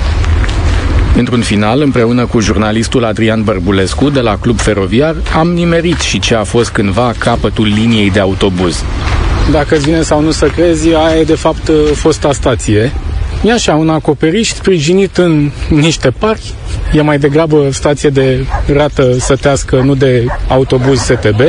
Într-un 1.17 1.41
final, 1.41 1.81
împreună 1.81 2.27
cu 2.27 2.41
jurnalistul 2.41 3.05
Adrian 3.05 3.43
Bărbulescu 3.43 4.11
de 4.11 4.21
la 4.21 4.37
Club 4.41 4.59
Feroviar, 4.59 5.15
am 5.39 5.49
nimerit 5.49 5.99
și 5.99 6.19
ce 6.19 6.35
a 6.35 6.45
fost 6.45 6.71
cândva 6.71 7.13
capătul 7.19 7.67
liniei 7.67 8.11
de 8.11 8.21
autobuz. 8.21 8.85
Dacă 9.53 9.75
îți 9.75 9.85
vine 9.85 10.03
sau 10.03 10.21
nu 10.21 10.31
să 10.31 10.47
crezi, 10.47 10.95
aia 10.95 11.17
e 11.19 11.25
de 11.25 11.35
fapt 11.35 11.71
fosta 11.95 12.33
stație. 12.33 12.93
E 13.45 13.53
așa, 13.53 13.75
un 13.75 13.89
acoperiș 13.89 14.49
sprijinit 14.49 15.17
în 15.17 15.51
niște 15.69 16.11
parchi. 16.19 16.53
E 16.93 17.01
mai 17.03 17.19
degrabă 17.19 17.69
stație 17.71 18.09
de 18.09 18.47
rată 18.73 19.13
sătească, 19.19 19.77
nu 19.85 19.95
de 19.95 20.27
autobuz 20.49 21.01
STB. 21.01 21.41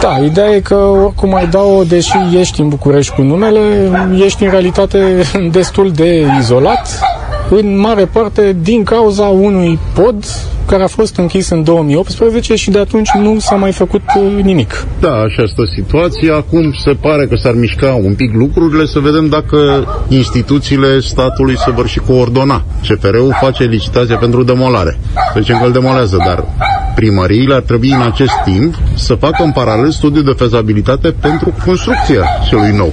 Da, 0.00 0.18
ideea 0.24 0.48
e 0.50 0.60
că 0.60 0.74
oricum 0.74 1.34
ai 1.34 1.46
dau 1.46 1.84
deși 1.84 2.16
ești 2.38 2.60
în 2.60 2.68
București 2.68 3.14
cu 3.14 3.22
numele, 3.22 3.60
ești 4.24 4.44
în 4.44 4.50
realitate 4.50 5.22
destul 5.50 5.92
de 5.92 6.26
izolat, 6.38 7.00
în 7.50 7.78
mare 7.78 8.04
parte 8.04 8.56
din 8.62 8.84
cauza 8.84 9.24
unui 9.24 9.78
pod 9.94 10.24
care 10.66 10.82
a 10.82 10.86
fost 10.86 11.16
închis 11.16 11.48
în 11.48 11.64
2018 11.64 12.54
și 12.54 12.70
de 12.70 12.78
atunci 12.78 13.08
nu 13.22 13.38
s-a 13.38 13.54
mai 13.54 13.72
făcut 13.72 14.02
uh, 14.16 14.42
nimic. 14.42 14.86
Da, 15.00 15.14
așa 15.14 15.42
este 15.42 15.62
situația. 15.74 16.34
Acum 16.34 16.72
se 16.84 16.92
pare 17.00 17.26
că 17.26 17.36
s-ar 17.36 17.54
mișca 17.54 17.94
un 18.02 18.14
pic 18.14 18.34
lucrurile, 18.34 18.84
să 18.84 18.98
vedem 18.98 19.28
dacă 19.28 19.86
instituțiile 20.08 21.00
statului 21.00 21.58
se 21.58 21.70
vor 21.70 21.88
și 21.88 21.98
coordona. 21.98 22.64
CFR-ul 22.88 23.36
face 23.40 23.64
licitație 23.64 24.16
pentru 24.16 24.42
demolare. 24.42 24.98
Să 25.32 25.40
zicem 25.40 25.58
că 25.58 25.66
îl 25.66 25.72
demolează, 25.72 26.16
dar 26.26 26.44
primăriile 26.94 27.54
ar 27.54 27.60
trebui 27.60 27.90
în 27.90 28.02
acest 28.02 28.34
timp 28.44 28.74
să 28.94 29.14
facă 29.14 29.42
în 29.42 29.52
paralel 29.52 29.90
studiu 29.90 30.22
de 30.22 30.34
fezabilitate 30.36 31.14
pentru 31.20 31.54
construcția 31.64 32.22
celui 32.48 32.70
nou. 32.76 32.92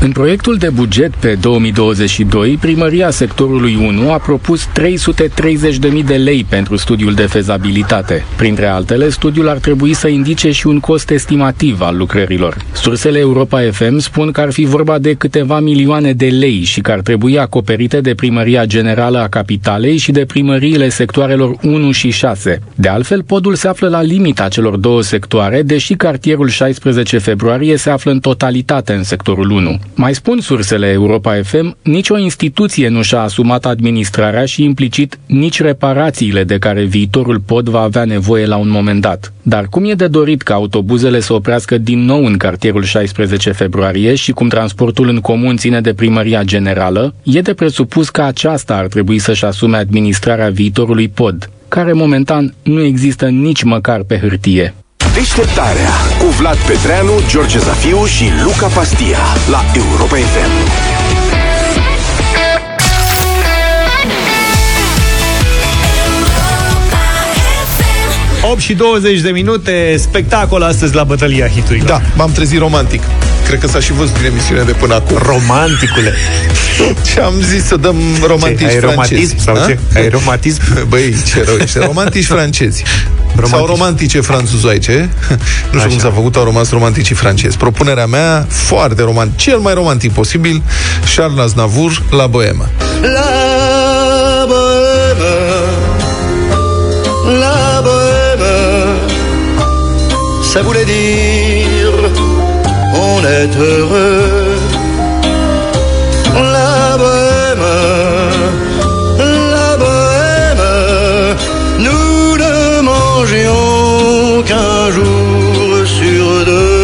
În 0.00 0.12
proiectul 0.12 0.56
de 0.56 0.68
buget 0.68 1.14
pe 1.14 1.34
2022, 1.40 2.58
primăria 2.60 3.10
sectorului 3.10 3.74
1 3.74 4.12
a 4.12 4.18
propus 4.18 4.68
330.000 4.68 6.04
de 6.06 6.14
lei 6.14 6.46
pentru 6.48 6.76
studiul 6.76 7.14
de 7.14 7.22
fezabilitate. 7.22 8.24
Printre 8.36 8.66
altele, 8.66 9.08
studiul 9.08 9.48
ar 9.48 9.56
trebui 9.56 9.94
să 9.94 10.08
indice 10.08 10.50
și 10.50 10.66
un 10.66 10.80
cost 10.80 11.10
estimativ 11.10 11.80
al 11.80 11.96
lucrărilor. 11.96 12.56
Sursele 12.72 13.18
Europa 13.18 13.60
FM 13.70 13.98
spun 13.98 14.30
că 14.30 14.40
ar 14.40 14.52
fi 14.52 14.64
vorba 14.64 14.98
de 14.98 15.14
câteva 15.14 15.60
milioane 15.60 16.12
de 16.12 16.26
lei 16.26 16.62
și 16.62 16.80
că 16.80 16.90
ar 16.90 17.00
trebui 17.00 17.38
acoperite 17.38 18.00
de 18.00 18.14
Primăria 18.14 18.64
Generală 18.64 19.18
a 19.18 19.28
Capitalei 19.28 19.96
și 19.96 20.12
de 20.12 20.24
primăriile 20.24 20.88
sectoarelor 20.88 21.56
1 21.62 21.90
și 21.90 22.10
6. 22.10 22.60
De 22.74 22.88
altfel, 22.88 23.22
podul 23.22 23.54
se 23.54 23.68
află 23.68 23.88
la 23.88 24.02
limita 24.02 24.48
celor 24.48 24.76
două 24.76 25.02
sectoare, 25.02 25.62
deși 25.62 25.94
cartierul 25.94 26.48
16 26.48 27.18
februarie 27.18 27.76
se 27.76 27.90
află 27.90 28.10
în 28.10 28.20
totalitate 28.20 28.92
în 28.92 29.02
sectorul 29.02 29.50
1. 29.50 29.78
Mai 29.94 30.14
spun 30.14 30.40
sursele 30.40 30.86
Europa 30.86 31.40
FM, 31.42 31.76
nicio 31.82 32.18
instituție 32.18 32.88
nu 32.88 33.02
și-a 33.02 33.20
asumat 33.20 33.66
administrarea 33.66 34.44
și 34.44 34.64
implicit 34.64 35.18
nici 35.26 35.60
reparațiile 35.60 36.44
de 36.44 36.58
care 36.58 36.84
viitorul 36.84 37.40
pod 37.40 37.68
va 37.68 37.80
avea 37.80 38.04
nevoie 38.04 38.46
la 38.46 38.56
un 38.56 38.68
moment 38.68 39.00
dat. 39.00 39.32
Dar 39.42 39.66
cum 39.70 39.84
e 39.84 39.94
de 39.94 40.06
dorit 40.06 40.42
ca 40.42 40.54
autobuzele 40.54 41.20
să 41.20 41.32
oprească 41.32 41.78
din 41.78 42.04
nou 42.04 42.24
în 42.24 42.36
cartierul 42.36 42.82
16 42.82 43.50
februarie 43.50 44.14
și 44.14 44.32
cum 44.32 44.48
transportul 44.48 45.08
în 45.08 45.20
comun 45.20 45.56
ține 45.56 45.80
de 45.80 45.94
primăria 45.94 46.42
generală, 46.42 47.14
e 47.22 47.40
de 47.40 47.54
presupus 47.54 48.08
că 48.08 48.22
aceasta 48.22 48.76
ar 48.76 48.86
trebui 48.86 49.18
să-și 49.18 49.44
asume 49.44 49.76
administrarea 49.76 50.50
viitorului 50.50 51.08
pod, 51.08 51.50
care 51.68 51.92
momentan 51.92 52.54
nu 52.62 52.82
există 52.82 53.28
nici 53.28 53.62
măcar 53.62 54.02
pe 54.02 54.18
hârtie. 54.18 54.74
Deșteptarea 55.16 55.90
cu 56.18 56.26
Vlad 56.26 56.56
Petreanu, 56.56 57.12
George 57.26 57.58
Zafiu 57.58 58.04
și 58.04 58.24
Luca 58.44 58.66
Pastia 58.66 59.18
la 59.50 59.64
Europa 59.74 60.16
FM. 60.16 60.50
8 68.50 68.60
și 68.60 68.74
20 68.74 69.20
de 69.20 69.30
minute, 69.30 69.96
spectacol 69.98 70.62
astăzi 70.62 70.94
la 70.94 71.04
bătălia 71.04 71.48
hiturilor. 71.48 71.88
Da, 71.88 72.00
m-am 72.16 72.32
trezit 72.32 72.58
romantic. 72.58 73.02
Cred 73.46 73.58
că 73.60 73.66
s-a 73.66 73.80
și 73.80 73.92
văzut 73.92 74.16
din 74.16 74.24
emisiune 74.24 74.62
de 74.62 74.72
până 74.72 74.94
acum. 74.94 75.18
Romanticule. 75.22 76.14
Și 77.10 77.18
am 77.18 77.34
zis 77.40 77.64
să 77.64 77.76
dăm 77.76 77.96
romantici 78.26 78.58
Ce, 78.58 78.74
ai 78.74 78.78
francezi. 78.78 79.12
romantism 79.14 79.38
sau 79.38 79.54
A? 79.54 79.66
ce? 79.66 79.78
Ai 79.94 80.08
romantism? 80.08 80.60
Băi, 80.88 81.16
ce 81.26 81.42
rău 81.44 81.56
ești. 81.56 81.78
Romantici 81.78 82.26
francezi. 82.26 82.82
Sau 83.44 83.66
romantice 83.66 84.20
franțuzoice. 84.20 85.08
Nu 85.72 85.78
știu 85.78 85.90
cum 85.90 85.98
s-a 85.98 86.10
făcut, 86.14 86.36
au 86.36 86.44
rămas 86.44 86.70
romanticii 86.70 87.14
francezi. 87.14 87.56
Propunerea 87.56 88.06
mea, 88.06 88.46
foarte 88.48 89.02
romantic, 89.02 89.36
cel 89.38 89.58
mai 89.58 89.74
romantic 89.74 90.12
posibil, 90.12 90.62
Charles 91.16 91.44
Aznavour 91.44 92.02
la 92.10 92.26
Bohemă. 92.26 92.68
La 93.02 94.46
bohème, 94.48 95.34
la 97.40 97.82
bohème, 97.86 98.46
ça 100.52 100.60
voulait 100.62 100.86
dire 100.86 102.10
on 103.00 103.20
est 103.38 103.52
heureux. 103.56 104.58
La 106.54 106.96
bohème, 107.02 107.66
la 109.54 109.70
bohème, 109.82 110.64
nous 111.86 112.36
ne 112.42 112.56
mangions 112.90 114.42
qu'un 114.48 114.90
jour 114.96 115.70
sur 115.96 116.26
deux. 116.44 116.76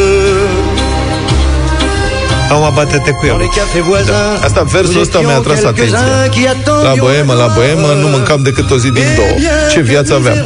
Acum 2.51 2.75
bate-te 2.75 3.11
cu 3.11 3.27
el. 3.27 3.37
Da. 4.07 4.45
Asta, 4.45 4.63
versul 4.63 5.01
ăsta 5.01 5.19
mi-a 5.21 5.37
atras 5.37 5.63
atenția. 5.63 5.99
La 6.83 6.93
boemă, 6.99 7.33
la 7.35 7.47
boemă, 7.55 7.93
nu 8.01 8.09
mâncam 8.09 8.43
decât 8.43 8.71
o 8.71 8.77
zi 8.77 8.91
din 8.91 9.05
două. 9.17 9.37
Ce 9.73 9.81
viață 9.81 10.15
aveam. 10.15 10.37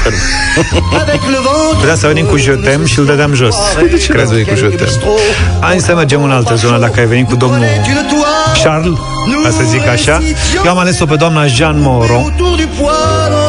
Vrea 1.82 1.94
să 1.94 2.06
venim 2.06 2.24
cu 2.24 2.36
Jotem 2.36 2.84
și 2.84 2.98
îl 2.98 3.04
dădeam 3.04 3.34
jos. 3.34 3.56
De 3.90 3.96
ce 3.96 4.12
n-ați 4.12 4.32
venit 4.32 4.48
cu 4.48 4.54
Jotem? 4.54 4.88
Hai 5.60 5.78
să 5.78 5.94
mergem 5.94 6.22
în 6.22 6.30
altă 6.30 6.54
zonă 6.54 6.78
dacă 6.78 7.00
ai 7.00 7.06
venit 7.06 7.28
cu 7.28 7.34
domnul 7.36 7.64
Charles, 8.62 8.98
ca 9.42 9.50
să 9.50 9.62
zic 9.70 9.86
așa. 9.88 10.22
Eu 10.64 10.70
am 10.70 10.78
ales-o 10.78 11.04
pe 11.04 11.14
doamna 11.16 11.46
Jean 11.46 11.80
Moron. 11.80 12.34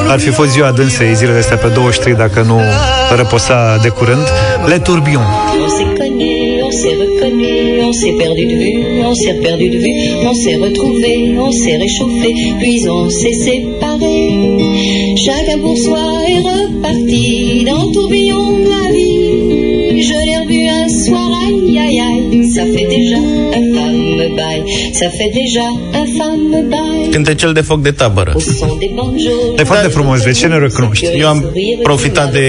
Ar 0.08 0.20
fi 0.20 0.30
fost 0.30 0.50
ziua 0.50 0.72
dânsei 0.72 1.16
zilele 1.16 1.38
astea 1.38 1.58
pe 1.58 1.68
23 1.68 2.14
dacă 2.16 2.42
nu 2.42 2.62
răposa 3.16 3.80
de 3.82 3.90
curând. 3.90 4.28
Le 4.66 4.80
Tourbillon. 4.80 5.26
On 5.66 5.70
s'est 5.78 5.94
connu, 6.00 6.62
on 6.68 6.72
s'est 6.82 6.96
reconnu, 7.02 7.84
on 7.88 7.94
s'est 8.00 8.16
perdu 8.22 8.44
de 8.52 8.56
vue, 8.62 8.76
on 9.10 9.16
s'est 9.22 9.38
perdu 9.44 9.68
de 9.76 9.78
vue, 9.84 9.96
on 10.30 10.34
s'est 10.42 10.58
retrouvé, 10.66 11.14
on 11.48 11.52
s'est 11.62 11.78
réchauffé, 11.84 12.30
puis 12.60 12.88
on 12.90 13.10
s'est 13.20 13.38
séparé. 13.46 14.18
Chacun 15.26 15.60
pour 15.60 15.78
soi 15.78 16.06
est 16.28 16.42
reparti 16.50 17.64
dans 17.66 17.84
le 17.86 17.94
tourbillon 17.94 18.46
de 18.64 18.70
la 18.76 18.86
vie. 18.96 20.02
Je 20.08 20.18
l'ai 20.26 20.38
revu 20.42 20.62
un 20.82 20.90
soir, 21.04 21.30
aïe 21.46 21.80
aïe 21.86 22.00
aïe, 22.08 22.50
ça 22.56 22.64
fait 22.74 22.88
déjà 22.98 23.20
un 23.58 23.64
fameux 23.76 24.32
bail, 24.40 24.62
ça 25.00 25.08
fait 25.18 25.32
déjà 25.42 25.66
un 26.02 26.06
fameux 26.18 26.66
bail. 26.74 27.10
Cântecel 27.12 27.54
de 27.54 27.62
foc 27.62 27.82
de 27.82 27.92
tabără. 27.92 28.32
Au 28.36 28.40
son 28.40 28.78
des 28.80 28.92
banjos, 28.96 29.60
E 29.60 29.64
foarte 29.64 29.88
frumos, 29.88 30.24
de 30.24 30.32
ce 30.32 30.48
ne 30.48 30.58
recunoști? 30.58 31.06
Eu 31.18 31.28
am 31.28 31.46
profitat 31.84 32.32
de 32.32 32.48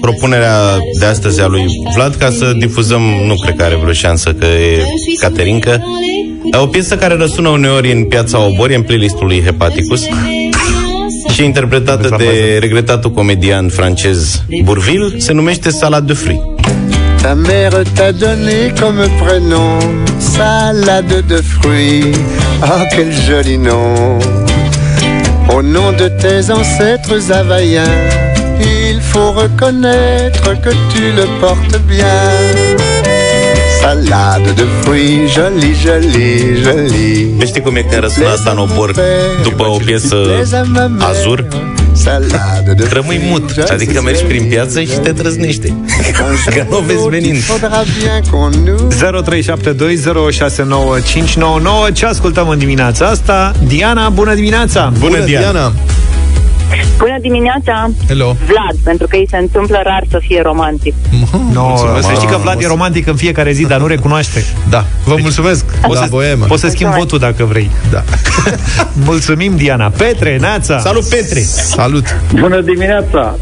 propunerea 0.00 0.78
de 0.98 1.04
astăzi 1.04 1.40
a 1.40 1.46
lui 1.46 1.64
Vlad 1.94 2.14
ca 2.14 2.30
să 2.30 2.52
difuzăm, 2.58 3.02
nu 3.26 3.34
cred 3.34 3.56
că 3.56 3.62
are 3.62 3.76
vreo 3.82 3.92
șansă 3.92 4.32
că 4.32 4.46
e 4.46 4.82
Caterinca, 5.20 5.82
o 6.62 6.66
piesă 6.66 6.96
care 6.96 7.14
răsună 7.14 7.48
uneori 7.48 7.92
în 7.92 8.04
piața 8.04 8.46
Obori, 8.46 8.74
în 8.74 8.82
playlistul 8.82 9.26
lui 9.26 9.42
Hepaticus 9.44 10.02
și 11.38 11.44
interpretată 11.44 12.14
de 12.18 12.58
regretatul 12.60 13.10
comedian 13.10 13.68
francez 13.68 14.42
Bourville, 14.62 15.18
se 15.18 15.32
numește 15.32 15.70
Salade 15.70 16.06
de 16.06 16.12
fruits. 16.12 16.42
Ta 17.22 17.34
mère 17.34 17.82
t'a 17.94 18.12
donné 18.12 18.72
comme 18.80 19.06
prénom 19.20 19.78
salade 20.18 21.24
de 21.28 21.40
fruits. 21.52 22.16
Ah, 22.60 22.84
quel 22.94 23.12
joli 23.26 23.56
nom! 23.56 24.18
Au 25.54 25.62
nom 25.62 25.92
de 25.96 26.08
tes 26.22 26.50
ancêtres 26.50 27.32
havaïens, 27.38 27.98
il 28.60 29.00
faut 29.00 29.30
reconnaître 29.42 30.60
que 30.64 30.72
tu 30.92 31.02
le 31.18 31.26
portes 31.40 31.78
bien. 31.86 32.97
Salade 33.80 34.50
de 34.50 34.66
fruits, 34.80 35.32
jolie, 35.32 35.74
jolie, 35.82 36.62
jolie. 36.62 37.26
Nu 37.38 37.46
știi 37.46 37.60
cum 37.60 37.76
e 37.76 37.80
când 37.80 38.02
răsună 38.02 38.28
asta 38.28 38.50
în 38.50 38.58
obor 38.58 38.94
după 39.42 39.66
o 39.66 39.76
piesă 39.84 40.16
azur? 40.98 41.46
Salade 41.92 42.72
de 42.76 42.88
Rămâi 42.92 43.20
mut, 43.30 43.64
adică 43.70 44.02
mergi 44.02 44.22
prin 44.22 44.44
piață 44.48 44.80
și 44.80 44.98
te 45.02 45.12
trăznește. 45.12 45.74
Că 46.54 46.66
nu 46.70 46.76
o 46.76 46.80
vezi 46.80 47.08
venind. 47.08 47.42
Faudra 47.42 47.82
bien 47.98 48.22
qu'on 48.22 48.52
nous 48.64 48.94
0372069599 51.88 51.92
Ce 51.92 52.06
ascultăm 52.06 52.48
în 52.48 52.58
dimineața 52.58 53.06
asta? 53.06 53.52
Diana, 53.66 54.08
bună 54.08 54.34
dimineața! 54.34 54.92
Bună, 54.98 55.18
Diana! 55.18 55.72
Bună 56.98 57.16
dimineața, 57.20 57.90
Hello! 58.08 58.36
Vlad, 58.46 58.76
pentru 58.84 59.06
că 59.06 59.16
îi 59.16 59.26
se 59.30 59.36
întâmplă 59.36 59.80
rar 59.84 60.04
să 60.10 60.18
fie 60.20 60.40
romantic. 60.42 60.94
No, 61.52 61.68
Mulțumesc. 61.68 62.06
să 62.06 62.12
știi 62.14 62.28
că 62.28 62.36
Vlad 62.36 62.62
e 62.62 62.66
romantic 62.66 63.06
în 63.06 63.14
fiecare 63.16 63.52
zi, 63.52 63.66
dar 63.66 63.80
nu 63.80 63.86
recunoaște. 63.86 64.44
Da, 64.70 64.84
vă 65.04 65.14
mulțumesc 65.20 65.64
Poți 65.80 65.94
La 65.98 66.04
să, 66.04 66.10
boemă 66.10 66.44
poți 66.44 66.60
să 66.60 66.68
schimbi 66.68 66.94
votul 66.96 67.18
dacă 67.18 67.44
vrei. 67.44 67.70
Da. 67.90 68.02
Mulțumim, 69.10 69.56
Diana. 69.56 69.92
Petre, 69.96 70.36
Neața! 70.40 70.78
Salut, 70.78 71.04
Petre! 71.08 71.40
Salut! 71.40 72.16
Bună 72.40 72.60
dimineața! 72.60 73.36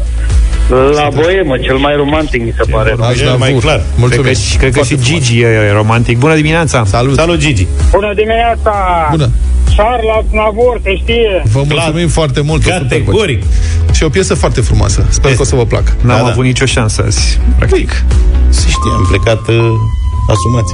La 0.69 1.09
boemă, 1.13 1.57
cel 1.57 1.75
mai 1.77 1.95
romantic 1.95 2.43
mi 2.43 2.53
se 2.57 2.71
pare. 2.71 2.95
Aș 3.09 3.19
da 3.21 3.33
mai 3.35 3.51
vur. 3.51 3.61
clar. 3.61 3.75
Cred 3.75 3.89
că, 3.95 3.99
Mulțumesc 3.99 4.41
și- 4.41 4.57
cred 4.57 4.73
că 4.73 4.81
și 4.83 4.97
Gigi 5.01 5.39
e 5.39 5.71
romantic. 5.73 6.17
Bună 6.17 6.35
dimineața! 6.35 6.83
Salut! 6.85 7.15
Salut, 7.15 7.37
Gigi! 7.37 7.67
Bună 7.91 8.11
dimineața! 8.15 8.73
Bună! 9.11 9.29
Charles 9.75 10.09
Aznavour, 10.25 10.79
se 10.83 10.95
știe. 10.95 11.43
Vă 11.51 11.61
mulțumim 11.69 12.07
foarte 12.07 12.41
mult 12.41 12.59
o 12.59 12.63
super 12.63 12.81
Categoric! 12.81 13.43
voce. 13.43 13.93
Și 13.93 14.03
o 14.03 14.09
piesă 14.09 14.33
foarte 14.35 14.61
frumoasă 14.61 15.05
Sper 15.09 15.35
că 15.35 15.41
o 15.41 15.45
să 15.45 15.55
vă 15.55 15.65
placă 15.65 15.91
N-am 16.01 16.17
Da, 16.17 16.23
da. 16.23 16.29
avut 16.31 16.43
nicio 16.43 16.65
șansă 16.65 17.03
azi, 17.05 17.39
practic. 17.57 18.03
Se 18.49 18.67
știe, 18.67 18.91
am 18.95 19.05
plecat 19.09 19.47
uh, 19.47 19.55
asumați. 20.29 20.73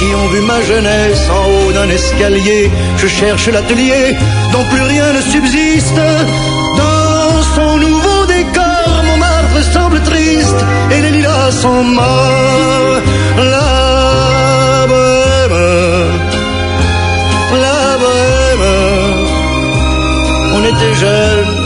qui 0.00 0.14
ont 0.14 0.28
vu 0.28 0.40
ma 0.40 0.60
jeunesse 0.62 1.24
en 1.38 1.44
haut 1.52 1.72
d'un 1.72 1.88
escalier. 1.90 2.70
Je 2.96 3.06
cherche 3.06 3.48
l'atelier 3.48 4.16
dont 4.52 4.64
plus 4.72 4.84
rien 4.94 5.12
ne 5.12 5.20
subsiste. 5.34 6.00
Dans 6.82 7.42
son 7.56 7.70
nouveau 7.86 8.20
décor, 8.36 8.92
Montmartre 9.06 9.62
semble 9.74 10.00
triste 10.12 10.60
et 10.92 11.00
les 11.04 11.10
lilas 11.16 11.52
sont 11.64 11.84
morts. 11.98 13.00
La 13.54 14.86
bohème, 14.92 15.58
la 17.66 17.84
bohème, 18.02 18.68
on 20.56 20.62
était 20.72 20.94
jeunes, 21.04 21.56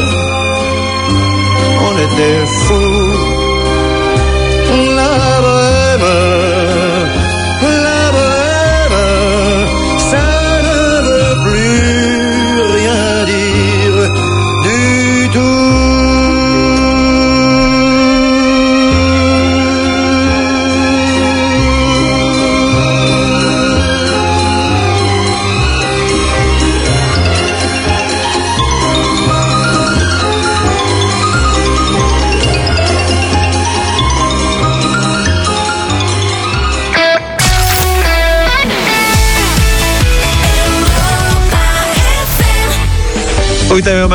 on 1.89 1.95
était 2.07 2.41
fous. 2.65 3.04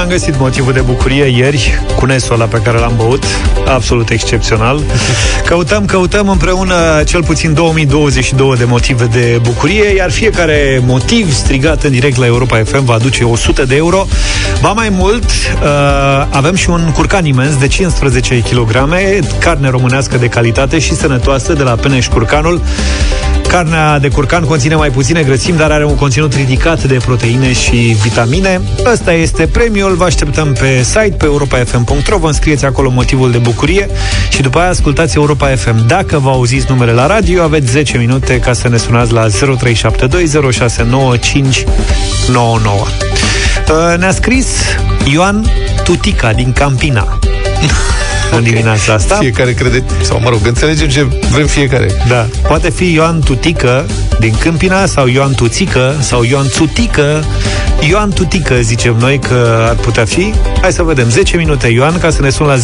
Găsit 0.10 0.40
motivul 0.40 0.74
de 0.74 0.80
bucurie 0.80 1.26
ieri 1.26 1.82
cu 1.96 2.06
nesul 2.06 2.34
ăla 2.34 2.46
pe 2.46 2.62
care 2.64 2.78
l-am 2.78 2.94
băut, 2.96 3.24
absolut 3.68 4.10
excepțional. 4.10 4.82
Căutăm, 5.46 5.86
căutăm 5.86 6.30
împreună 6.30 7.04
cel 7.06 7.24
puțin 7.24 7.54
2022 7.54 8.56
de 8.58 8.64
motive 8.64 9.06
de 9.06 9.40
bucurie, 9.42 9.96
iar 9.96 10.12
fiecare 10.12 10.82
motiv 10.86 11.34
strigat 11.34 11.84
în 11.84 11.92
direct 11.92 12.18
la 12.18 12.26
Europa 12.26 12.62
FM 12.64 12.86
va 12.86 12.94
aduce 12.94 13.24
100 13.24 13.66
de 13.66 13.76
euro. 13.76 14.08
Ba 14.62 14.72
mai 14.72 14.90
mult, 14.90 15.24
uh, 15.24 16.28
avem 16.30 16.56
și 16.56 16.70
un 16.70 16.92
curcan 16.96 17.26
imens 17.26 17.58
de 17.58 17.68
15 17.68 18.42
kg, 18.42 18.90
carne 19.40 19.70
românească 19.70 20.18
de 20.18 20.28
calitate 20.28 20.80
și 20.80 20.96
sănătoasă 20.96 21.54
de 21.54 21.64
la 21.64 21.72
Peneș 21.72 22.08
Curcanul. 22.08 22.62
Carnea 23.50 24.00
de 24.00 24.08
curcan 24.08 24.44
conține 24.44 24.76
mai 24.76 24.90
puține 24.90 25.24
grăsimi, 25.24 25.58
dar 25.58 25.72
are 25.72 25.86
un 25.86 25.96
conținut 25.96 26.34
ridicat 26.34 26.84
de 26.84 26.98
proteine 27.06 27.54
și 27.54 27.98
vitamine. 28.02 28.62
Ăsta 28.86 29.14
este 29.14 29.48
premiul, 29.48 29.96
vă 29.96 30.04
așteptăm 30.04 30.54
pe 30.54 30.84
site, 30.84 31.16
pe 31.18 31.26
europafm.ro, 31.26 32.18
vă 32.18 32.28
înscrieți 32.28 32.66
acolo 32.66 32.90
motivul 32.90 33.32
de 33.32 33.38
bucurie 33.38 33.90
și 34.30 34.42
după 34.42 34.60
aia 34.60 34.70
ascultați 34.70 35.18
Europa 35.18 35.48
FM. 35.48 35.88
Dacă 35.88 36.18
vă 36.18 36.30
auziți 36.30 36.66
numele 36.70 36.92
la 36.92 37.08
radio, 37.08 37.44
aveți 37.44 37.72
10 37.72 37.98
minute 37.98 38.40
ca 38.40 38.54
să 38.54 38.70
ne 38.70 38.78
sunați 38.78 39.14
la 39.14 39.28
0372 39.58 40.52
069599. 40.52 42.86
Uh, 43.70 43.98
Ne-a 43.98 44.12
scris 44.12 44.48
Ioan 45.12 45.46
Tutica 45.84 46.34
din 46.34 46.54
Campina 46.54 47.20
în 48.36 48.44
dimineața 48.44 48.94
asta. 48.94 49.16
Fiecare 49.16 49.54
crede, 49.54 49.84
sau 50.02 50.20
mă 50.24 50.30
rog, 50.30 50.40
înțelegem 50.46 50.88
ce 50.88 51.08
vrem 51.32 51.48
fiecare. 51.48 51.92
Da. 52.08 52.28
Poate 52.48 52.70
fi 52.70 52.94
Ioan 52.94 53.20
Tutică 53.20 53.86
din 54.20 54.34
Câmpina 54.40 54.86
sau 54.86 55.08
Ioan 55.08 55.34
Tuțică 55.34 55.96
sau 56.00 56.24
Ioan 56.24 56.48
Țutică. 56.48 57.24
Ioan 57.90 58.10
Tutică 58.10 58.56
zicem 58.62 58.96
noi 59.00 59.20
că 59.20 59.66
ar 59.70 59.76
putea 59.76 60.06
fi. 60.06 60.34
Hai 60.62 60.72
să 60.72 60.84
vedem. 60.84 61.10
10 61.10 61.38
minute 61.38 61.68
Ioan 61.68 62.00
ca 62.00 62.10
să 62.10 62.22
ne 62.22 62.30
sun 62.30 62.46
la 62.46 62.56
0372069599. 62.56 62.60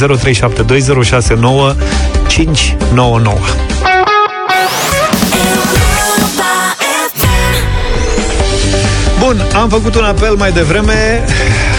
Bun, 9.19 9.45
am 9.55 9.69
făcut 9.69 9.95
un 9.95 10.03
apel 10.03 10.35
mai 10.35 10.51
devreme 10.51 11.25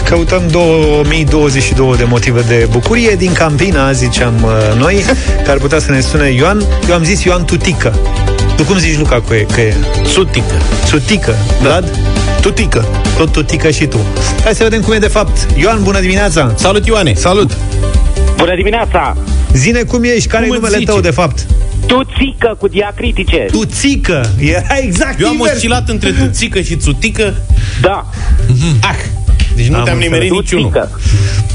Căutăm 0.08 0.42
2022 0.50 1.96
de 1.96 2.04
motive 2.04 2.40
de 2.40 2.66
bucurie 2.70 3.14
Din 3.18 3.32
Campina, 3.32 3.92
ziceam 3.92 4.34
uh, 4.42 4.78
noi 4.78 5.04
Că 5.44 5.50
ar 5.50 5.56
putea 5.58 5.78
să 5.78 5.90
ne 5.90 6.00
sune 6.00 6.30
Ioan 6.30 6.62
Eu 6.88 6.94
am 6.94 7.04
zis 7.04 7.22
Ioan 7.24 7.44
Tutică 7.44 7.98
Tu 8.56 8.62
cum 8.64 8.78
zici, 8.78 8.98
Luca, 8.98 9.20
că 9.28 9.34
e? 9.34 9.46
Că 9.52 9.60
e? 9.60 9.74
Sutică 10.06 10.54
Sutică, 10.86 11.34
Vlad? 11.62 11.98
Tutică 12.40 12.84
Tot 13.16 13.32
Tutică 13.32 13.70
și 13.70 13.86
tu 13.86 13.98
Hai 14.44 14.54
să 14.54 14.62
vedem 14.62 14.80
cum 14.80 14.92
e 14.92 14.98
de 14.98 15.06
fapt 15.06 15.46
Ioan, 15.58 15.82
bună 15.82 16.00
dimineața 16.00 16.52
Salut, 16.56 16.86
Ioane 16.86 17.14
Salut 17.14 17.56
Bună 18.36 18.54
dimineața! 18.56 19.16
Zine 19.52 19.82
cum 19.82 20.02
ești, 20.04 20.28
care 20.28 20.46
Cum 20.46 20.52
e 20.52 20.56
îți 20.56 20.62
numele 20.64 20.78
zice? 20.78 20.90
tău 20.90 21.00
de 21.00 21.10
fapt? 21.10 21.46
Tuțică 21.86 22.56
cu 22.58 22.68
diacritice. 22.68 23.46
Tuțică, 23.50 24.30
era 24.38 24.76
exact 24.82 25.20
Eu 25.20 25.26
am 25.26 25.32
invers. 25.32 25.54
oscilat 25.56 25.88
între 25.88 26.10
tuțică 26.10 26.60
și 26.60 26.76
țutică 26.76 27.34
Da, 27.80 28.06
Ah, 28.80 28.94
deci 29.56 29.66
nu 29.66 29.76
Am 29.78 29.84
te-am 29.84 29.98
nimerit 29.98 30.30
înțeles. 30.30 30.50
niciunul 30.52 30.70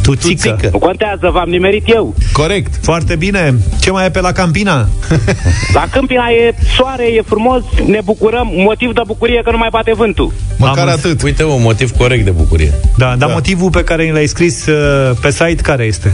Tuțică. 0.01 0.27
Tuțică. 0.27 0.69
Nu 0.71 0.77
contează, 0.79 1.29
v-am 1.33 1.49
nimerit 1.49 1.83
eu. 1.85 2.15
Corect 2.33 2.73
Foarte 2.81 3.15
bine. 3.15 3.55
Ce 3.81 3.91
mai 3.91 4.05
e 4.05 4.09
pe 4.09 4.21
la 4.21 4.31
Campina? 4.31 4.87
La 5.77 5.85
Câmpina 5.91 6.27
e 6.29 6.53
soare, 6.77 7.05
e 7.05 7.21
frumos, 7.25 7.61
ne 7.85 7.99
bucurăm. 8.03 8.49
Motiv 8.55 8.93
de 8.93 9.01
bucurie 9.07 9.41
că 9.43 9.51
nu 9.51 9.57
mai 9.57 9.67
bate 9.71 9.93
vântul. 9.93 10.31
Măcar 10.57 10.87
Am 10.87 10.89
atât 10.93 11.21
Uite, 11.21 11.43
un 11.43 11.61
motiv 11.61 11.91
corect 11.91 12.23
de 12.25 12.31
bucurie 12.31 12.73
Da, 12.97 13.05
dar 13.05 13.27
da. 13.27 13.33
motivul 13.33 13.69
pe 13.69 13.83
care 13.83 14.03
ni 14.03 14.11
l-ai 14.11 14.27
scris 14.27 14.65
uh, 14.65 15.11
pe 15.21 15.31
site 15.31 15.61
care 15.61 15.83
este? 15.83 16.13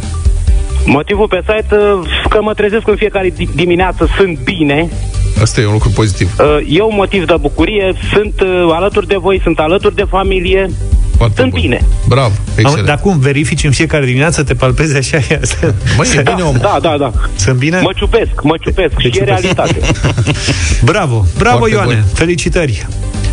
Motivul 0.86 1.28
pe 1.28 1.40
site 1.40 1.76
uh, 1.76 2.08
că 2.30 2.38
mă 2.42 2.54
trezesc 2.54 2.88
în 2.88 2.96
fiecare 2.96 3.30
di- 3.30 3.48
dimineață, 3.56 4.08
sunt 4.18 4.40
bine. 4.44 4.90
Asta 5.42 5.62
e 5.62 5.66
un 5.66 5.72
lucru 5.72 5.90
pozitiv 5.90 6.36
Uh, 6.40 6.76
E 6.78 6.82
un 6.82 6.96
motiv 6.96 7.26
de 7.26 7.36
bucurie, 7.40 7.94
sunt 8.14 8.42
uh, 8.42 8.70
alături 8.74 9.08
de 9.08 9.16
voi, 9.20 9.40
sunt 9.44 9.60
alături 9.60 9.96
de 9.96 10.06
familie. 10.10 10.70
Foarte 11.18 11.40
Sunt 11.42 11.52
bun. 11.52 11.62
bine. 11.62 11.82
Bravo, 12.08 12.26
Am, 12.28 12.54
excelent 12.56 12.88
dar 12.88 13.00
cum, 13.00 13.20
verifici 13.20 13.64
în 13.64 13.72
fiecare 13.72 14.06
dimineață, 14.06 14.44
te 14.44 14.54
palpezi 14.54 14.98
așa? 14.98 15.20
Să, 15.42 15.74
Măi, 15.98 16.08
e 16.18 16.22
bine, 16.22 16.42
om 16.42 16.58
Da, 16.58 16.78
da, 16.82 16.96
da. 17.00 17.12
Sunt 17.36 17.58
bine? 17.58 17.80
Mă 17.82 17.92
ciupesc, 17.96 18.42
mă 18.44 18.56
ciupesc 18.62 19.00
și 19.00 19.08
e 19.08 19.10
ciupesc. 19.10 19.30
realitate. 19.42 19.76
Bravo, 20.92 21.26
bravo 21.38 21.58
Foarte 21.58 21.76
Ioane, 21.76 21.94
bun. 21.94 22.04
felicitări! 22.14 22.88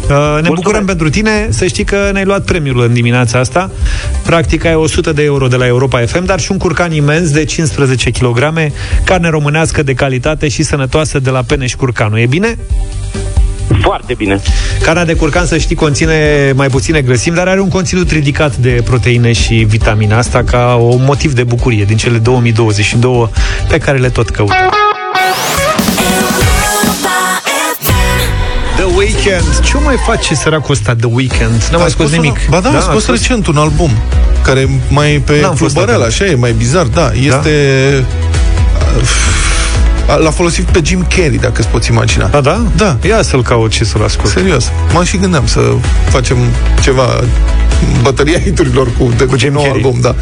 Uh, 0.09 0.39
ne 0.43 0.49
bucurăm 0.55 0.85
pentru 0.85 1.11
tine, 1.11 1.47
să 1.51 1.67
știi 1.67 1.85
că 1.85 2.11
ne-ai 2.13 2.25
luat 2.25 2.45
premiul 2.45 2.81
în 2.81 2.93
dimineața 2.93 3.39
asta. 3.39 3.71
Practic 4.25 4.65
ai 4.65 4.75
100 4.75 5.13
de 5.13 5.23
euro 5.23 5.47
de 5.47 5.57
la 5.57 5.67
Europa 5.67 6.01
FM, 6.07 6.25
dar 6.25 6.41
și 6.41 6.51
un 6.53 6.59
curcan 6.59 6.93
imens 6.93 7.31
de 7.31 7.45
15 7.45 8.11
kg, 8.11 8.53
carne 9.05 9.29
românească 9.29 9.83
de 9.83 9.95
calitate 9.95 10.49
și 10.49 10.63
sănătoasă 10.63 11.19
de 11.19 11.31
la 11.31 11.43
Peneș 11.43 11.75
Curcanu. 11.75 12.19
E 12.19 12.27
bine? 12.27 12.59
Foarte 13.85 14.15
bine. 14.15 14.41
Carnea 14.83 15.05
de 15.05 15.15
curcan, 15.15 15.47
să 15.47 15.59
știi, 15.59 15.77
conține 15.77 16.53
mai 16.55 16.69
puține 16.69 17.01
grăsimi, 17.01 17.37
dar 17.37 17.49
are 17.49 17.61
un 17.61 17.69
conținut 17.69 18.11
ridicat 18.11 18.57
de 18.57 18.83
proteine 18.85 19.33
și 19.33 19.55
vitamine. 19.55 20.15
Asta 20.15 20.43
ca 20.43 20.75
un 20.75 21.03
motiv 21.05 21.33
de 21.33 21.43
bucurie 21.43 21.85
din 21.85 21.97
cele 21.97 22.19
2022 22.19 23.31
pe 23.69 23.79
care 23.79 23.99
le 23.99 24.09
tot 24.09 24.31
căutăm. 24.31 24.57
The 28.77 28.85
Weeknd. 28.97 29.61
Ce 29.65 29.77
mai 29.85 29.97
face 30.07 30.35
săracul 30.35 30.75
ăsta 30.75 30.95
The 30.95 31.09
Weeknd? 31.13 31.63
N-am 31.71 31.81
mai 31.81 31.91
scos 31.91 32.07
un- 32.13 32.21
nimic. 32.21 32.39
Ba 32.49 32.61
da, 32.61 32.69
a 32.77 32.81
scos 32.81 33.07
recent 33.07 33.47
un 33.47 33.57
album 33.57 33.91
care 34.45 34.69
mai 34.91 35.15
e 35.15 35.19
pe 35.19 35.39
N-am 35.41 35.55
fost 35.55 35.75
clubărel, 35.75 36.01
atent. 36.01 36.13
așa 36.21 36.25
e, 36.31 36.35
mai 36.35 36.53
bizar, 36.53 36.85
da. 36.87 37.11
Este... 37.27 37.51
A- 38.79 39.01
L-a 40.07 40.31
folosit 40.31 40.65
pe 40.65 40.81
Jim 40.85 41.07
Carrey, 41.09 41.39
dacă 41.39 41.55
îți 41.57 41.69
poți 41.69 41.91
imagina. 41.91 42.27
Da, 42.27 42.41
da? 42.41 42.67
Da. 42.77 42.97
Ia 43.07 43.23
să-l 43.23 43.43
caut 43.43 43.73
și 43.73 43.85
să-l 43.85 44.03
ascult. 44.03 44.33
Serios. 44.33 44.71
Mă 44.93 45.05
și 45.05 45.17
gândeam 45.17 45.47
să 45.47 45.61
facem 46.09 46.37
ceva 46.83 47.21
bătăria 48.03 48.41
hiturilor 48.41 48.89
cu, 48.99 49.13
de, 49.17 49.25
cu 49.25 49.39
Jim 49.39 49.53
nou 49.53 49.63
Carrey. 49.63 49.83
album, 49.83 50.01
da. 50.01 50.15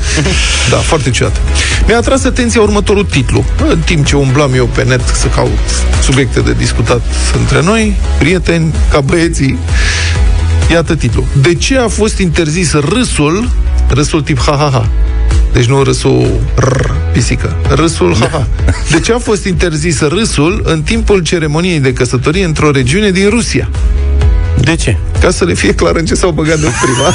da, 0.71 0.77
foarte 0.77 1.11
ciudat. 1.11 1.41
Mi-a 1.87 1.97
atras 1.97 2.25
atenția 2.25 2.61
următorul 2.61 3.05
titlu. 3.05 3.45
În 3.69 3.79
timp 3.85 4.07
ce 4.07 4.17
umblam 4.17 4.55
eu 4.55 4.67
pe 4.67 4.85
net 4.85 5.01
să 5.07 5.27
caut 5.27 5.59
subiecte 6.03 6.41
de 6.41 6.53
discutat 6.53 7.01
între 7.39 7.63
noi, 7.63 7.97
prieteni, 8.19 8.75
ca 8.91 9.01
băieții, 9.01 9.59
iată 10.71 10.95
titlul. 10.95 11.25
De 11.43 11.55
ce 11.55 11.79
a 11.79 11.89
fost 11.89 12.19
interzis 12.19 12.73
râsul, 12.73 13.49
râsul 13.89 14.23
tip 14.23 14.41
ha-ha-ha? 14.41 14.89
Deci 15.53 15.65
nu 15.65 15.83
râsul 15.83 16.41
r, 16.55 16.91
pisică, 17.13 17.57
râsul 17.69 18.17
ha-ha. 18.21 18.47
De 18.91 19.01
ce 19.01 19.13
a 19.13 19.19
fost 19.19 19.45
interzis 19.45 20.01
râsul 20.01 20.63
în 20.65 20.83
timpul 20.83 21.23
ceremoniei 21.23 21.81
de 21.81 21.93
căsătorie 21.93 22.45
într-o 22.45 22.71
regiune 22.71 23.11
din 23.11 23.29
Rusia? 23.29 23.69
De 24.61 24.77
ce? 24.77 24.97
Ca 25.21 25.31
să 25.31 25.45
le 25.45 25.55
fie 25.55 25.75
clar 25.75 25.97
în 25.97 26.05
ce 26.05 26.15
s-au 26.15 26.31
băgat 26.31 26.59
de 26.59 26.67
prima. 26.83 27.15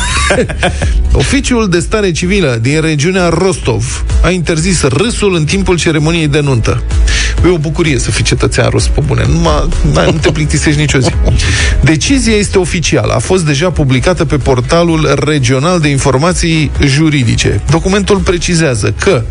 Oficiul 1.11 1.69
de 1.69 1.79
stare 1.79 2.11
civilă 2.11 2.59
din 2.61 2.81
regiunea 2.81 3.29
Rostov 3.29 4.05
a 4.23 4.29
interzis 4.29 4.81
râsul 4.81 5.35
în 5.35 5.45
timpul 5.45 5.77
ceremoniei 5.77 6.27
de 6.27 6.39
nuntă. 6.39 6.83
E 7.45 7.49
o 7.49 7.57
bucurie 7.57 7.99
să 7.99 8.11
fii 8.11 8.23
cetățean 8.23 8.69
rus 8.69 8.87
pe 8.87 9.01
bune. 9.05 9.25
Nu, 9.27 9.39
mă, 9.39 9.67
nu 10.05 10.17
te 10.21 10.31
plictisești 10.31 10.79
nicio 10.79 10.99
zi. 10.99 11.11
Decizia 11.81 12.35
este 12.35 12.57
oficială. 12.57 13.13
A 13.13 13.19
fost 13.19 13.45
deja 13.45 13.69
publicată 13.69 14.25
pe 14.25 14.37
portalul 14.37 15.13
regional 15.25 15.79
de 15.79 15.87
informații 15.87 16.71
juridice. 16.85 17.61
Documentul 17.69 18.17
precizează 18.17 18.93
că 18.99 19.23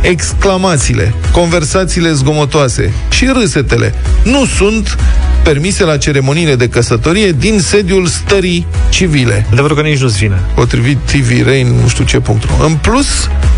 exclamațiile, 0.00 1.14
conversațiile 1.32 2.12
zgomotoase 2.12 2.92
și 3.10 3.30
râsetele 3.32 3.94
nu 4.24 4.44
sunt 4.44 4.96
permise 5.44 5.84
la 5.84 5.96
ceremoniile 5.96 6.54
de 6.56 6.68
căsătorie 6.68 7.32
din 7.32 7.60
sediul 7.60 8.06
stării 8.06 8.66
civile. 8.88 9.46
Adevărul 9.52 9.76
că 9.76 9.82
nici 9.82 9.98
nu-ți 10.00 10.16
vine. 10.18 10.40
Potrivit 10.54 10.96
TV 10.98 11.46
Rain, 11.46 11.66
nu 11.82 11.88
știu 11.88 12.04
ce 12.04 12.18
punct. 12.20 12.44
În 12.66 12.74
plus, 12.74 13.06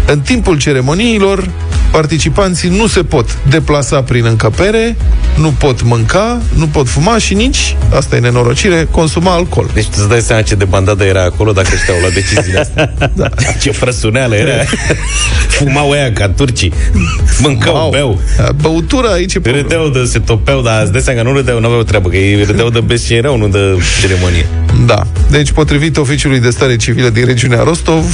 în 0.06 0.20
timpul 0.20 0.58
ceremoniilor, 0.58 1.48
participanții 1.90 2.68
nu 2.68 2.86
se 2.86 3.02
pot 3.02 3.38
deplasa 3.50 4.02
prin 4.02 4.24
încăpere, 4.24 4.96
nu 5.38 5.54
pot 5.58 5.82
mânca, 5.82 6.40
nu 6.54 6.66
pot 6.66 6.88
fuma 6.88 7.18
și 7.18 7.34
nici, 7.34 7.76
asta 7.94 8.16
e 8.16 8.18
nenorocire, 8.18 8.88
consuma 8.90 9.32
alcool. 9.34 9.70
Deci 9.74 9.84
tu 9.84 9.90
îți 9.98 10.08
dai 10.08 10.20
seama 10.20 10.42
ce 10.42 10.54
de 10.54 10.64
bandadă 10.64 11.04
era 11.04 11.22
acolo 11.22 11.52
dacă 11.52 11.68
ăștia 11.74 11.94
au 11.94 12.00
luat 12.00 12.12
deciziile 12.12 12.58
astea. 12.58 12.94
da. 13.20 13.28
Ce 13.62 13.70
frăsuneală 13.70 14.34
era. 14.34 14.52
Fumau 15.56 15.90
ăia 15.90 16.12
ca 16.12 16.28
turcii. 16.28 16.72
Mâncau, 17.42 17.74
Wow. 17.74 17.90
beau. 17.90 18.20
Băutura 18.60 19.10
aici 19.10 19.34
e 19.34 19.40
problemă. 19.40 19.66
Râdeau 19.68 19.88
de 19.88 20.04
se 20.04 20.18
topeau, 20.18 20.62
dar 20.62 20.82
îți 20.82 20.92
dai 20.92 21.00
seama 21.00 21.20
că 21.22 21.28
nu 21.28 21.34
râdeau, 21.34 21.60
nu 21.60 21.75
aveau 21.76 21.88
treabă, 21.88 22.08
că 22.08 22.16
ei 22.16 22.44
râdeau 22.44 22.70
de 22.70 22.80
best 22.80 23.06
ce 23.06 23.14
erau, 23.14 23.36
nu 23.38 23.48
de 23.48 23.78
ceremonie. 24.00 24.46
Da. 24.86 25.06
Deci, 25.30 25.50
potrivit 25.52 25.96
oficiului 25.96 26.38
de 26.38 26.50
stare 26.50 26.76
civilă 26.76 27.08
din 27.08 27.24
regiunea 27.24 27.62
Rostov, 27.62 28.04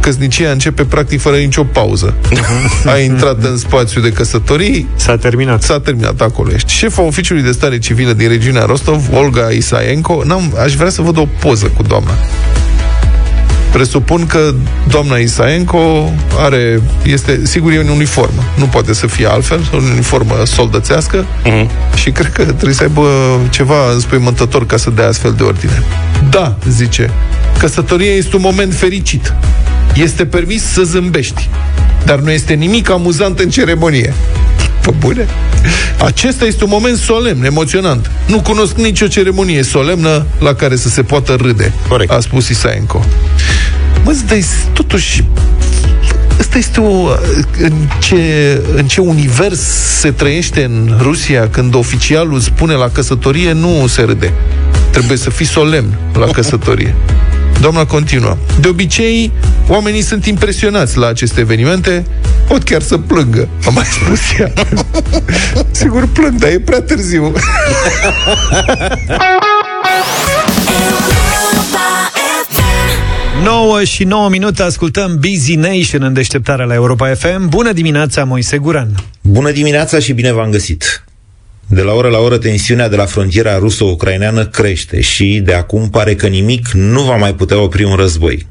căsnicia 0.00 0.50
începe 0.50 0.84
practic 0.84 1.20
fără 1.20 1.36
nicio 1.36 1.64
pauză. 1.64 2.14
A 2.92 2.98
intrat 2.98 3.44
în 3.44 3.56
spațiu 3.56 4.00
de 4.00 4.12
căsătorii, 4.12 4.86
S-a 4.94 5.16
terminat. 5.16 5.62
s-a 5.62 5.80
terminat 5.80 6.20
acolo. 6.20 6.50
Ești 6.52 6.72
șefa 6.72 7.02
oficiului 7.02 7.42
de 7.42 7.52
stare 7.52 7.78
civilă 7.78 8.12
din 8.12 8.28
regiunea 8.28 8.64
Rostov, 8.64 9.08
Olga 9.12 9.48
Isaenko, 9.48 10.22
n-am, 10.24 10.54
aș 10.62 10.74
vrea 10.74 10.90
să 10.90 11.02
văd 11.02 11.18
o 11.18 11.26
poză 11.40 11.66
cu 11.76 11.82
doamna. 11.82 12.12
Presupun 13.72 14.26
că 14.26 14.54
doamna 14.88 15.16
Isaenko 15.16 16.12
are, 16.38 16.80
este, 17.04 17.40
sigur, 17.42 17.72
e 17.72 17.76
în 17.76 17.88
uniformă. 17.88 18.42
Nu 18.56 18.64
poate 18.64 18.94
să 18.94 19.06
fie 19.06 19.26
altfel, 19.26 19.60
în 19.72 19.84
uniformă 19.92 20.34
soldățească 20.44 21.24
Mhm. 21.44 21.68
și 21.94 22.10
cred 22.10 22.32
că 22.32 22.42
trebuie 22.44 22.74
să 22.74 22.82
aibă 22.82 23.08
ceva 23.50 23.92
înspăimântător 23.92 24.66
ca 24.66 24.76
să 24.76 24.90
dea 24.90 25.06
astfel 25.08 25.32
de 25.36 25.42
ordine. 25.42 25.82
Da, 26.30 26.56
zice, 26.68 27.10
căsătoria 27.58 28.12
este 28.14 28.36
un 28.36 28.42
moment 28.44 28.74
fericit. 28.74 29.34
Este 29.94 30.26
permis 30.26 30.62
să 30.64 30.82
zâmbești, 30.82 31.48
dar 32.04 32.18
nu 32.18 32.30
este 32.30 32.52
nimic 32.52 32.90
amuzant 32.90 33.38
în 33.38 33.50
ceremonie. 33.50 34.14
Pe 34.82 34.90
bune? 34.98 35.26
Acesta 36.04 36.44
este 36.44 36.64
un 36.64 36.70
moment 36.72 36.96
solemn, 36.96 37.44
emoționant. 37.44 38.10
Nu 38.26 38.40
cunosc 38.40 38.74
nicio 38.76 39.06
ceremonie 39.06 39.62
solemnă 39.62 40.26
la 40.38 40.54
care 40.54 40.76
să 40.76 40.88
se 40.88 41.02
poată 41.02 41.36
râde, 41.40 41.72
Corect. 41.88 42.10
a 42.12 42.20
spus 42.20 42.48
Isaenko. 42.48 43.04
Mă, 44.04 44.10
îți 44.10 44.26
dai, 44.26 44.44
totuși, 44.72 45.24
Asta 46.38 46.58
este 46.58 46.80
o... 46.80 47.08
În 47.58 47.72
ce, 48.00 48.16
în 48.74 48.86
ce 48.86 49.00
univers 49.00 49.60
se 50.00 50.10
trăiește 50.10 50.64
în 50.64 50.96
Rusia 51.00 51.48
când 51.48 51.74
oficialul 51.74 52.40
spune 52.40 52.72
la 52.72 52.88
căsătorie 52.88 53.52
nu 53.52 53.86
se 53.86 54.02
râde. 54.02 54.32
Trebuie 54.90 55.16
să 55.16 55.30
fii 55.30 55.46
solemn 55.46 55.98
la 56.18 56.26
căsătorie. 56.26 56.94
Doamna 57.60 57.84
continuă. 57.84 58.36
De 58.60 58.68
obicei, 58.68 59.32
oamenii 59.68 60.02
sunt 60.02 60.26
impresionați 60.26 60.98
la 60.98 61.06
aceste 61.06 61.40
evenimente, 61.40 62.06
pot 62.48 62.62
chiar 62.62 62.82
să 62.82 62.98
plângă, 62.98 63.48
a 63.66 63.70
mai 63.70 63.84
spus 63.84 64.20
ea. 64.38 64.52
Sigur 65.70 66.08
plâng, 66.12 66.38
dar 66.38 66.50
e 66.50 66.58
prea 66.58 66.80
târziu. 66.80 67.32
9 73.42 73.84
și 73.84 74.04
9 74.04 74.28
minute 74.28 74.62
ascultăm 74.62 75.18
Busy 75.20 75.54
Nation 75.54 76.02
în 76.02 76.12
deșteptarea 76.12 76.64
la 76.64 76.74
Europa 76.74 77.14
FM. 77.14 77.48
Bună 77.48 77.72
dimineața, 77.72 78.24
Moise 78.24 78.58
Guran. 78.58 78.94
Bună 79.20 79.50
dimineața 79.50 79.98
și 79.98 80.12
bine 80.12 80.32
v-am 80.32 80.50
găsit! 80.50 81.04
De 81.66 81.82
la 81.82 81.92
oră 81.92 82.08
la 82.08 82.18
oră 82.18 82.38
tensiunea 82.38 82.88
de 82.88 82.96
la 82.96 83.04
frontiera 83.04 83.58
ruso-ucraineană 83.58 84.46
crește 84.46 85.00
și 85.00 85.40
de 85.44 85.54
acum 85.54 85.90
pare 85.90 86.14
că 86.14 86.26
nimic 86.26 86.68
nu 86.68 87.02
va 87.02 87.16
mai 87.16 87.34
putea 87.34 87.60
opri 87.60 87.84
un 87.84 87.94
război. 87.94 88.46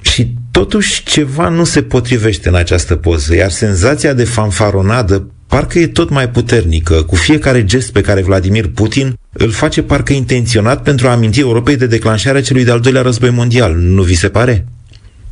Și 0.00 0.34
totuși 0.50 1.02
ceva 1.02 1.48
nu 1.48 1.64
se 1.64 1.82
potrivește 1.82 2.48
în 2.48 2.54
această 2.54 2.96
poză, 2.96 3.34
iar 3.34 3.50
senzația 3.50 4.12
de 4.12 4.24
fanfaronadă 4.24 5.30
parcă 5.46 5.78
e 5.78 5.86
tot 5.86 6.10
mai 6.10 6.28
puternică, 6.28 7.02
cu 7.02 7.14
fiecare 7.14 7.64
gest 7.64 7.92
pe 7.92 8.00
care 8.00 8.22
Vladimir 8.22 8.68
Putin 8.68 9.18
îl 9.32 9.50
face 9.50 9.82
parcă 9.82 10.12
intenționat 10.12 10.82
pentru 10.82 11.08
a 11.08 11.10
aminti 11.10 11.40
Europei 11.40 11.76
de 11.76 11.86
declanșarea 11.86 12.42
celui 12.42 12.64
de-al 12.64 12.80
doilea 12.80 13.02
război 13.02 13.30
mondial. 13.30 13.74
Nu 13.74 14.02
vi 14.02 14.14
se 14.14 14.28
pare? 14.28 14.66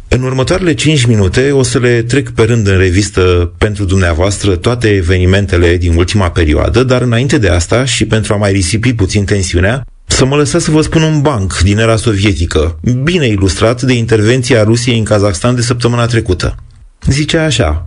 În 0.09 0.23
următoarele 0.23 0.75
5 0.75 1.05
minute 1.05 1.51
o 1.51 1.62
să 1.62 1.79
le 1.79 2.03
trec 2.03 2.31
pe 2.31 2.43
rând 2.43 2.67
în 2.69 2.79
revistă 2.79 3.53
pentru 3.59 3.85
dumneavoastră 3.85 4.57
toate 4.57 4.89
evenimentele 4.89 5.77
din 5.77 5.95
ultima 5.95 6.31
perioadă, 6.31 6.83
dar 6.83 7.03
înainte 7.03 7.39
de 7.39 7.49
asta 7.49 7.85
și 7.85 8.05
pentru 8.07 8.35
a 8.35 8.37
mai 8.37 8.53
risipi 8.53 8.95
puțin 8.95 9.25
tensiunea, 9.25 9.87
să 10.07 10.25
mă 10.25 10.37
lăsați 10.37 10.65
să 10.65 10.71
vă 10.71 10.81
spun 10.81 11.03
un 11.03 11.21
banc 11.21 11.59
din 11.59 11.79
era 11.79 11.97
sovietică, 11.97 12.79
bine 13.03 13.27
ilustrat 13.27 13.83
de 13.83 13.93
intervenția 13.93 14.62
Rusiei 14.62 14.99
în 14.99 15.05
Kazahstan 15.05 15.55
de 15.55 15.61
săptămâna 15.61 16.07
trecută. 16.07 16.55
Zice 17.07 17.37
așa, 17.37 17.87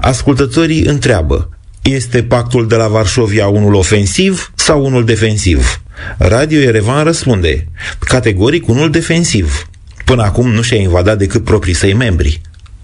ascultătorii 0.00 0.84
întreabă, 0.84 1.48
este 1.90 2.22
pactul 2.22 2.68
de 2.68 2.74
la 2.74 2.88
Varșovia 2.88 3.46
unul 3.46 3.74
ofensiv 3.74 4.52
sau 4.54 4.84
unul 4.84 5.04
defensiv? 5.04 5.80
Radio 6.18 6.60
Erevan 6.60 7.04
răspunde, 7.04 7.66
categoric 7.98 8.68
unul 8.68 8.90
defensiv. 8.90 9.66
Până 10.04 10.22
acum 10.22 10.50
nu 10.50 10.62
și-a 10.62 10.76
invadat 10.76 11.18
decât 11.18 11.44
proprii 11.44 11.74
săi 11.74 11.94
membri. 11.94 12.40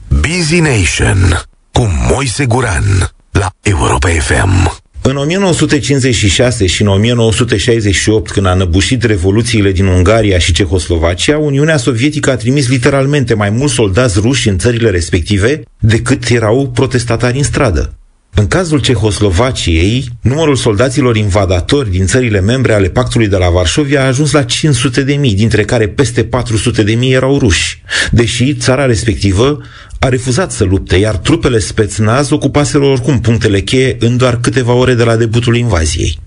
Busy 0.08 0.60
Nation 0.60 1.40
cu 1.72 1.88
Moise 2.10 2.44
Guran 2.44 3.10
la 3.30 3.50
Europa 3.62 4.08
FM. 4.08 4.80
În 5.02 5.16
1956 5.16 6.66
și 6.66 6.82
în 6.82 6.88
1968, 6.88 8.30
când 8.30 8.46
a 8.46 8.54
năbușit 8.54 9.02
revoluțiile 9.02 9.72
din 9.72 9.86
Ungaria 9.86 10.38
și 10.38 10.52
Cehoslovacia, 10.52 11.38
Uniunea 11.38 11.76
Sovietică 11.76 12.30
a 12.30 12.36
trimis 12.36 12.68
literalmente 12.68 13.34
mai 13.34 13.50
mulți 13.50 13.74
soldați 13.74 14.20
ruși 14.20 14.48
în 14.48 14.58
țările 14.58 14.90
respective 14.90 15.62
decât 15.78 16.28
erau 16.28 16.70
protestatari 16.74 17.36
în 17.36 17.42
stradă. 17.42 17.94
În 18.40 18.46
cazul 18.46 18.80
Cehoslovaciei, 18.80 20.08
numărul 20.20 20.56
soldaților 20.56 21.16
invadatori 21.16 21.90
din 21.90 22.06
țările 22.06 22.40
membre 22.40 22.72
ale 22.72 22.88
pactului 22.88 23.28
de 23.28 23.36
la 23.36 23.48
Varșovia 23.48 24.02
a 24.02 24.06
ajuns 24.06 24.32
la 24.32 24.42
500 24.42 25.02
de 25.02 25.14
mii, 25.14 25.34
dintre 25.34 25.64
care 25.64 25.88
peste 25.88 26.24
400 26.24 26.82
de 26.82 26.94
mii 26.94 27.12
erau 27.12 27.38
ruși, 27.38 27.82
deși 28.10 28.54
țara 28.54 28.86
respectivă 28.86 29.58
a 29.98 30.08
refuzat 30.08 30.52
să 30.52 30.64
lupte, 30.64 30.96
iar 30.96 31.16
trupele 31.16 31.58
Spetsnaz 31.58 32.30
ocupaseră 32.30 32.84
oricum 32.84 33.20
punctele 33.20 33.60
cheie 33.60 33.96
în 33.98 34.16
doar 34.16 34.40
câteva 34.40 34.72
ore 34.72 34.94
de 34.94 35.04
la 35.04 35.16
debutul 35.16 35.56
invaziei. 35.56 36.18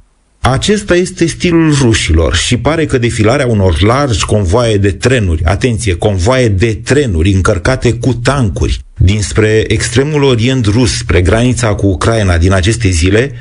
Acesta 0.45 0.95
este 0.95 1.25
stilul 1.25 1.73
rușilor 1.81 2.35
și 2.35 2.57
pare 2.57 2.85
că 2.85 2.97
defilarea 2.97 3.47
unor 3.47 3.81
largi 3.81 4.25
convoaie 4.25 4.77
de 4.77 4.91
trenuri, 4.91 5.43
atenție, 5.43 5.95
convoaie 5.95 6.47
de 6.47 6.79
trenuri 6.83 7.31
încărcate 7.31 7.93
cu 7.93 8.13
tancuri 8.13 8.81
dinspre 8.97 9.63
extremul 9.67 10.23
orient 10.23 10.65
rus, 10.65 10.97
spre 10.97 11.21
granița 11.21 11.73
cu 11.73 11.87
Ucraina 11.87 12.37
din 12.37 12.51
aceste 12.51 12.89
zile, 12.89 13.31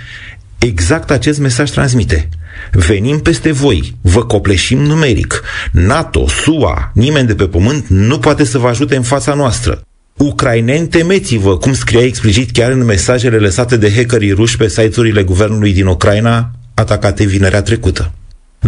exact 0.59 1.11
acest 1.11 1.39
mesaj 1.39 1.71
transmite. 1.71 2.29
Venim 2.73 3.19
peste 3.19 3.53
voi, 3.53 3.97
vă 4.01 4.25
copleșim 4.25 4.79
numeric. 4.79 5.43
NATO, 5.73 6.29
SUA, 6.29 6.91
nimeni 6.95 7.27
de 7.27 7.35
pe 7.35 7.45
pământ 7.45 7.87
nu 7.89 8.19
poate 8.19 8.45
să 8.45 8.59
vă 8.59 8.69
ajute 8.69 8.97
în 8.97 9.03
fața 9.03 9.35
noastră. 9.35 9.83
Ucraineni, 10.17 10.87
temeți-vă, 10.87 11.59
cum 11.59 11.75
scria 11.75 12.05
explicit 12.05 12.51
chiar 12.51 12.71
în 12.71 12.85
mesajele 12.85 13.37
lăsate 13.37 13.77
de 13.77 13.93
hackerii 13.95 14.33
ruși 14.33 14.57
pe 14.57 14.69
site-urile 14.69 15.23
guvernului 15.23 15.73
din 15.73 15.87
Ucraina, 15.87 16.51
atacate 16.83 17.25
vinerea 17.25 17.63
trecută. 17.63 18.13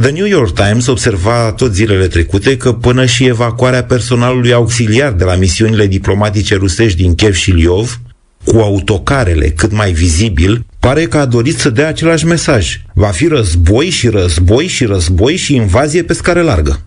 The 0.00 0.10
New 0.10 0.26
York 0.26 0.54
Times 0.54 0.86
observa 0.86 1.52
tot 1.52 1.74
zilele 1.74 2.06
trecute 2.06 2.56
că 2.56 2.72
până 2.72 3.04
și 3.04 3.26
evacuarea 3.26 3.84
personalului 3.84 4.52
auxiliar 4.52 5.12
de 5.12 5.24
la 5.24 5.34
misiunile 5.34 5.86
diplomatice 5.86 6.54
rusești 6.54 7.02
din 7.02 7.14
Kiev 7.14 7.34
și 7.34 7.50
Liov, 7.50 8.00
cu 8.44 8.56
autocarele 8.56 9.48
cât 9.48 9.72
mai 9.72 9.92
vizibil, 9.92 10.66
pare 10.80 11.04
că 11.04 11.18
a 11.18 11.24
dorit 11.26 11.58
să 11.58 11.70
dea 11.70 11.88
același 11.88 12.26
mesaj. 12.26 12.80
Va 12.94 13.06
fi 13.06 13.26
război 13.26 13.88
și 13.88 14.08
război 14.08 14.66
și 14.66 14.84
război 14.84 15.36
și 15.36 15.54
invazie 15.54 16.02
pe 16.02 16.12
scară 16.12 16.42
largă. 16.42 16.80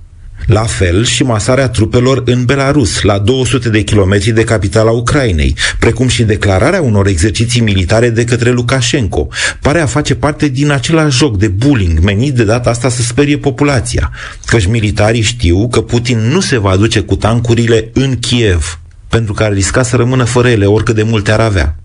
La 0.47 0.63
fel 0.63 1.05
și 1.05 1.23
masarea 1.23 1.69
trupelor 1.69 2.21
în 2.25 2.45
Belarus, 2.45 3.01
la 3.01 3.17
200 3.17 3.69
de 3.69 3.81
kilometri 3.81 4.31
de 4.31 4.43
capitala 4.43 4.91
Ucrainei, 4.91 5.55
precum 5.79 6.07
și 6.07 6.23
declararea 6.23 6.81
unor 6.81 7.07
exerciții 7.07 7.61
militare 7.61 8.09
de 8.09 8.23
către 8.23 8.51
Lukashenko, 8.51 9.27
pare 9.61 9.79
a 9.79 9.85
face 9.85 10.15
parte 10.15 10.47
din 10.47 10.71
același 10.71 11.17
joc 11.17 11.37
de 11.37 11.47
bullying 11.47 11.99
menit 11.99 12.33
de 12.33 12.43
data 12.43 12.69
asta 12.69 12.89
să 12.89 13.01
sperie 13.01 13.37
populația, 13.37 14.11
căci 14.45 14.65
militarii 14.65 15.21
știu 15.21 15.67
că 15.67 15.81
Putin 15.81 16.19
nu 16.19 16.39
se 16.39 16.57
va 16.57 16.75
duce 16.75 16.99
cu 16.99 17.15
tancurile 17.15 17.89
în 17.93 18.19
Kiev, 18.19 18.79
pentru 19.09 19.33
că 19.33 19.43
ar 19.43 19.53
risca 19.53 19.83
să 19.83 19.95
rămână 19.95 20.23
fără 20.23 20.49
ele 20.49 20.65
oricât 20.65 20.95
de 20.95 21.03
multe 21.03 21.31
ar 21.31 21.39
avea. 21.39 21.75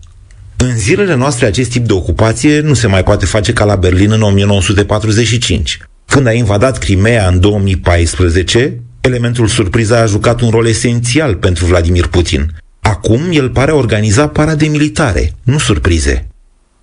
În 0.57 0.77
zilele 0.77 1.15
noastre 1.15 1.47
acest 1.47 1.71
tip 1.71 1.87
de 1.87 1.93
ocupație 1.93 2.61
nu 2.61 2.75
se 2.75 2.87
mai 2.87 3.03
poate 3.03 3.27
face 3.27 3.53
ca 3.53 3.65
la 3.65 3.77
Berlin 3.77 4.11
în 4.13 4.23
1945. 4.23 5.81
Când 6.13 6.27
a 6.27 6.33
invadat 6.33 6.79
Crimea 6.79 7.29
în 7.29 7.41
2014, 7.41 8.81
elementul 9.01 9.47
surpriză 9.47 9.97
a 9.97 10.07
jucat 10.07 10.41
un 10.41 10.51
rol 10.51 10.67
esențial 10.67 11.35
pentru 11.35 11.67
Vladimir 11.67 12.07
Putin. 12.07 12.55
Acum 12.81 13.21
el 13.31 13.51
pare 13.51 13.71
a 13.71 13.75
organiza 13.75 14.29
parade 14.29 14.67
militare, 14.67 15.33
nu 15.43 15.59
surprize. 15.59 16.27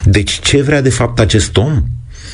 Deci 0.05 0.39
ce 0.39 0.61
vrea 0.61 0.81
de 0.81 0.89
fapt 0.89 1.19
acest 1.19 1.57
om? 1.57 1.83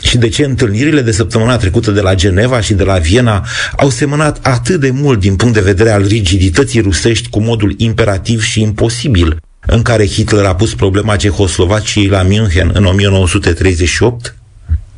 Și 0.01 0.17
de 0.17 0.29
ce 0.29 0.43
întâlnirile 0.43 1.01
de 1.01 1.11
săptămâna 1.11 1.57
trecută 1.57 1.91
de 1.91 2.01
la 2.01 2.15
Geneva 2.15 2.61
și 2.61 2.73
de 2.73 2.83
la 2.83 2.97
Viena 2.97 3.45
au 3.77 3.89
semănat 3.89 4.45
atât 4.47 4.79
de 4.79 4.89
mult 4.89 5.19
din 5.19 5.35
punct 5.35 5.53
de 5.53 5.61
vedere 5.61 5.89
al 5.89 6.05
rigidității 6.05 6.81
rusești 6.81 7.29
cu 7.29 7.41
modul 7.41 7.73
imperativ 7.77 8.43
și 8.43 8.61
imposibil 8.61 9.37
în 9.65 9.81
care 9.81 10.07
Hitler 10.07 10.45
a 10.45 10.55
pus 10.55 10.75
problema 10.75 11.15
Cehoslovaciei 11.15 12.07
la 12.07 12.21
München 12.21 12.71
în 12.73 12.85
1938? 12.85 14.35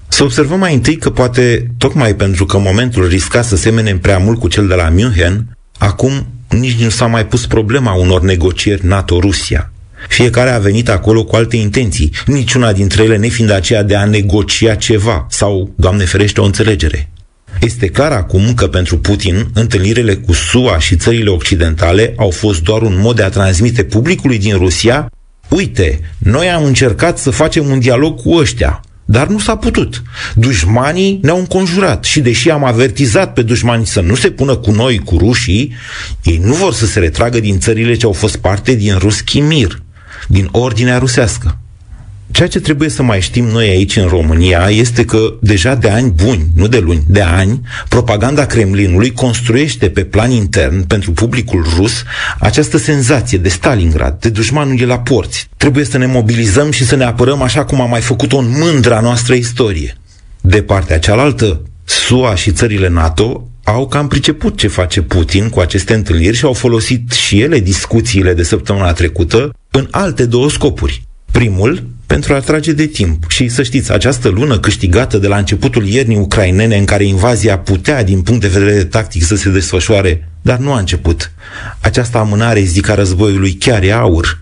Să 0.08 0.24
observăm 0.24 0.60
mai 0.60 0.74
întâi 0.74 0.96
că 0.96 1.10
poate, 1.10 1.72
tocmai 1.78 2.16
pentru 2.16 2.46
că 2.46 2.58
momentul 2.58 3.08
risca 3.08 3.42
să 3.42 3.56
semene 3.56 3.98
prea 3.98 4.18
mult 4.18 4.40
cu 4.40 4.48
cel 4.48 4.68
de 4.68 4.74
la 4.74 4.90
München, 4.90 5.58
acum 5.78 6.28
nici 6.50 6.82
nu 6.82 6.90
s-a 6.90 7.06
mai 7.06 7.26
pus 7.26 7.46
problema 7.46 7.94
unor 7.94 8.22
negocieri 8.22 8.86
NATO-Rusia. 8.86 9.72
Fiecare 10.08 10.50
a 10.50 10.60
venit 10.60 10.90
acolo 10.90 11.24
cu 11.24 11.36
alte 11.36 11.56
intenții, 11.56 12.12
niciuna 12.26 12.74
dintre 12.74 13.04
ele 13.04 13.18
nefiind 13.18 13.52
aceea 13.52 13.84
de 13.84 13.96
a 13.96 14.06
negocia 14.06 14.76
ceva 14.76 15.26
sau, 15.30 15.74
Doamne 15.76 16.06
ferește, 16.06 16.42
o 16.42 16.46
înțelegere. 16.46 17.10
Este 17.62 17.88
clar 17.88 18.12
acum 18.12 18.54
că 18.54 18.68
pentru 18.68 18.98
Putin, 18.98 19.48
întâlnirile 19.54 20.16
cu 20.16 20.34
SUA 20.34 20.80
și 20.80 20.96
țările 20.96 21.30
occidentale 21.30 22.14
au 22.18 22.30
fost 22.30 22.62
doar 22.62 22.82
un 22.82 23.00
mod 23.00 23.16
de 23.16 23.24
a 23.24 23.30
transmite 23.30 23.84
publicului 23.84 24.38
din 24.38 24.58
Rusia 24.58 25.12
Uite, 25.50 26.00
noi 26.18 26.50
am 26.50 26.64
încercat 26.64 27.18
să 27.18 27.30
facem 27.30 27.70
un 27.70 27.80
dialog 27.80 28.22
cu 28.22 28.34
ăștia, 28.34 28.82
dar 29.10 29.28
nu 29.28 29.40
s-a 29.40 29.56
putut. 29.56 30.04
Dușmanii 30.36 31.20
ne-au 31.22 31.38
înconjurat 31.38 32.04
și 32.04 32.20
deși 32.20 32.50
am 32.50 32.64
avertizat 32.64 33.34
pe 33.34 33.42
dușmani 33.42 33.86
să 33.86 34.02
nu 34.02 34.16
se 34.16 34.30
pună 34.30 34.56
cu 34.56 34.72
noi, 34.72 34.98
cu 34.98 35.18
rușii, 35.18 35.74
ei 36.24 36.40
nu 36.44 36.54
vor 36.54 36.74
să 36.74 36.86
se 36.86 37.00
retragă 37.00 37.40
din 37.40 37.60
țările 37.60 37.96
ce 37.96 38.06
au 38.06 38.12
fost 38.12 38.38
parte 38.38 38.74
din 38.76 38.98
Ruschi 38.98 39.40
Mir, 39.40 39.82
din 40.28 40.50
ordinea 40.52 40.98
rusească. 40.98 41.58
Ceea 42.32 42.48
ce 42.48 42.60
trebuie 42.60 42.90
să 42.90 43.04
mai 43.04 43.22
știm 43.22 43.46
noi 43.46 43.68
aici 43.68 43.96
în 43.96 44.08
România 44.08 44.70
este 44.70 45.06
că 45.06 45.38
deja 45.42 45.76
de 45.76 45.90
ani 45.90 46.12
buni, 46.12 46.46
nu 46.56 46.68
de 46.68 46.80
luni, 46.80 47.04
de 47.08 47.22
ani, 47.22 47.62
propaganda 47.90 48.46
Kremlinului 48.46 49.12
construiește 49.12 49.90
pe 49.90 50.04
plan 50.04 50.32
intern 50.32 50.88
pentru 50.88 51.12
publicul 51.12 51.66
rus 51.76 52.04
această 52.40 52.78
senzație 52.78 53.38
de 53.38 53.50
Stalingrad, 53.50 54.20
de 54.20 54.30
dușmanul 54.30 54.80
e 54.80 54.86
la 54.86 55.00
porți. 55.00 55.50
Trebuie 55.58 55.86
să 55.86 55.98
ne 55.98 56.06
mobilizăm 56.06 56.72
și 56.72 56.86
să 56.86 56.96
ne 56.96 57.04
apărăm 57.04 57.42
așa 57.42 57.66
cum 57.66 57.82
am 57.82 57.90
mai 57.90 58.02
făcut-o 58.02 58.38
în 58.38 58.50
mândra 58.58 59.00
noastră 59.00 59.34
istorie. 59.34 59.98
De 60.42 60.62
partea 60.62 61.00
cealaltă, 61.00 61.62
SUA 61.86 62.36
și 62.36 62.52
țările 62.52 62.90
NATO 62.90 63.48
au 63.64 63.88
cam 63.88 64.08
priceput 64.08 64.58
ce 64.58 64.68
face 64.68 65.02
Putin 65.02 65.50
cu 65.50 65.60
aceste 65.60 65.94
întâlniri 65.94 66.36
și 66.36 66.46
au 66.46 66.54
folosit 66.54 67.12
și 67.12 67.42
ele 67.42 67.60
discuțiile 67.60 68.34
de 68.34 68.44
săptămâna 68.44 68.94
trecută 68.94 69.54
în 69.72 69.88
alte 69.92 70.26
două 70.26 70.50
scopuri. 70.50 71.07
Primul, 71.38 71.84
pentru 72.06 72.34
a 72.34 72.40
trage 72.40 72.72
de 72.72 72.86
timp. 72.86 73.30
Și 73.30 73.48
să 73.48 73.64
știți, 73.64 73.92
această 73.92 74.30
lună 74.30 74.60
câștigată 74.60 75.18
de 75.18 75.28
la 75.28 75.38
începutul 75.38 75.88
iernii 75.88 76.18
ucrainene, 76.18 76.78
în 76.78 76.86
care 76.86 77.04
invazia 77.04 77.58
putea, 77.58 78.04
din 78.04 78.22
punct 78.22 78.42
de 78.42 78.48
vedere 78.48 78.84
tactic, 78.84 79.24
să 79.24 79.36
se 79.36 79.50
desfășoare, 79.50 80.30
dar 80.42 80.58
nu 80.58 80.74
a 80.74 80.80
început. 80.80 81.32
Această 81.80 82.18
amânare 82.18 82.62
zic 82.62 82.90
a 82.90 82.94
războiului 82.94 83.54
chiar 83.54 83.84
e 83.84 83.94
aur. 83.94 84.42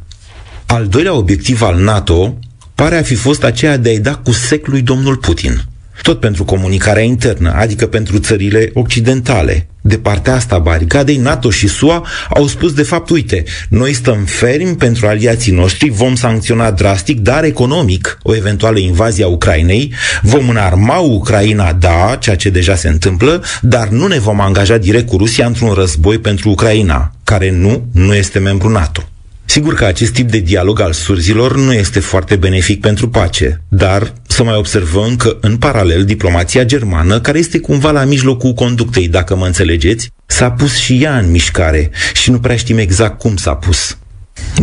Al 0.65 0.87
doilea 0.87 1.13
obiectiv 1.13 1.61
al 1.61 1.83
NATO 1.83 2.37
pare 2.75 2.97
a 2.97 3.03
fi 3.03 3.15
fost 3.15 3.43
aceea 3.43 3.77
de 3.77 3.89
a-i 3.89 3.99
da 3.99 4.15
cu 4.15 4.31
sec 4.31 4.67
lui 4.67 4.81
domnul 4.81 5.15
Putin. 5.15 5.63
Tot 6.01 6.19
pentru 6.19 6.43
comunicarea 6.43 7.03
internă, 7.03 7.53
adică 7.55 7.87
pentru 7.87 8.17
țările 8.17 8.69
occidentale. 8.73 9.67
De 9.81 9.97
partea 9.97 10.33
asta, 10.33 10.57
baricadei, 10.57 11.17
NATO 11.17 11.49
și 11.49 11.67
SUA 11.67 12.05
au 12.29 12.47
spus 12.47 12.73
de 12.73 12.83
fapt, 12.83 13.09
uite, 13.09 13.43
noi 13.69 13.93
stăm 13.93 14.23
fermi 14.25 14.75
pentru 14.75 15.07
aliații 15.07 15.51
noștri, 15.51 15.89
vom 15.89 16.15
sancționa 16.15 16.71
drastic, 16.71 17.19
dar 17.19 17.43
economic, 17.43 18.17
o 18.23 18.35
eventuală 18.35 18.79
invazie 18.79 19.23
a 19.23 19.27
Ucrainei, 19.27 19.93
vom 20.21 20.49
înarma 20.49 20.97
Ucraina, 20.97 21.73
da, 21.73 22.17
ceea 22.19 22.35
ce 22.35 22.49
deja 22.49 22.75
se 22.75 22.87
întâmplă, 22.87 23.43
dar 23.61 23.87
nu 23.87 24.07
ne 24.07 24.19
vom 24.19 24.41
angaja 24.41 24.77
direct 24.77 25.07
cu 25.07 25.17
Rusia 25.17 25.45
într-un 25.45 25.71
război 25.71 26.17
pentru 26.17 26.49
Ucraina, 26.49 27.11
care 27.23 27.51
nu, 27.51 27.87
nu 27.91 28.15
este 28.15 28.39
membru 28.39 28.69
NATO. 28.69 29.09
Sigur 29.45 29.73
că 29.73 29.85
acest 29.85 30.11
tip 30.13 30.29
de 30.29 30.39
dialog 30.39 30.79
al 30.79 30.93
surzilor 30.93 31.57
nu 31.57 31.73
este 31.73 31.99
foarte 31.99 32.35
benefic 32.35 32.79
pentru 32.79 33.09
pace, 33.09 33.61
dar 33.69 34.13
să 34.27 34.43
mai 34.43 34.55
observăm 34.55 35.15
că, 35.15 35.37
în 35.41 35.57
paralel, 35.57 36.05
diplomația 36.05 36.63
germană, 36.63 37.19
care 37.19 37.37
este 37.37 37.59
cumva 37.59 37.91
la 37.91 38.03
mijlocul 38.03 38.53
conductei, 38.53 39.07
dacă 39.07 39.35
mă 39.35 39.45
înțelegeți, 39.45 40.09
s-a 40.25 40.51
pus 40.51 40.77
și 40.77 41.03
ea 41.03 41.17
în 41.17 41.31
mișcare 41.31 41.91
și 42.13 42.31
nu 42.31 42.39
prea 42.39 42.55
știm 42.55 42.77
exact 42.77 43.19
cum 43.19 43.35
s-a 43.35 43.53
pus. 43.53 43.97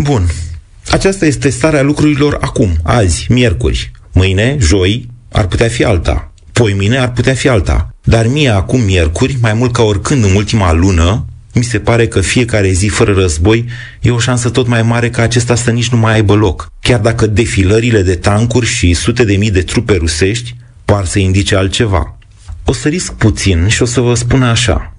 Bun. 0.00 0.26
Aceasta 0.90 1.26
este 1.26 1.48
starea 1.48 1.82
lucrurilor 1.82 2.38
acum, 2.40 2.76
azi, 2.82 3.26
miercuri. 3.28 3.90
Mâine, 4.12 4.56
joi, 4.60 5.08
ar 5.32 5.46
putea 5.46 5.68
fi 5.68 5.84
alta. 5.84 6.32
Poi 6.52 6.72
mine 6.72 6.98
ar 6.98 7.12
putea 7.12 7.34
fi 7.34 7.48
alta. 7.48 7.94
Dar 8.04 8.26
mie 8.26 8.48
acum 8.48 8.80
miercuri, 8.80 9.36
mai 9.40 9.54
mult 9.54 9.72
ca 9.72 9.82
oricând 9.82 10.24
în 10.24 10.34
ultima 10.34 10.72
lună, 10.72 11.26
mi 11.54 11.62
se 11.62 11.78
pare 11.78 12.06
că 12.06 12.20
fiecare 12.20 12.70
zi 12.70 12.86
fără 12.86 13.12
război 13.12 13.64
e 14.00 14.10
o 14.10 14.18
șansă 14.18 14.50
tot 14.50 14.66
mai 14.66 14.82
mare 14.82 15.10
ca 15.10 15.22
acesta 15.22 15.54
să 15.54 15.70
nici 15.70 15.88
nu 15.88 15.98
mai 15.98 16.14
aibă 16.14 16.34
loc. 16.34 16.72
Chiar 16.80 17.00
dacă 17.00 17.26
defilările 17.26 18.02
de 18.02 18.14
tancuri 18.14 18.66
și 18.66 18.94
sute 18.94 19.24
de 19.24 19.36
mii 19.36 19.50
de 19.50 19.62
trupe 19.62 19.94
rusești 19.94 20.54
par 20.84 21.04
să 21.04 21.18
indice 21.18 21.56
altceva. 21.56 22.18
O 22.64 22.72
să 22.72 22.88
risc 22.88 23.12
puțin 23.12 23.68
și 23.68 23.82
o 23.82 23.84
să 23.84 24.00
vă 24.00 24.14
spun 24.14 24.42
așa. 24.42 24.92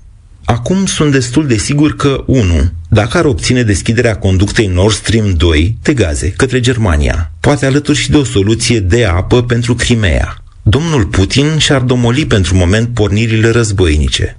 Acum 0.46 0.86
sunt 0.86 1.12
destul 1.12 1.48
de 1.48 1.58
sigur 1.58 1.96
că 1.96 2.24
1. 2.26 2.72
Dacă 2.90 3.18
ar 3.18 3.26
obține 3.26 3.64
deschiderea 3.64 4.18
conductei 4.18 4.68
Nord 4.68 4.94
Stream 4.94 5.34
2 5.34 5.78
de 5.82 5.94
gaze 5.94 6.32
către 6.32 6.60
Germania, 6.60 7.32
poate 7.40 7.66
alături 7.66 7.98
și 7.98 8.12
de 8.12 8.18
o 8.18 8.24
soluție 8.24 8.80
de 8.80 9.06
apă 9.06 9.44
pentru 9.44 9.76
Crimea. 9.76 10.38
Domnul 10.64 11.06
Putin 11.06 11.58
și-ar 11.58 11.82
domoli 11.82 12.26
pentru 12.26 12.56
moment 12.56 12.90
pornirile 12.94 13.50
războinice. 13.50 14.38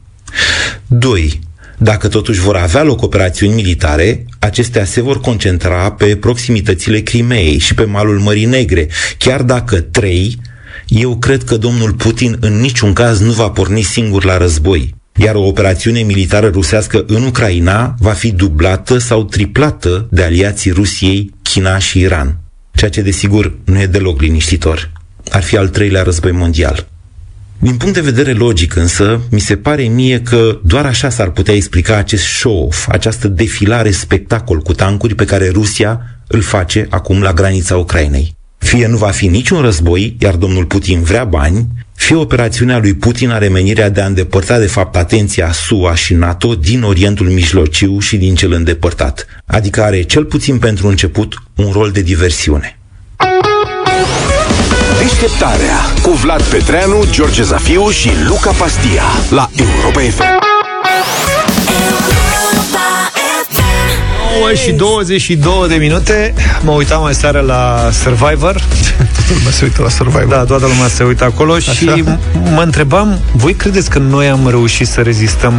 2. 0.86 1.40
Dacă 1.78 2.08
totuși 2.08 2.40
vor 2.40 2.56
avea 2.56 2.82
loc 2.82 3.02
operațiuni 3.02 3.54
militare, 3.54 4.26
acestea 4.38 4.84
se 4.84 5.00
vor 5.00 5.20
concentra 5.20 5.92
pe 5.92 6.16
proximitățile 6.16 7.00
Crimeei 7.00 7.58
și 7.58 7.74
pe 7.74 7.84
malul 7.84 8.18
Mării 8.18 8.44
Negre, 8.44 8.88
chiar 9.18 9.42
dacă 9.42 9.80
trei, 9.80 10.38
eu 10.86 11.16
cred 11.16 11.44
că 11.44 11.56
domnul 11.56 11.92
Putin 11.92 12.36
în 12.40 12.60
niciun 12.60 12.92
caz 12.92 13.20
nu 13.20 13.32
va 13.32 13.50
porni 13.50 13.82
singur 13.82 14.24
la 14.24 14.36
război, 14.36 14.94
iar 15.16 15.34
o 15.34 15.46
operațiune 15.46 16.00
militară 16.00 16.48
rusească 16.48 17.04
în 17.06 17.22
Ucraina 17.22 17.94
va 17.98 18.12
fi 18.12 18.32
dublată 18.32 18.98
sau 18.98 19.24
triplată 19.24 20.08
de 20.10 20.22
aliații 20.22 20.70
Rusiei, 20.70 21.34
China 21.42 21.78
și 21.78 21.98
Iran, 21.98 22.38
ceea 22.74 22.90
ce 22.90 23.00
desigur 23.00 23.58
nu 23.64 23.80
e 23.80 23.86
deloc 23.86 24.20
liniștitor. 24.20 24.90
Ar 25.30 25.42
fi 25.42 25.56
al 25.56 25.68
treilea 25.68 26.02
război 26.02 26.32
mondial. 26.32 26.88
Din 27.64 27.76
punct 27.76 27.94
de 27.94 28.00
vedere 28.00 28.32
logic 28.32 28.76
însă, 28.76 29.20
mi 29.30 29.40
se 29.40 29.56
pare 29.56 29.82
mie 29.82 30.20
că 30.20 30.58
doar 30.62 30.86
așa 30.86 31.08
s-ar 31.08 31.30
putea 31.30 31.54
explica 31.54 31.96
acest 31.96 32.24
show-off, 32.24 32.88
această 32.88 33.28
defilare 33.28 33.90
spectacol 33.90 34.60
cu 34.60 34.72
tancuri 34.72 35.14
pe 35.14 35.24
care 35.24 35.50
Rusia 35.50 36.00
îl 36.26 36.40
face 36.40 36.86
acum 36.90 37.22
la 37.22 37.32
granița 37.32 37.76
Ucrainei. 37.76 38.36
Fie 38.58 38.86
nu 38.86 38.96
va 38.96 39.10
fi 39.10 39.26
niciun 39.26 39.60
război, 39.60 40.16
iar 40.20 40.34
domnul 40.34 40.64
Putin 40.64 41.02
vrea 41.02 41.24
bani, 41.24 41.66
fie 41.94 42.16
operațiunea 42.16 42.78
lui 42.78 42.94
Putin 42.94 43.30
are 43.30 43.48
menirea 43.48 43.90
de 43.90 44.00
a 44.00 44.06
îndepărta 44.06 44.58
de 44.58 44.66
fapt 44.66 44.96
atenția 44.96 45.52
SUA 45.52 45.94
și 45.94 46.14
NATO 46.14 46.54
din 46.54 46.82
Orientul 46.82 47.28
Mijlociu 47.28 47.98
și 47.98 48.16
din 48.16 48.34
cel 48.34 48.52
îndepărtat, 48.52 49.26
adică 49.46 49.82
are 49.82 50.02
cel 50.02 50.24
puțin 50.24 50.58
pentru 50.58 50.88
început 50.88 51.42
un 51.54 51.70
rol 51.72 51.90
de 51.90 52.00
diversiune. 52.00 52.78
Deșteptarea 54.98 55.76
cu 56.02 56.10
Vlad 56.10 56.42
Petreanu, 56.42 57.04
George 57.10 57.42
Zafiu 57.42 57.90
și 57.90 58.10
Luca 58.26 58.50
Pastia 58.50 59.02
la 59.30 59.50
Europa 59.56 60.00
FM. 60.00 60.22
9 64.40 64.54
și 64.54 64.72
22 64.72 65.68
de 65.68 65.74
minute 65.74 66.34
Mă 66.62 66.70
uitam 66.72 67.02
mai 67.02 67.14
seară 67.14 67.40
la 67.40 67.88
Survivor 68.02 68.52
Toată 69.16 69.32
lumea 69.36 69.50
se 69.52 69.64
uită 69.64 69.82
la 69.82 69.88
Survivor 69.88 70.24
Da, 70.24 70.44
toată 70.44 70.66
lumea 70.66 70.88
se 70.88 71.04
uită 71.04 71.24
acolo 71.24 71.52
Așa? 71.52 71.72
Și 71.72 72.04
m- 72.06 72.18
mă 72.54 72.60
întrebam 72.62 73.18
Voi 73.32 73.54
credeți 73.54 73.90
că 73.90 73.98
noi 73.98 74.28
am 74.28 74.48
reușit 74.48 74.86
să 74.88 75.00
rezistăm 75.00 75.54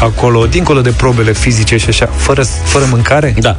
acolo 0.00 0.46
Dincolo 0.46 0.80
de 0.80 0.90
probele 0.90 1.32
fizice 1.32 1.76
și 1.76 1.88
așa 1.88 2.08
Fără, 2.16 2.42
fără 2.64 2.84
mâncare? 2.90 3.34
Da. 3.40 3.56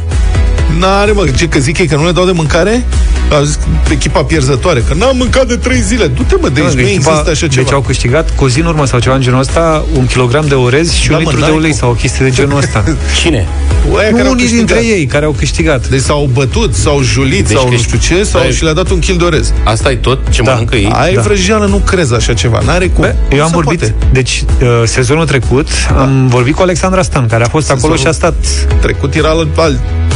N-are, 0.79 1.11
mă, 1.11 1.25
ce 1.37 1.47
că 1.47 1.59
zic 1.59 1.77
ei 1.77 1.87
că 1.87 1.95
nu 1.95 2.05
le 2.05 2.11
dau 2.11 2.25
de 2.25 2.31
mâncare? 2.31 2.85
A 3.31 3.43
zis 3.43 3.59
echipa 3.91 4.23
pierzătoare, 4.23 4.83
că 4.87 4.93
n-am 4.93 5.17
mâncat 5.17 5.47
de 5.47 5.55
3 5.55 5.81
zile. 5.81 6.07
Du-te, 6.07 6.35
mă, 6.41 6.49
de 6.49 6.61
aici, 6.61 6.73
nu 6.73 6.81
există 6.81 7.23
așa 7.29 7.47
ceva. 7.47 7.63
Deci 7.63 7.71
au 7.73 7.81
câștigat 7.81 8.35
cu 8.35 8.43
o 8.43 8.47
zi 8.49 8.59
în 8.59 8.65
urmă 8.65 8.85
sau 8.85 8.99
ceva 8.99 9.15
în 9.15 9.21
genul 9.21 9.39
ăsta 9.39 9.85
un 9.97 10.05
kilogram 10.05 10.45
de 10.47 10.53
orez 10.55 10.91
și 10.91 11.09
Da, 11.09 11.15
un 11.17 11.21
mă, 11.23 11.29
litru 11.29 11.45
de 11.45 11.49
n-ai 11.49 11.57
ulei 11.57 11.69
cum. 11.69 11.79
sau 11.79 11.89
o 11.89 11.93
chestie 11.93 12.25
de 12.25 12.31
genul 12.31 12.57
ăsta. 12.57 12.83
Cine? 13.21 13.47
Oia 13.93 14.09
care 14.09 14.21
au 14.21 14.31
Unii 14.31 14.43
câștigat. 14.43 14.65
dintre 14.67 14.85
ei 14.85 15.05
care 15.05 15.25
au 15.25 15.31
câștigat. 15.31 15.87
Deci 15.87 16.01
s-au 16.01 16.29
bătut, 16.33 16.73
s-au 16.75 17.01
julit, 17.01 17.47
Deci 17.47 17.55
sau 17.57 17.65
că 17.65 17.71
nu 17.71 17.77
știu 17.77 17.97
ce, 17.97 18.23
sau 18.23 18.39
stai- 18.41 18.51
și 18.53 18.63
le-a 18.63 18.73
dat 18.73 18.89
un 18.89 18.99
kil 18.99 19.17
de 19.17 19.23
orez. 19.23 19.53
Asta 19.63 19.91
e 19.91 19.95
tot 19.95 20.19
ce 20.29 20.41
Da. 20.41 20.51
mănâncă 20.51 20.75
ei? 20.75 20.91
Ai 20.93 21.13
Da. 21.13 21.21
vrăjeală, 21.21 21.65
nu 21.65 21.77
crezi 21.77 22.13
așa 22.13 22.33
ceva. 22.33 22.59
N-are 22.65 22.87
cum. 22.87 23.03
Bă, 23.03 23.15
Nu 23.29 23.35
eu 23.35 23.41
am 23.43 23.49
se 23.49 23.53
vorbit, 23.55 23.79
poate. 23.79 23.95
deci 24.11 24.43
uh, 24.61 24.67
sezonul 24.85 25.25
trecut 25.25 25.67
am 25.97 26.27
vorbit 26.27 26.55
cu 26.55 26.61
Alexandra 26.61 27.01
Stan, 27.01 27.27
care 27.27 27.43
a 27.43 27.47
fost 27.47 27.71
acolo 27.71 27.95
și 27.95 28.07
a 28.07 28.11
stat. 28.11 28.35
Trecut 28.81 29.13
era 29.15 29.31
la 29.31 29.47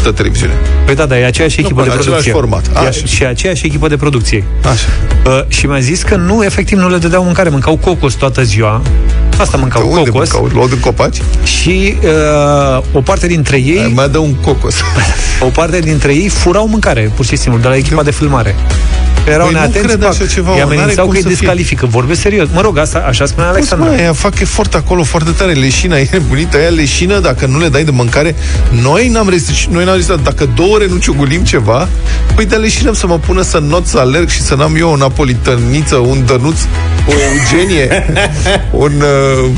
altă 0.05 0.17
televiziune. 0.21 0.53
Păi 0.85 0.95
da, 0.95 1.05
dar 1.05 1.17
e 1.17 1.25
aceeași 1.25 1.59
Nu, 1.59 1.65
echipă 1.65 1.81
bă, 1.81 1.87
de 1.87 1.93
în 1.93 1.99
același 1.99 2.29
producție. 2.29 2.31
format. 2.31 2.83
E 2.83 2.87
Așa. 2.87 3.05
și 3.05 3.25
aceeași 3.25 3.65
echipă 3.65 3.87
de 3.87 3.95
producție. 3.97 4.43
Așa. 4.61 4.87
Uh, 5.25 5.41
și 5.47 5.65
mi-a 5.65 5.79
zis 5.79 6.03
că 6.03 6.15
nu, 6.15 6.43
efectiv, 6.43 6.77
nu 6.77 6.89
le 6.89 6.97
dădeau 6.97 7.23
mâncare, 7.23 7.49
mâncau 7.49 7.75
cocos 7.77 8.13
toată 8.13 8.43
ziua. 8.43 8.81
Asta 9.37 9.57
mâncau, 9.57 9.81
Că 9.81 9.87
unde 9.87 10.09
cocos. 10.09 10.31
mâncau? 10.31 10.49
Luau 10.53 10.67
din 10.67 10.79
copaci? 10.79 11.17
Și 11.43 11.95
uh, 12.03 12.83
o 12.91 13.01
parte 13.01 13.27
dintre 13.27 13.57
ei, 13.57 13.79
Ai 13.79 13.91
mai 13.95 14.09
dă 14.09 14.17
un 14.17 14.33
cocos. 14.33 14.75
o 15.47 15.49
parte 15.53 15.79
dintre 15.79 16.13
ei 16.13 16.27
furau 16.27 16.67
mâncare, 16.67 17.11
pur 17.15 17.25
și 17.25 17.35
simplu, 17.35 17.61
de 17.61 17.67
la 17.67 17.75
echipa 17.75 18.03
de 18.03 18.11
filmare. 18.11 18.55
Erau 19.28 19.45
Păi 19.45 19.53
nu 19.53 19.59
neatenți, 19.59 19.88
cred 19.88 19.99
pac, 19.99 20.09
așa 20.09 20.26
ceva, 20.26 20.51
îi 20.51 20.57
mă, 20.57 20.63
n-are 20.63 20.76
amenințau 20.76 21.05
cum 21.05 21.13
că 21.13 21.17
îi 21.17 21.24
să 21.24 21.30
fie. 21.30 21.38
descalifică. 21.38 21.86
Vorbesc 21.86 22.21
serios. 22.21 22.47
Mă 22.53 22.61
rog, 22.61 22.78
asta, 22.78 23.03
așa 23.07 23.26
spunea 23.26 23.49
Cum 23.49 23.63
să 23.63 23.74
Alexandra. 23.74 24.01
mă, 24.01 24.07
ea 24.07 24.13
fac 24.13 24.39
efort 24.39 24.76
acolo 24.76 25.03
foarte 25.03 25.32
tare, 25.32 25.51
leșina, 25.51 25.97
e 25.97 26.07
nebunită, 26.11 26.57
aia 26.57 26.69
leșină, 26.69 27.19
dacă 27.19 27.45
nu 27.45 27.59
le 27.59 27.69
dai 27.69 27.84
de 27.84 27.91
mâncare, 27.91 28.36
noi 28.82 29.07
n-am 29.07 29.30
rezistat, 29.30 29.74
noi 29.74 29.84
n-am 29.84 29.93
rezistat, 29.93 30.21
dacă 30.24 30.49
două 30.55 30.74
ore 30.76 30.88
nu 30.88 30.97
ciugulim 30.97 31.43
ceva, 31.43 31.88
păi 32.36 32.45
de 32.45 32.55
leșinăm 32.55 32.93
să 32.93 33.07
mă 33.07 33.19
pună 33.19 33.41
să 33.41 33.57
not, 33.57 33.86
să 33.86 33.97
alerg 33.97 34.30
și 34.30 34.41
să 34.41 34.55
n-am 34.55 34.76
eu 34.78 34.89
o 34.89 34.95
napolităniță, 34.95 35.95
un 35.95 36.24
dănuț, 36.26 36.59
o 37.07 37.11
eugenie, 37.11 38.05
un 38.85 38.91
uh, 39.01 39.49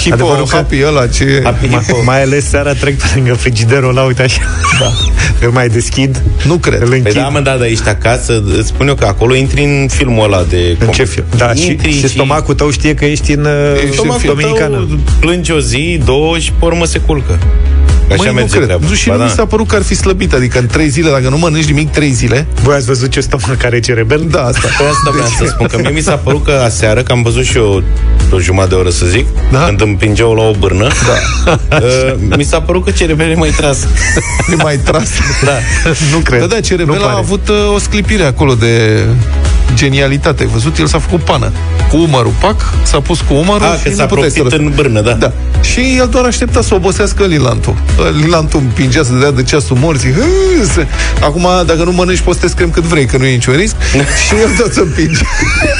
hipo, 0.00 0.14
Adevărul 0.14 0.46
că- 0.46 0.54
happy 0.56 0.84
ăla, 0.86 1.06
ce... 1.06 1.42
Mai, 1.68 1.82
mai 2.04 2.22
ales 2.22 2.48
seara 2.48 2.72
trec 2.72 2.96
pe 2.98 3.06
lângă 3.14 3.34
frigiderul 3.34 3.88
ăla, 3.88 4.02
uite 4.02 4.22
așa. 4.22 4.40
Da. 4.80 4.90
Îl 5.46 5.50
mai 5.50 5.68
deschid. 5.68 6.22
Nu 6.46 6.54
cred. 6.54 6.80
Îl 6.80 6.88
Păi 6.88 6.98
închid. 6.98 7.14
da, 7.14 7.28
mă, 7.28 7.40
da, 7.40 7.56
dar 7.56 7.66
ești 7.66 7.88
acasă, 7.88 8.42
îți 8.58 8.68
spun 8.68 8.88
eu 8.88 8.94
că 8.94 9.04
acolo 9.06 9.34
intri 9.34 9.62
în 9.64 9.88
filmul 9.88 10.24
ăla 10.24 10.42
de... 10.48 10.76
În 10.80 10.88
ce 10.88 11.04
film? 11.04 11.24
Da, 11.36 11.54
și, 11.54 11.66
Intri 11.70 11.92
și 11.92 12.08
stomacul 12.08 12.54
tău 12.54 12.70
știe 12.70 12.94
că 12.94 13.04
ești 13.04 13.32
în 13.32 13.44
uh, 13.44 13.90
Stomacul 13.92 14.22
Dominicană. 14.26 14.76
tău 14.76 14.98
plângi 15.20 15.52
o 15.52 15.60
zi, 15.60 16.00
două 16.04 16.38
și 16.38 16.52
pe 16.58 16.64
urmă 16.64 16.84
se 16.84 16.98
culcă. 16.98 17.38
Așa 18.08 18.16
Măi, 18.16 18.26
nu 18.26 18.32
merge 18.32 18.50
cred. 18.56 18.64
treaba. 18.64 18.86
Nu, 18.88 18.94
și 18.94 19.06
Ba 19.08 19.12
nu 19.14 19.18
da. 19.18 19.24
mi 19.24 19.30
s-a 19.30 19.44
părut 19.46 19.68
că 19.68 19.74
ar 19.74 19.82
fi 19.82 19.94
slăbit, 19.94 20.32
adică 20.34 20.58
în 20.58 20.66
trei 20.66 20.88
zile, 20.88 21.10
dacă 21.10 21.28
nu 21.28 21.38
mănânci 21.38 21.64
nimic 21.64 21.90
trei 21.90 22.10
zile, 22.10 22.46
Voi 22.62 22.74
ați 22.74 22.86
văzut 22.86 23.10
ce 23.10 23.20
stomac 23.20 23.56
care 23.56 23.80
ce 23.80 23.92
rebel? 23.92 24.26
da, 24.30 24.42
asta. 24.44 24.60
Pe 24.78 24.84
asta 24.84 25.10
vreau 25.12 25.26
să 25.38 25.44
spun, 25.46 25.66
că 25.66 25.78
mie 25.80 25.90
mi 25.90 26.00
s-a 26.00 26.16
părut 26.16 26.44
că 26.44 26.60
aseară, 26.64 27.02
că 27.02 27.12
am 27.12 27.22
văzut 27.22 27.44
și 27.44 27.56
eu 27.56 27.82
o 28.32 28.40
jumătate 28.40 28.74
de 28.74 28.80
oră, 28.80 28.90
să 28.90 29.06
zic, 29.06 29.26
Da? 29.52 29.58
când 29.64 29.80
îmi 29.80 29.90
împingeau 29.90 30.34
la 30.34 30.42
o 30.42 30.52
bârnă, 30.58 30.88
Da. 30.88 31.58
uh, 31.82 32.14
mi 32.36 32.44
s-a 32.44 32.60
părut 32.60 32.84
că 32.84 32.90
cerebele 32.90 33.30
e 33.30 33.34
mai 33.34 33.50
tras. 33.56 33.78
E 34.52 34.54
mai 34.62 34.76
tras. 34.76 35.08
Da. 35.44 35.52
Nu 36.12 36.18
cred. 36.18 36.40
Da, 36.40 36.46
da, 36.46 36.60
Cerebel 36.60 36.94
Nu 36.96 37.02
a 37.02 37.06
pare. 37.06 37.18
avut 37.18 37.48
uh, 37.48 37.74
o 37.74 37.78
sclipire 37.78 38.24
acolo 38.24 38.54
de 38.54 39.02
genialitate. 39.74 40.42
Ai 40.42 40.48
văzut? 40.52 40.78
El 40.78 40.86
s-a 40.86 40.98
făcut 40.98 41.20
pană. 41.24 41.52
Cu 41.90 41.96
umărul, 41.96 42.32
pac, 42.40 42.72
s-a 42.82 43.00
pus 43.00 43.20
cu 43.20 43.34
umărul 43.34 43.66
A, 43.66 43.76
și 43.76 43.82
că 43.82 43.88
nu 43.88 43.94
s-a 43.94 44.06
puteai 44.06 44.28
proptit 44.34 44.52
să 44.52 44.56
în 44.66 44.72
bârnă, 44.74 45.00
da. 45.00 45.12
Da. 45.12 45.32
Și 45.62 45.96
el 45.98 46.08
doar 46.10 46.24
aștepta 46.24 46.62
să 46.62 46.74
obosească 46.74 47.24
Lilantul. 47.24 47.74
Lilantul 48.20 48.60
împingea 48.60 49.02
să 49.02 49.12
dea 49.12 49.30
de 49.30 49.42
ceasul 49.42 49.76
morții. 49.80 50.12
Hă, 50.12 50.20
se- 50.74 50.86
Acum, 51.20 51.46
dacă 51.66 51.82
nu 51.84 51.92
mănânci, 51.92 52.20
poți 52.20 52.38
să 52.38 52.44
te 52.44 52.50
screm 52.50 52.70
cât 52.70 52.82
vrei, 52.82 53.06
că 53.06 53.16
nu 53.16 53.24
e 53.24 53.30
niciun 53.32 53.54
risc. 53.54 53.74
și 54.26 54.34
el 54.42 54.48
tot 54.58 54.72
se 54.72 54.80
împinge. 54.80 55.20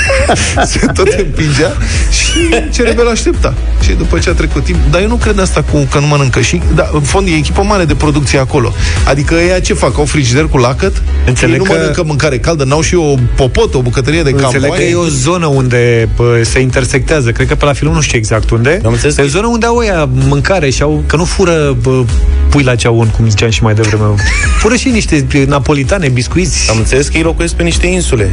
se 0.71 0.87
tot 0.95 1.09
împingea 1.19 1.73
și 2.11 2.55
Cerebel 2.73 3.09
aștepta. 3.09 3.55
Și 3.83 3.93
după 3.93 4.19
ce 4.19 4.29
a 4.31 4.33
trecut 4.33 4.65
timp, 4.65 4.79
dar 4.91 5.01
eu 5.01 5.09
nu 5.09 5.15
cred 5.17 5.39
asta 5.39 5.65
cu 5.73 5.87
că 5.91 5.99
nu 5.99 6.07
mănâncă. 6.07 6.41
Și, 6.41 6.61
da, 6.75 6.91
în 6.93 7.01
fond, 7.01 7.27
e 7.29 7.31
echipă 7.35 7.63
mare 7.63 7.85
de 7.85 7.95
producție 7.95 8.39
acolo. 8.39 8.73
Adică 9.05 9.35
ea 9.35 9.61
ce 9.61 9.75
fac? 9.75 9.99
Au 9.99 10.05
frigider 10.05 10.45
cu 10.47 10.59
lacăt? 10.59 11.03
Înțeleg 11.27 11.53
Ei 11.55 11.59
nu 11.59 11.65
că- 11.65 11.73
mănâncă 11.79 12.03
mâncare 12.07 12.39
caldă, 12.39 12.65
n-au 12.65 12.81
și 12.81 12.95
o 12.95 13.15
popot, 13.37 13.74
o 13.77 13.83
bucătărie 13.83 14.23
de 14.23 14.31
Înțeleg 14.31 14.53
campoaie. 14.53 14.85
că 14.85 14.91
e 14.91 14.95
o 14.95 15.07
zonă 15.09 15.47
unde 15.47 16.09
pă, 16.17 16.41
se 16.45 16.59
intersectează. 16.61 17.31
Cred 17.33 17.47
că 17.49 17.55
pe 17.55 17.65
la 17.65 17.73
film 17.73 17.93
nu 17.93 18.01
știu 18.01 18.19
exact 18.19 18.51
unde. 18.51 18.81
Am 18.85 18.93
înțeles 18.93 19.17
E 19.17 19.21
o 19.21 19.25
că- 19.25 19.31
zonă 19.31 19.47
unde 19.47 19.67
au 19.67 19.77
ăia 19.77 20.09
mâncare 20.13 20.71
și 20.71 20.83
au, 20.83 21.03
că 21.07 21.17
nu 21.17 21.25
fură 21.25 21.77
pă, 21.83 22.05
pui 22.49 22.63
la 22.63 22.75
ceaun, 22.75 23.07
cum 23.17 23.29
ziceam 23.29 23.51
și 23.51 23.63
mai 23.63 23.75
devreme. 23.75 24.03
Fură 24.61 24.75
și 24.77 24.89
niște 24.89 25.27
napolitane, 25.47 26.09
biscuiți. 26.09 26.71
Am 26.71 26.77
înțeles 26.77 27.07
că 27.09 27.17
ei 27.17 27.23
locuiesc 27.23 27.55
pe 27.55 27.63
niște 27.63 27.87
insule. 27.87 28.31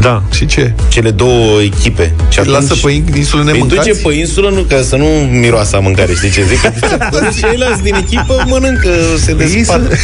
Da. 0.00 0.22
Și 0.32 0.46
ce? 0.46 0.72
Cele 0.88 1.10
două 1.10 1.60
echipe. 1.62 2.12
Și 2.30 2.38
Îi 2.38 2.46
lasă 2.46 2.74
pe 2.82 3.02
insulă 3.16 3.42
Îi 3.42 3.52
nemâncați? 3.52 3.88
duce 3.88 4.00
pe 4.08 4.14
insulă 4.14 4.50
nu, 4.50 4.60
ca 4.68 4.82
să 4.88 4.96
nu 4.96 5.04
miroasă 5.30 5.76
a 5.76 5.78
mâncare, 5.78 6.14
știi 6.14 6.30
ce 6.30 6.44
zic? 6.48 6.60
Că 7.10 7.28
ceilalți 7.40 7.82
din 7.82 7.94
echipă 7.94 8.44
mănâncă, 8.46 8.90
se 9.24 9.36
Ei 9.40 9.48
despart. 9.54 9.82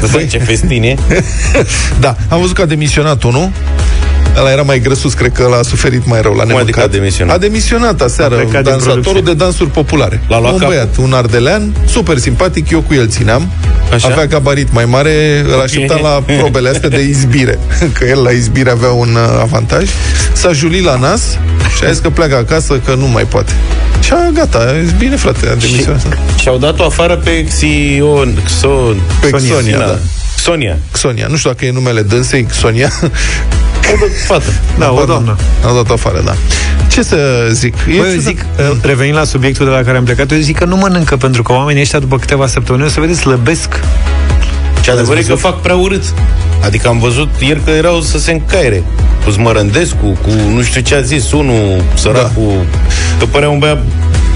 să- 0.00 0.06
Să 0.06 0.24
ce 0.30 0.38
festin 0.38 0.82
e. 0.82 0.94
Da, 2.00 2.16
am 2.28 2.40
văzut 2.40 2.54
că 2.56 2.62
a 2.62 2.66
demisionat 2.66 3.22
unul. 3.22 3.50
Ăla 4.38 4.50
era 4.50 4.62
mai 4.62 4.78
grăsus, 4.80 5.12
cred 5.14 5.32
că 5.32 5.42
l-a 5.50 5.62
suferit 5.62 6.06
mai 6.06 6.20
rău 6.22 6.32
la 6.32 6.42
Cum 6.42 6.56
adică 6.56 6.58
nemâncat. 6.58 6.84
a 6.84 6.86
demisionat? 6.86 7.34
A 7.34 7.38
demisionat 7.38 8.00
aseară, 8.00 8.34
A 8.34 8.38
plecat 8.38 8.62
din 8.62 8.70
dansatorul 8.70 9.02
producție. 9.02 9.32
de 9.32 9.38
dansuri 9.38 9.70
populare. 9.70 10.20
L-a 10.28 10.40
luat 10.40 10.52
un 10.52 10.58
capul. 10.58 10.74
băiat, 10.74 10.96
un 10.96 11.12
ardelean, 11.12 11.72
super 11.90 12.18
simpatic, 12.18 12.70
eu 12.70 12.80
cu 12.80 12.94
el 12.94 13.08
țineam. 13.08 13.50
Așa? 13.94 14.08
Avea 14.12 14.26
gabarit 14.26 14.72
mai 14.72 14.84
mare, 14.84 15.44
îl 15.54 15.60
așteptam 15.60 15.98
la 16.02 16.22
probele 16.38 16.68
astea 16.68 16.88
de 16.88 17.00
izbire. 17.00 17.58
Că 17.98 18.04
el 18.04 18.22
la 18.22 18.30
izbire 18.30 18.70
avea 18.70 18.90
un 18.90 19.08
uh, 19.14 19.40
avantaj. 19.40 19.88
S-a 20.32 20.52
julit 20.52 20.84
la 20.84 20.96
nas 20.96 21.38
și 21.76 21.84
a 21.84 21.90
zis 21.90 21.98
că 21.98 22.10
pleacă 22.10 22.36
acasă, 22.36 22.80
că 22.84 22.94
nu 22.94 23.06
mai 23.06 23.22
poate. 23.22 23.52
Și 24.00 24.12
a, 24.12 24.30
gata, 24.34 24.58
a 24.58 24.82
zis, 24.82 24.92
bine 24.92 25.16
frate, 25.16 25.46
a 25.56 25.58
Și, 25.60 25.70
demisionat. 25.70 26.18
și-au 26.36 26.58
dat-o 26.58 26.84
afară 26.84 27.16
pe 27.16 27.44
Xion, 27.44 28.42
Xo, 28.44 28.94
Pe 29.20 29.30
Xonia, 29.30 29.78
da. 29.78 29.98
Sonia. 30.36 30.76
Sonia, 30.92 31.26
nu 31.26 31.36
știu 31.36 31.50
dacă 31.50 31.64
e 31.64 31.70
numele 31.70 32.02
dânsei, 32.02 32.46
Sonia. 32.50 32.90
Fată. 34.26 34.52
Da, 34.78 34.92
o 34.92 35.04
doamnă. 35.04 35.36
A 35.64 35.72
dat 35.74 35.90
afară, 35.90 36.22
da. 36.24 36.34
Ce 36.88 37.02
să 37.02 37.48
zic? 37.52 37.74
E 37.74 37.78
Bă, 37.86 37.92
eu 37.92 38.02
ciudat. 38.02 38.20
zic, 38.20 38.44
uh, 38.58 38.76
revenind 38.82 39.16
la 39.16 39.24
subiectul 39.24 39.64
de 39.66 39.70
la 39.72 39.82
care 39.82 39.96
am 39.96 40.04
plecat, 40.04 40.30
eu 40.32 40.38
zic 40.38 40.58
că 40.58 40.64
nu 40.64 40.76
mănâncă 40.76 41.16
pentru 41.16 41.42
că 41.42 41.52
oamenii 41.52 41.80
ăștia 41.82 41.98
după 41.98 42.18
câteva 42.18 42.46
săptămâni, 42.46 42.84
o 42.84 42.88
să 42.88 43.00
vedeți, 43.00 43.18
slăbesc. 43.18 43.68
Și 44.88 44.94
adevărul 44.94 45.22
e 45.22 45.22
că 45.22 45.28
văzut? 45.28 45.50
fac 45.50 45.60
prea 45.60 45.76
urât. 45.76 46.02
Adică 46.62 46.88
am 46.88 46.98
văzut 46.98 47.28
ieri 47.40 47.64
că 47.64 47.70
erau 47.70 48.00
să 48.00 48.18
se 48.18 48.32
încaire. 48.32 48.82
Cu 49.24 49.30
Smărândescu, 49.30 50.06
cu 50.22 50.30
nu 50.54 50.62
știu 50.62 50.80
ce 50.80 50.94
a 50.94 51.00
zis 51.00 51.32
unul, 51.32 51.82
săracul, 51.94 52.66
că 53.18 53.24
părea 53.24 53.48
un 53.48 53.58
băiat 53.58 53.82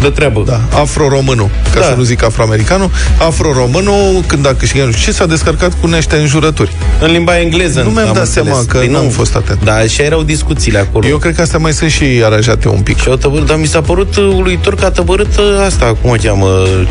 de 0.03 0.09
treabă. 0.09 0.43
Da, 0.47 0.61
afro-românul, 0.81 1.49
ca 1.75 1.81
Da. 1.81 1.87
să 1.87 1.95
nu 1.97 2.03
zic 2.03 2.25
afroamericanul. 2.25 2.91
Afro-românul, 3.19 4.23
când 4.27 4.47
a 4.47 4.55
câștigat, 4.55 4.87
nu 4.87 4.93
știu 4.93 5.13
ce, 5.13 5.19
s-a 5.19 5.27
descărcat 5.27 5.73
cu 5.81 5.87
niște 5.87 6.17
înjurături. 6.17 6.71
În 7.01 7.11
limba 7.11 7.39
engleză. 7.39 7.83
Nu 7.83 7.91
mi-am 7.91 8.07
am 8.09 8.15
dat 8.15 8.25
înțeles. 8.25 8.49
seama 8.53 8.65
că 8.69 8.79
Păi 8.79 8.87
n-am 8.89 9.09
fost 9.09 9.37
atent. 9.37 9.65
Da, 9.65 9.75
așa 9.75 10.03
erau 10.03 10.23
discuțiile 10.23 10.79
acolo. 10.79 11.07
Eu 11.07 11.17
cred 11.17 11.35
că 11.35 11.41
astea 11.41 11.59
mai 11.59 11.73
sunt 11.73 11.91
și 11.91 12.05
aranjate 12.25 12.69
un 12.69 12.81
pic. 12.81 12.99
Și 13.01 13.09
au 13.09 13.17
tăbărât, 13.17 13.47
dar 13.47 13.57
mi 13.57 13.67
s-a 13.67 13.81
părut 13.81 14.17
uh, 14.17 14.25
uluitor 14.37 14.75
că 14.75 14.85
a 14.85 14.91
tăbărât 14.91 15.37
uh, 15.39 15.45
asta, 15.67 15.97
cum 16.01 16.11
o 16.11 16.15
cheamă, 16.23 16.47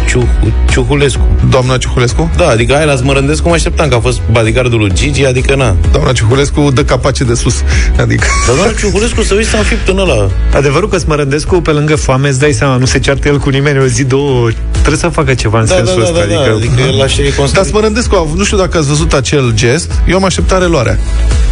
Ciuh, 0.10 0.24
Ciuhulescu. 0.70 1.28
Doamna 1.50 1.78
Ciuhulescu? 1.78 2.32
Da, 2.38 2.48
adică 2.48 2.76
aia 2.76 2.86
la 2.86 2.96
Smărândescu 2.96 3.48
mă 3.48 3.54
așteptam 3.54 3.88
că 3.90 3.96
a 3.96 4.00
fost 4.00 4.20
bodyguardul 4.32 4.80
lui 4.80 4.92
Gigi, 4.94 5.26
adică 5.26 5.56
na. 5.56 5.76
Doamna 5.92 6.12
Ciuhulescu 6.12 6.72
dă 6.74 6.84
capace 6.84 7.24
de 7.24 7.34
sus. 7.34 7.56
Adică... 8.04 8.28
Dar 8.48 8.56
doamna 8.56 8.74
Ciuhulescu 8.80 9.22
să 9.24 9.34
uiți 9.34 9.50
să 9.50 9.56
înfipt 9.58 9.88
în 9.88 9.98
ăla. 9.98 10.30
Adevărul 10.56 10.90
că 10.90 10.98
Smărândescu, 10.98 11.62
pe 11.62 11.72
lângă 11.72 11.96
foame, 11.96 12.28
îți 12.28 12.40
dai 12.40 12.52
seama, 12.52 12.76
nu 12.76 12.86
se 12.86 13.00
ceartă 13.02 13.28
el 13.28 13.38
cu 13.40 13.50
nimeni 13.50 13.80
o 13.80 13.86
zi, 13.86 14.04
două, 14.04 14.50
trebuie 14.72 14.98
să 14.98 15.08
facă 15.08 15.34
ceva 15.34 15.60
în 15.60 15.66
Da, 15.66 15.72
da, 15.76 15.78
sensul 15.84 16.02
da, 16.02 16.08
ăsta. 16.10 16.20
da, 16.26 16.34
da, 16.34 16.42
adică, 16.42 16.56
adică 16.56 16.82
el 16.96 17.02
așa 17.02 17.22
e 17.22 17.26
Dar 17.30 17.36
construit. 17.38 17.68
Smărândescu, 17.68 18.16
a- 18.16 18.28
nu 18.36 18.44
știu 18.44 18.58
dacă 18.58 18.78
ați 18.78 18.88
văzut 18.88 19.14
acel 19.14 19.52
gest, 19.54 19.92
eu 20.08 20.16
am 20.16 20.24
așteptat 20.26 20.60
reluarea. 20.60 21.00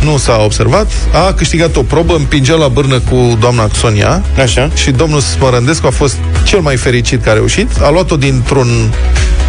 Nu 0.03 0.17
s-a 0.17 0.41
observat, 0.43 0.91
a 1.13 1.33
câștigat 1.33 1.75
o 1.75 1.81
probă, 1.81 2.15
împingea 2.15 2.53
la 2.55 2.67
bârnă 2.67 2.99
cu 2.99 3.37
doamna 3.39 3.69
Sonia 3.73 4.23
Așa. 4.41 4.69
și 4.75 4.91
domnul 4.91 5.19
Smărândescu 5.19 5.87
a 5.87 5.89
fost 5.89 6.15
cel 6.43 6.59
mai 6.59 6.75
fericit 6.75 7.19
care 7.19 7.29
a 7.31 7.33
reușit, 7.33 7.69
a 7.81 7.89
luat-o 7.89 8.15
dintr-un 8.15 8.67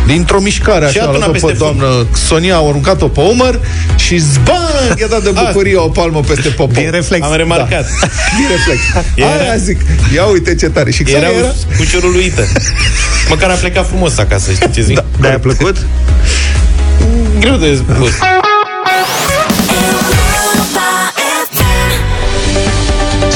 dintr-o 0.06 0.40
mișcare 0.40 0.88
Și 0.90 0.98
așa, 0.98 1.00
a 1.00 1.04
a 1.06 1.08
adunat 1.08 1.28
luat-o 1.28 1.46
pe 1.46 1.52
peste 1.52 1.64
fund. 1.64 1.78
doamnă 1.78 2.06
Sonia, 2.26 2.54
a 2.54 2.66
aruncat-o 2.68 3.08
pe 3.08 3.20
umăr 3.20 3.60
și 3.96 4.16
zbang, 4.18 4.98
i-a 5.00 5.06
dat 5.06 5.22
de 5.22 5.30
bucurie 5.30 5.76
o 5.76 5.88
palmă 5.88 6.20
peste 6.20 6.48
popor. 6.48 6.74
Din 6.82 6.90
reflex. 6.90 7.26
Am 7.26 7.36
remarcat. 7.36 7.68
Da. 8.00 8.06
Din 8.36 8.46
reflex. 8.50 8.80
Era- 9.14 9.28
Aia 9.42 9.56
zic, 9.56 9.80
ia 10.14 10.24
uite 10.24 10.54
ce 10.54 10.68
tare. 10.68 10.90
Și 10.90 11.02
Era, 11.08 11.10
Xenia 11.26 11.28
era, 11.38 11.52
era 11.96 12.06
uluită. 12.06 12.46
Măcar 13.28 13.50
a 13.50 13.54
plecat 13.54 13.86
frumos 13.88 14.18
acasă, 14.18 14.52
știi 14.52 14.70
ce 14.70 14.82
zic? 14.82 14.94
Da. 14.94 15.04
De-aia 15.20 15.36
a 15.36 15.38
plăcut? 15.38 15.76
Greu 17.40 17.56
de 17.56 17.74
spus. 17.92 18.10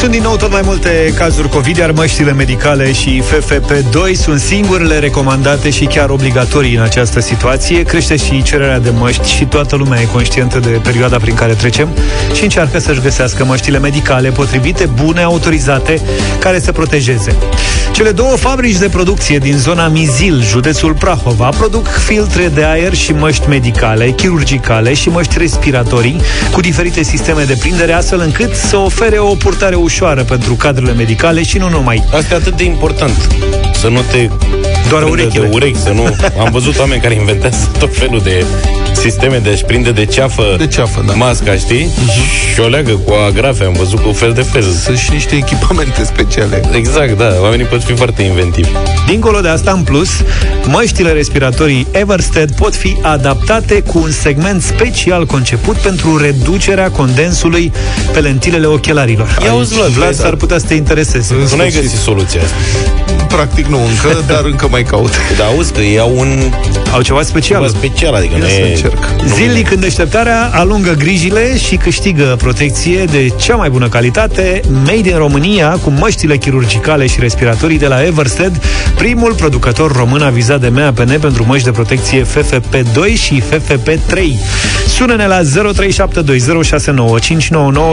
Sunt 0.04 0.16
din 0.16 0.24
nou 0.24 0.36
tot 0.36 0.50
mai 0.50 0.60
multe 0.64 1.12
cazuri 1.16 1.48
COVID, 1.48 1.76
iar 1.76 1.90
măștile 1.90 2.32
medicale 2.32 2.92
și 2.92 3.22
FFP2 3.22 4.12
sunt 4.14 4.40
singurele 4.40 4.98
recomandate 4.98 5.70
și 5.70 5.84
chiar 5.84 6.10
obligatorii 6.10 6.74
în 6.74 6.82
această 6.82 7.20
situație. 7.20 7.82
Crește 7.82 8.16
și 8.16 8.42
cererea 8.42 8.78
de 8.78 8.90
măști 8.90 9.28
și 9.28 9.44
toată 9.44 9.76
lumea 9.76 10.00
e 10.00 10.04
conștientă 10.04 10.58
de 10.58 10.80
perioada 10.82 11.16
prin 11.16 11.34
care 11.34 11.52
trecem 11.52 11.88
și 12.34 12.42
încearcă 12.42 12.78
să-și 12.78 13.00
găsească 13.00 13.44
măștile 13.44 13.78
medicale 13.78 14.30
potrivite, 14.30 14.86
bune, 15.02 15.22
autorizate, 15.22 16.00
care 16.38 16.60
să 16.60 16.72
protejeze. 16.72 17.36
Cele 17.92 18.10
două 18.10 18.36
fabrici 18.36 18.76
de 18.76 18.88
producție 18.88 19.38
din 19.38 19.56
zona 19.56 19.88
Mizil, 19.88 20.42
județul 20.42 20.94
Prahova, 20.94 21.48
produc 21.48 21.86
filtre 21.86 22.50
de 22.54 22.64
aer 22.64 22.94
și 22.94 23.12
măști 23.12 23.48
medicale, 23.48 24.10
chirurgicale 24.10 24.94
și 24.94 25.08
măști 25.08 25.38
respiratorii 25.38 26.20
cu 26.52 26.60
diferite 26.60 27.02
sisteme 27.02 27.42
de 27.44 27.56
prindere, 27.60 27.92
astfel 27.92 28.20
încât 28.20 28.54
să 28.54 28.76
ofere 28.76 29.18
o 29.18 29.34
purtare 29.34 29.74
ușoară 29.74 29.92
pentru 30.02 30.54
cadrele 30.54 30.92
medicale 30.92 31.42
și 31.42 31.58
nu 31.58 31.68
numai. 31.68 32.04
Asta 32.12 32.34
e 32.34 32.36
atât 32.36 32.56
de 32.56 32.64
important. 32.64 33.28
Să 33.80 33.88
nu 33.88 34.00
te 34.10 34.28
Doar 34.88 35.02
prindă 35.02 35.22
urechile. 35.22 35.46
de 35.46 35.50
urechi, 35.54 35.78
să 35.78 35.90
nu... 35.90 36.16
Am 36.44 36.48
văzut 36.52 36.78
oameni 36.78 37.00
care 37.00 37.14
inventează 37.14 37.68
tot 37.78 37.96
felul 37.96 38.20
de 38.20 38.44
sisteme 38.92 39.38
de 39.38 39.50
a-și 39.50 39.64
prinde 39.64 39.90
de 39.90 40.04
ceafă, 40.04 40.54
De 40.58 40.66
ceafă, 40.66 41.04
da. 41.06 41.12
masca, 41.12 41.54
știi? 41.54 41.88
Și 42.54 42.60
o 42.60 42.66
leagă 42.66 42.90
cu 42.92 43.12
agrafe, 43.28 43.64
am 43.64 43.72
văzut 43.72 43.98
cu 44.00 44.12
fel 44.12 44.32
de 44.32 44.42
fel. 44.42 44.62
Sunt 44.62 44.98
și 44.98 45.10
niște 45.12 45.36
echipamente 45.36 46.04
speciale. 46.04 46.62
Exact, 46.72 47.18
da. 47.18 47.32
Oamenii 47.42 47.64
pot 47.64 47.82
fi 47.84 47.92
foarte 47.94 48.22
inventivi. 48.22 48.68
Dincolo 49.06 49.40
de 49.40 49.48
asta, 49.48 49.70
în 49.70 49.82
plus, 49.82 50.08
măștile 50.66 51.12
respiratorii 51.12 51.86
Everstead 51.90 52.50
pot 52.52 52.74
fi 52.76 52.96
adaptate 53.02 53.82
cu 53.82 53.98
un 53.98 54.10
segment 54.10 54.62
special 54.62 55.26
conceput 55.26 55.76
pentru 55.76 56.16
reducerea 56.16 56.90
condensului 56.90 57.72
pe 58.12 58.20
lentilele 58.20 58.66
ochelarilor. 58.66 59.38
Ia 59.44 59.50
auzi, 59.50 59.74
Vlad, 59.84 59.96
Vlad 59.96 60.08
vezi, 60.08 60.20
s-ar 60.20 60.36
putea 60.36 60.58
să 60.58 60.66
te 60.66 60.74
intereseze. 60.74 61.34
Tu 61.34 61.56
n-ai 61.56 61.70
găsit 61.70 61.98
soluția 61.98 62.40
asta. 62.42 63.23
Practic 63.34 63.66
nu 63.66 63.78
încă, 63.78 64.20
dar 64.32 64.44
încă 64.44 64.68
mai 64.70 64.82
caut. 64.82 65.10
Dar 65.38 65.46
auzi 65.46 65.72
că 65.72 65.80
iau 65.94 66.14
un 66.18 66.28
Au 66.92 67.02
ceva 67.02 67.22
special. 67.22 67.62
ceva 67.62 67.78
special, 67.78 68.14
adică 68.14 68.36
nu 68.36 68.42
Ia 68.42 68.48
să 68.48 68.60
e... 68.60 68.68
încerc. 68.72 68.98
Zilnic 69.26 69.70
în 69.70 69.80
deșteptarea 69.80 70.50
alungă 70.52 70.92
grijile 70.98 71.58
și 71.58 71.76
câștigă 71.76 72.34
protecție 72.38 73.04
de 73.04 73.28
cea 73.36 73.54
mai 73.56 73.70
bună 73.70 73.88
calitate, 73.88 74.60
made 74.70 75.08
in 75.08 75.16
România, 75.16 75.78
cu 75.82 75.90
măștile 75.90 76.36
chirurgicale 76.36 77.06
și 77.06 77.20
respiratorii 77.20 77.78
de 77.78 77.86
la 77.86 78.04
Everstead, 78.04 78.62
primul 78.94 79.34
producător 79.34 79.92
român 79.92 80.22
avizat 80.22 80.60
de 80.60 80.68
MAPN 80.68 81.18
pentru 81.20 81.44
măști 81.46 81.64
de 81.64 81.70
protecție 81.70 82.22
FFP2 82.24 83.14
și 83.22 83.42
FFP3. 83.42 84.18
Sună-ne 84.88 85.26
la 85.26 85.40
0372069599 85.40 85.44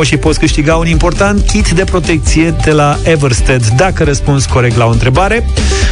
și 0.03 0.17
poți 0.17 0.39
câștiga 0.39 0.75
un 0.75 0.87
important 0.87 1.45
kit 1.45 1.69
de 1.69 1.83
protecție 1.83 2.55
de 2.63 2.71
la 2.71 2.97
Everstead 3.03 3.67
dacă 3.67 4.03
răspunzi 4.03 4.47
corect 4.47 4.77
la 4.77 4.85
o 4.85 4.89
întrebare. 4.89 5.30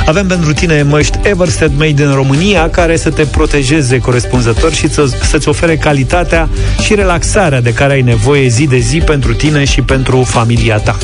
Avem 0.06 0.28
pentru 0.28 0.54
tine 0.54 0.82
măști 0.82 1.20
Everstead 1.24 1.72
Made 1.78 2.04
in 2.04 2.14
România 2.14 2.70
care 2.70 2.98
să 2.98 3.10
te 3.10 3.26
protejeze 3.26 3.98
corespunzător 3.98 4.74
și 4.74 4.90
să, 4.90 5.06
să-ți 5.22 5.48
ofere 5.48 5.78
calitatea 5.78 6.50
și 6.82 6.96
relaxarea 6.96 7.62
de 7.62 7.74
care 7.74 7.94
ai 7.94 8.02
nevoie 8.02 8.48
zi 8.48 8.68
de 8.68 8.78
zi 8.78 8.98
pentru 8.98 9.34
tine 9.34 9.64
și 9.66 9.82
pentru 9.82 10.24
familia 10.24 10.78
ta. 10.78 10.98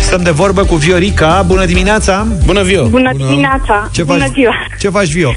Stăm 0.00 0.22
de 0.22 0.30
vorbă 0.30 0.64
cu 0.64 0.74
Viorica. 0.74 1.44
Bună 1.46 1.64
dimineața! 1.64 2.26
Bună, 2.44 2.62
Vio! 2.62 2.86
Bună 2.86 3.12
dimineața! 3.16 3.90
Ce 3.92 4.02
Bună 4.02 4.18
faci? 4.18 4.30
ziua! 4.32 4.54
Ce 4.80 4.88
faci, 4.88 5.08
Vio? 5.12 5.34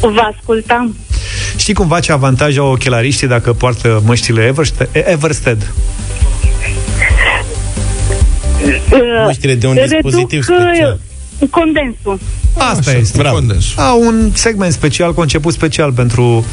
Vă 0.00 0.30
ascultam. 0.36 0.96
Știi 1.56 1.74
cumva 1.74 2.00
ce 2.00 2.12
avantaj 2.12 2.56
au 2.58 2.70
ochelariștii 2.70 3.26
dacă 3.26 3.52
poartă 3.52 4.02
măștile 4.04 4.42
Everstead? 4.46 4.88
Everstead? 4.92 5.72
Măștile 9.24 9.54
de 9.54 9.66
un 9.66 9.74
Reduc, 9.74 9.88
dispozitiv 9.90 10.46
uh, 10.48 10.56
special. 10.60 10.98
Condensul. 11.50 12.18
Asta 12.56 12.90
Așa, 12.90 12.98
este. 12.98 13.18
bravo. 13.18 13.34
Condensul. 13.34 13.82
Au 13.82 14.00
un 14.06 14.30
segment 14.34 14.72
special 14.72 15.14
conceput 15.14 15.52
special 15.52 15.92
pentru 15.92 16.44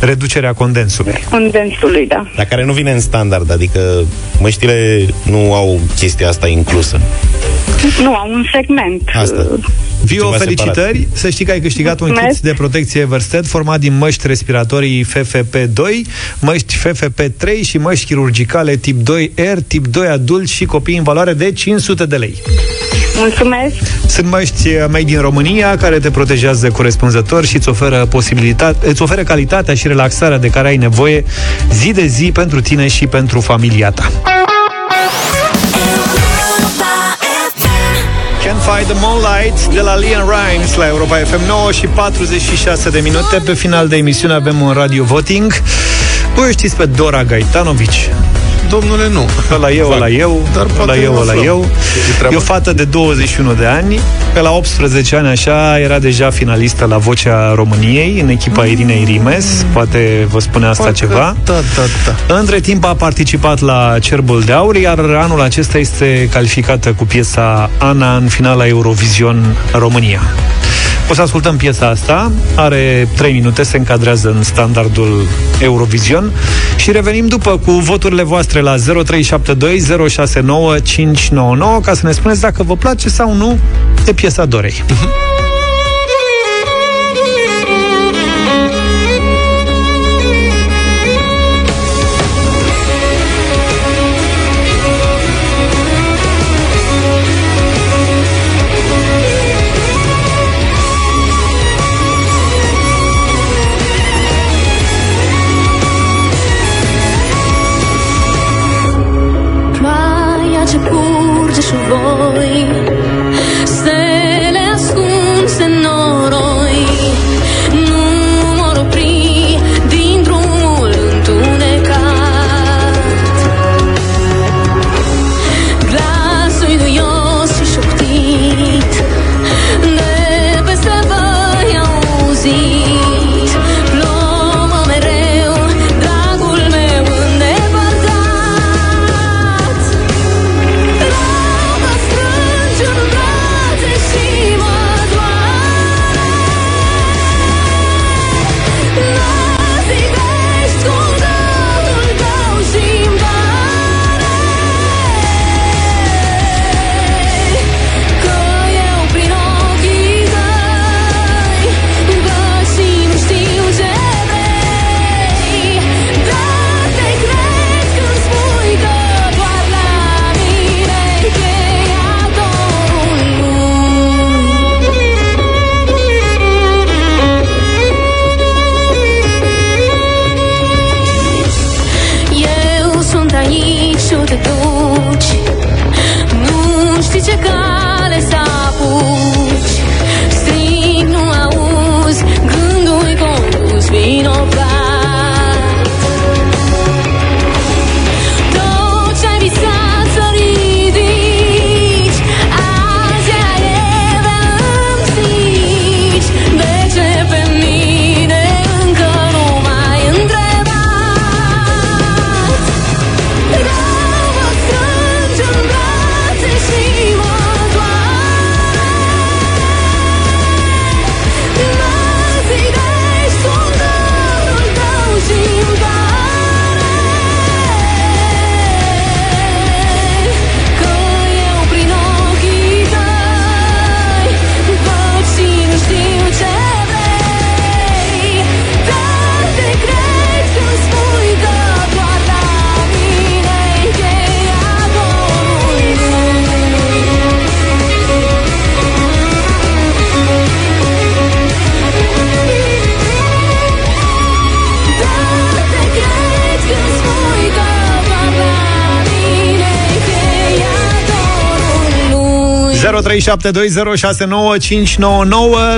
reducerea 0.00 0.52
condensului. 0.52 1.14
Condensului, 1.30 2.06
da. 2.06 2.30
Dar 2.36 2.44
care 2.44 2.64
nu 2.64 2.72
vine 2.72 2.92
în 2.92 3.00
standard, 3.00 3.50
adică 3.50 4.04
măștile 4.40 5.06
nu 5.30 5.54
au 5.54 5.80
chestia 5.98 6.28
asta 6.28 6.46
inclusă. 6.48 7.00
Nu, 8.02 8.14
au 8.14 8.30
un 8.30 8.44
segment. 8.52 9.02
Asta. 9.14 9.46
Vio, 10.04 10.24
Ceva 10.24 10.36
felicitări! 10.36 10.98
separat. 10.98 11.16
Să 11.16 11.30
știi 11.30 11.44
că 11.44 11.50
ai 11.50 11.60
câștigat 11.60 12.00
un 12.00 12.06
Mulțumesc. 12.06 12.34
kit 12.34 12.44
de 12.44 12.52
protecție 12.56 13.00
Everstead 13.00 13.46
format 13.46 13.80
din 13.80 13.96
măști 13.98 14.26
respiratorii 14.26 15.04
FFP2, 15.04 15.80
măști 16.40 16.76
FFP3 16.78 17.48
și 17.64 17.78
măști 17.78 18.06
chirurgicale 18.06 18.76
tip 18.76 18.96
2R, 19.00 19.56
tip 19.66 19.86
2 19.86 20.06
adult 20.06 20.48
și 20.48 20.64
copii 20.64 20.96
în 20.96 21.02
valoare 21.02 21.32
de 21.32 21.52
500 21.52 22.06
de 22.06 22.16
lei. 22.16 22.34
Mulțumesc. 23.22 23.74
Sunt 24.06 24.26
măști 24.26 24.68
uh, 24.68 24.84
made 24.88 25.02
din 25.02 25.20
România 25.20 25.76
care 25.76 25.98
te 25.98 26.10
protejează 26.10 26.70
corespunzător 26.70 27.44
și 27.44 27.56
îți 27.56 27.68
oferă 27.68 28.06
posibilitate, 28.06 28.88
îți 28.88 29.02
oferă 29.02 29.22
calitatea 29.22 29.74
și 29.74 29.86
relaxarea 29.86 30.38
de 30.38 30.48
care 30.48 30.68
ai 30.68 30.76
nevoie 30.76 31.24
zi 31.72 31.92
de 31.92 32.06
zi 32.06 32.32
pentru 32.32 32.60
tine 32.60 32.88
și 32.88 33.06
pentru 33.06 33.40
familia 33.40 33.90
ta. 33.90 34.10
Can't 38.44 38.62
Find 38.74 38.86
the 38.86 38.98
Moonlight 39.00 39.74
de 39.74 39.80
la 39.80 39.96
Liam 39.96 40.28
Rimes 40.28 40.74
la 40.74 40.86
Europa 40.86 41.16
FM 41.16 41.46
9 41.46 41.72
și 41.72 41.86
46 41.86 42.90
de 42.90 43.00
minute. 43.00 43.38
Pe 43.44 43.54
final 43.54 43.88
de 43.88 43.96
emisiune 43.96 44.34
avem 44.34 44.60
un 44.60 44.72
radio 44.72 45.04
voting. 45.04 45.52
Voi 46.34 46.48
o 46.48 46.50
știți 46.50 46.76
pe 46.76 46.86
Dora 46.86 47.24
Gaitanovici? 47.24 48.10
Domnule, 48.72 49.08
nu. 49.08 49.28
Ăla 49.54 49.70
eu, 49.70 49.90
ăla 49.90 50.08
eu, 50.08 50.48
Dar 50.54 50.64
ăla 50.64 50.72
poate 50.84 51.00
eu, 51.00 51.12
ăla 51.12 51.30
aflăm. 51.30 51.44
eu. 51.44 51.66
E 52.10 52.16
treaba 52.16 52.34
E 52.34 52.36
o 52.36 52.40
fată 52.40 52.72
de 52.72 52.84
21 52.84 53.52
de 53.52 53.66
ani. 53.66 54.00
Pe 54.32 54.40
la 54.40 54.50
18 54.50 55.16
ani, 55.16 55.28
așa, 55.28 55.78
era 55.78 55.98
deja 55.98 56.30
finalistă 56.30 56.84
la 56.84 56.96
Vocea 56.96 57.52
României, 57.54 58.20
în 58.20 58.28
echipa 58.28 58.64
Irinei 58.64 59.04
Rimes. 59.06 59.66
Poate 59.72 60.26
vă 60.30 60.40
spune 60.40 60.66
asta 60.66 60.82
Parcă 60.82 60.98
ceva. 60.98 61.36
Da, 61.44 61.52
da, 61.52 62.14
da. 62.26 62.34
Între 62.34 62.60
timp 62.60 62.84
a 62.84 62.94
participat 62.94 63.60
la 63.60 63.96
Cerbul 64.00 64.40
de 64.40 64.52
Aur, 64.52 64.76
iar 64.76 64.98
anul 64.98 65.40
acesta 65.40 65.78
este 65.78 66.28
calificată 66.32 66.92
cu 66.92 67.04
piesa 67.04 67.70
Ana 67.78 68.16
în 68.16 68.28
finala 68.28 68.66
Eurovision 68.66 69.56
România. 69.72 70.20
O 71.12 71.14
să 71.14 71.22
ascultăm 71.22 71.56
piesa 71.56 71.88
asta, 71.88 72.32
are 72.54 73.08
3 73.16 73.32
minute, 73.32 73.62
se 73.62 73.76
încadrează 73.76 74.30
în 74.36 74.42
standardul 74.42 75.26
Eurovision. 75.60 76.32
Și 76.76 76.92
revenim 76.92 77.26
după 77.26 77.58
cu 77.58 77.70
voturile 77.70 78.22
voastre 78.22 78.60
la 78.60 78.74
0372 79.04 80.08
069 80.08 80.78
599 80.78 81.80
ca 81.80 81.94
să 81.94 82.06
ne 82.06 82.12
spuneți 82.12 82.40
dacă 82.40 82.62
vă 82.62 82.76
place 82.76 83.08
sau 83.08 83.34
nu 83.34 83.58
de 84.04 84.12
piesa 84.12 84.44
Dorei. 84.44 84.84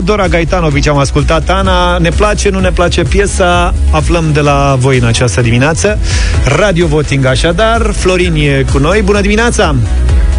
Dora 0.05 0.29
Gaetanovici 0.29 0.87
am 0.87 0.97
ascultat 0.97 1.49
Ana 1.51 1.99
Ne 1.99 2.09
place, 2.09 2.49
nu 2.49 2.59
ne 2.61 2.71
place 2.71 3.03
piesa 3.03 3.75
Aflăm 3.91 4.25
de 4.33 4.41
la 4.41 4.77
voi 4.79 4.99
în 4.99 5.05
această 5.05 5.41
dimineață 5.41 5.99
Radio 6.45 6.87
Voting 6.87 7.25
așadar 7.25 7.93
Florin 7.93 8.35
e 8.35 8.65
cu 8.73 8.79
noi, 8.79 9.03
bună 9.03 9.21
dimineața 9.21 9.75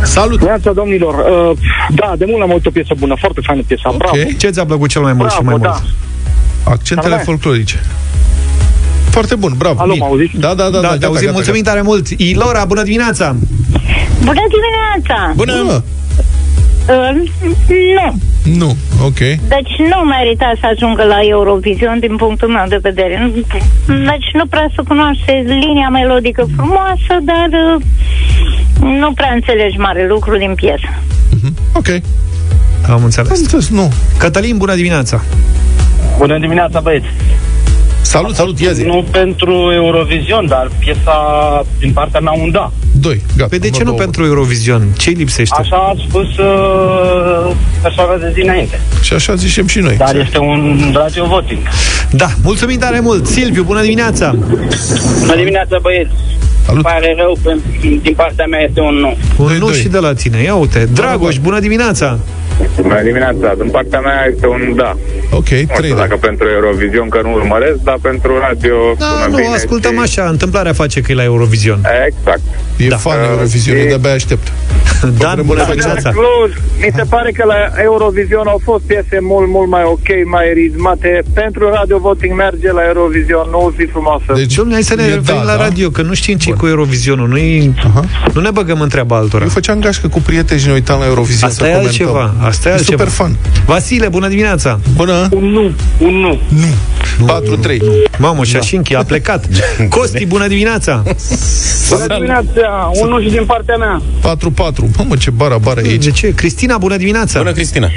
Salut! 0.03 0.39
Bună 0.39 0.59
domnilor! 0.73 1.13
Uh, 1.13 1.57
da, 1.89 2.13
de 2.17 2.25
mult 2.27 2.41
am 2.41 2.51
auzit 2.51 2.65
o 2.65 2.69
piesă 2.69 2.93
bună, 2.97 3.15
foarte 3.19 3.39
faină 3.43 3.61
piesa, 3.67 3.89
Ok. 3.89 3.97
bravo! 3.97 4.15
Ce 4.37 4.49
ți-a 4.49 4.65
plăcut 4.65 4.89
cel 4.89 5.01
mai 5.01 5.13
mult 5.13 5.27
Bravo, 5.27 5.41
și 5.41 5.47
mai 5.47 5.59
da. 5.59 5.69
mult? 5.69 5.93
Accentele 6.63 7.15
Carmen. 7.15 7.25
folclorice. 7.25 7.83
Foarte 9.09 9.35
bun, 9.35 9.53
bravo. 9.57 9.81
Alo, 9.81 9.91
Bine. 9.91 10.05
mă 10.05 10.11
auziți? 10.11 10.37
Da, 10.37 10.53
da, 10.53 10.63
da. 10.63 10.69
Da, 10.69 10.79
da, 10.81 10.87
te 10.87 10.93
gata, 10.93 11.05
auzim, 11.05 11.21
gata, 11.25 11.31
mulțumim 11.33 11.61
gata. 11.61 11.73
tare 11.75 11.85
mult 11.87 12.07
Ilora, 12.09 12.65
bună 12.65 12.83
dimineața 12.83 13.35
Bună 14.23 14.41
dimineața! 14.55 15.33
Bună! 15.35 15.83
Uh, 16.89 17.29
nu. 17.95 18.15
Nu, 18.57 18.75
ok. 19.05 19.17
Deci 19.53 19.73
nu 19.91 19.99
merita 20.05 20.53
să 20.59 20.65
ajungă 20.73 21.03
la 21.03 21.19
Eurovision 21.21 21.99
din 21.99 22.15
punctul 22.15 22.47
meu 22.47 22.65
de 22.67 22.79
vedere. 22.81 23.31
Deci 23.87 24.29
nu 24.33 24.45
prea 24.49 24.67
se 24.75 24.81
cunoaște 24.87 25.31
linia 25.45 25.89
melodică 25.89 26.47
frumoasă, 26.55 27.13
dar 27.21 27.49
uh, 27.51 27.81
nu 29.01 29.11
prea 29.13 29.31
înțelegi 29.33 29.77
mare 29.77 30.07
lucru 30.07 30.37
din 30.37 30.53
piesă. 30.55 30.89
Ok. 31.73 31.87
Am 32.89 33.03
înțeles 33.03 33.29
Am 33.29 33.37
înțeles, 33.39 33.69
nu. 33.69 33.91
Cătălin, 34.17 34.57
bună 34.57 34.75
dimineața 34.75 35.21
Bună 36.17 36.39
dimineața, 36.39 36.79
băieți! 36.79 37.05
Salut, 38.01 38.35
salut, 38.35 38.59
ia 38.59 38.71
zi. 38.71 38.83
Nu 38.83 39.05
pentru 39.11 39.71
Eurovision, 39.73 40.47
dar 40.47 40.71
piesa 40.79 41.17
din 41.79 41.91
partea 41.93 42.19
mea 42.19 42.31
un 42.31 42.51
da. 42.51 42.71
Doi, 43.05 43.21
gata. 43.37 43.49
Păi 43.49 43.59
de 43.59 43.69
ce 43.69 43.77
Mă 43.77 43.89
nu 43.89 43.95
două. 43.95 43.97
pentru 43.97 44.25
Eurovision? 44.25 44.87
Ce 44.97 45.09
lipsește? 45.09 45.55
Așa 45.59 45.75
a 45.75 45.93
spus 46.07 46.37
uh, 46.37 47.55
persoana 47.81 48.17
de 48.17 48.31
zi 48.33 48.41
înainte. 48.41 48.79
Și 49.01 49.13
așa 49.13 49.35
zicem 49.35 49.67
și 49.67 49.79
noi. 49.79 49.95
Dar 49.97 50.15
este 50.15 50.37
un 50.37 50.91
radio 50.93 51.25
voting. 51.25 51.59
Da, 52.11 52.27
mulțumim 52.43 52.77
tare 52.79 52.99
mult 52.99 53.25
Silviu, 53.27 53.63
bună 53.63 53.81
dimineața 53.81 54.35
Bună 55.19 55.35
dimineața, 55.35 55.77
băieți! 55.81 56.11
Salut. 56.65 56.83
Pare 56.83 57.15
rău, 57.17 57.37
pentru, 57.43 57.99
din 58.01 58.13
partea 58.15 58.45
mea 58.45 58.59
este 58.67 58.79
un 58.79 58.93
nu. 58.95 59.17
Un 59.37 59.47
Doi, 59.47 59.57
nu 59.57 59.65
doi. 59.65 59.79
și 59.79 59.87
de 59.87 59.97
la 59.97 60.13
tine, 60.13 60.41
ia 60.41 60.55
uite 60.55 60.89
Dragoș, 60.93 61.37
bună 61.37 61.59
dimineața 61.59 62.19
Bună 62.81 63.01
dimineața, 63.03 63.53
din 63.61 63.69
partea 63.71 63.99
mea 63.99 64.27
este 64.33 64.47
un 64.47 64.73
da. 64.75 64.95
Ok, 65.31 65.49
Nu 65.49 65.55
trei, 65.55 65.67
știu 65.81 65.95
da. 65.95 66.01
dacă 66.01 66.15
pentru 66.15 66.47
Eurovision, 66.47 67.09
că 67.09 67.19
nu 67.23 67.31
urmăresc, 67.33 67.75
dar 67.83 67.97
pentru 68.01 68.31
radio 68.47 68.75
Da, 68.97 69.05
sună 69.05 69.25
nu, 69.29 69.35
bine 69.35 69.47
ascultăm 69.55 69.93
și... 69.93 69.99
așa, 69.99 70.29
întâmplarea 70.29 70.73
face 70.73 71.01
că 71.01 71.11
e 71.11 71.15
la 71.15 71.23
Eurovision 71.23 71.79
Exact. 72.07 72.41
E 72.77 72.87
Da. 72.87 72.95
fan 72.95 73.19
Uh, 73.19 73.27
Eurovision, 73.29 73.77
e- 73.77 73.85
de-abia 73.85 74.11
aștept. 74.13 74.51
Dan, 75.21 75.41
bună 75.45 75.59
De 75.59 75.65
la 75.67 75.73
dimineața 75.73 76.09
Cluj, 76.09 76.51
mi 76.79 76.91
se 76.95 77.03
pare 77.09 77.31
că 77.31 77.43
la 77.45 77.81
Eurovision 77.83 78.47
au 78.47 78.61
fost 78.63 78.83
piese 78.83 79.17
mult, 79.21 79.47
mult 79.49 79.69
mai 79.69 79.83
ok, 79.85 80.07
mai 80.25 80.45
ritmate. 80.53 81.21
Pentru 81.33 81.69
radio 81.69 81.97
voting 81.97 82.35
merge 82.37 82.71
la 82.71 82.81
Eurovision, 82.87 83.47
nu 83.51 83.73
fi 83.77 83.85
frumoasă. 83.85 84.31
Deci, 84.35 84.53
Domnule, 84.55 84.75
hai 84.75 84.83
să 84.83 84.95
ne 84.95 85.03
e 85.03 85.13
referim 85.13 85.41
da, 85.45 85.51
la 85.51 85.55
da. 85.57 85.63
radio, 85.63 85.89
că 85.89 86.01
nu 86.01 86.13
știm 86.13 86.37
ce 86.37 86.51
cu 86.51 86.67
Eurovizionul, 86.67 87.27
nu 87.27 87.37
nu 88.33 88.41
ne 88.41 88.49
băgăm 88.51 88.81
în 88.81 88.89
treaba 88.89 89.15
altora. 89.17 89.43
Eu 89.43 89.49
făceam 89.49 89.79
gașcă 89.79 90.07
cu 90.07 90.19
prieteni 90.21 90.59
și 90.59 90.67
ne 90.67 90.73
uitam 90.73 90.99
la 90.99 91.05
Eurovision 91.05 91.49
Asta 91.49 91.63
să 91.63 91.69
e 91.69 91.73
comentăm. 91.73 91.89
altceva, 91.89 92.33
asta 92.45 92.67
e 92.69 92.71
E 92.71 92.75
altceva. 92.75 93.03
super 93.03 93.13
fan. 93.13 93.35
Vasile, 93.65 94.07
bună 94.07 94.27
dimineața! 94.27 94.79
Bună! 94.95 95.27
Un 95.31 95.43
nu, 95.45 95.71
un 95.99 96.13
nu. 96.15 96.37
4-3. 97.25 97.77
Mamă, 98.17 98.43
și 98.43 98.55
Așinchi 98.55 98.95
a 98.95 99.03
plecat. 99.03 99.45
Costi, 99.95 100.25
bună 100.25 100.47
dimineața! 100.47 101.03
Bună 101.89 102.05
dimineața, 102.13 102.91
un 103.01 103.07
nu 103.09 103.19
și 103.21 103.29
din 103.29 103.45
partea 103.45 103.75
mea. 103.75 104.01
4-4. 104.35 104.97
Mamă, 104.97 105.15
ce 105.15 105.29
bara, 105.29 105.57
bara 105.57 105.81
e 105.81 105.87
aici. 105.89 106.03
De 106.03 106.11
ce? 106.11 106.33
Cristina, 106.33 106.77
bună 106.77 106.97
dimineața! 106.97 107.39
Bună, 107.39 107.51
Cristina! 107.51 107.87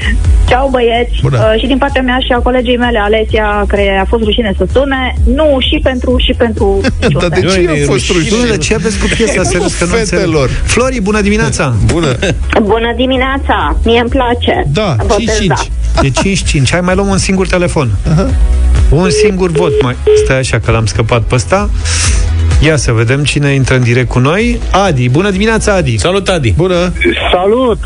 Ceau 0.49 0.69
băieți! 0.69 1.19
Bună. 1.23 1.39
Uh, 1.55 1.61
și 1.61 1.67
din 1.67 1.79
partea 1.79 2.03
mea 2.03 2.19
și 2.19 2.33
a 2.33 2.39
colegii 2.39 2.77
mele, 2.77 2.99
Alesia, 2.99 3.65
care 3.69 3.99
a 4.03 4.05
fost 4.05 4.23
rușine 4.23 4.55
să 4.59 4.67
sune, 4.73 5.15
nu 5.35 5.57
și 5.61 5.81
pentru 5.83 6.17
și 6.19 6.33
pentru 6.39 6.81
Dar 7.21 7.29
de 7.29 7.41
ce 7.41 7.61
e 7.61 7.83
a 7.83 7.87
fost 7.87 8.07
rușine. 8.11 8.29
Domnule, 8.31 8.55
rușine? 8.55 8.65
ce 8.67 8.75
aveți 8.75 8.99
cu 8.99 9.07
piesa? 9.17 9.43
Serios 9.43 9.75
că 9.75 9.85
nu 9.85 9.91
înțeleg. 9.99 10.25
Fetelor. 10.25 10.49
Flori, 10.49 11.01
bună 11.01 11.21
dimineața! 11.21 11.75
Bună! 11.93 12.11
Bună 12.63 12.93
dimineața! 12.97 13.77
Mie 13.85 14.01
îmi 14.01 14.11
place. 14.11 14.38
Da, 14.67 14.97
Votez 15.07 15.39
5-5. 15.41 15.47
da. 15.47 15.55
E 16.03 16.11
5-5. 16.11 16.71
Hai, 16.71 16.81
mai 16.81 16.95
luăm 16.95 17.09
un 17.09 17.19
singur 17.19 17.47
telefon. 17.47 17.91
Un 18.91 19.11
singur 19.11 19.51
vot. 19.51 19.83
Mai 19.83 19.97
stai 20.25 20.39
așa 20.39 20.59
că 20.59 20.71
l-am 20.71 20.87
scăpat 20.87 21.23
pe 21.23 21.35
ăsta. 21.35 21.71
Ia 22.61 22.77
să 22.77 22.93
vedem 22.93 23.25
cine 23.25 23.55
intră 23.55 23.75
în 23.75 23.83
direct 23.83 24.09
cu 24.09 24.19
noi. 24.19 24.61
Adi, 24.71 25.09
bună 25.09 25.31
dimineața, 25.31 25.75
Adi! 25.75 25.97
Salut, 25.97 26.29
Adi! 26.29 26.53
Bună! 26.57 26.93
Salut! 27.33 27.79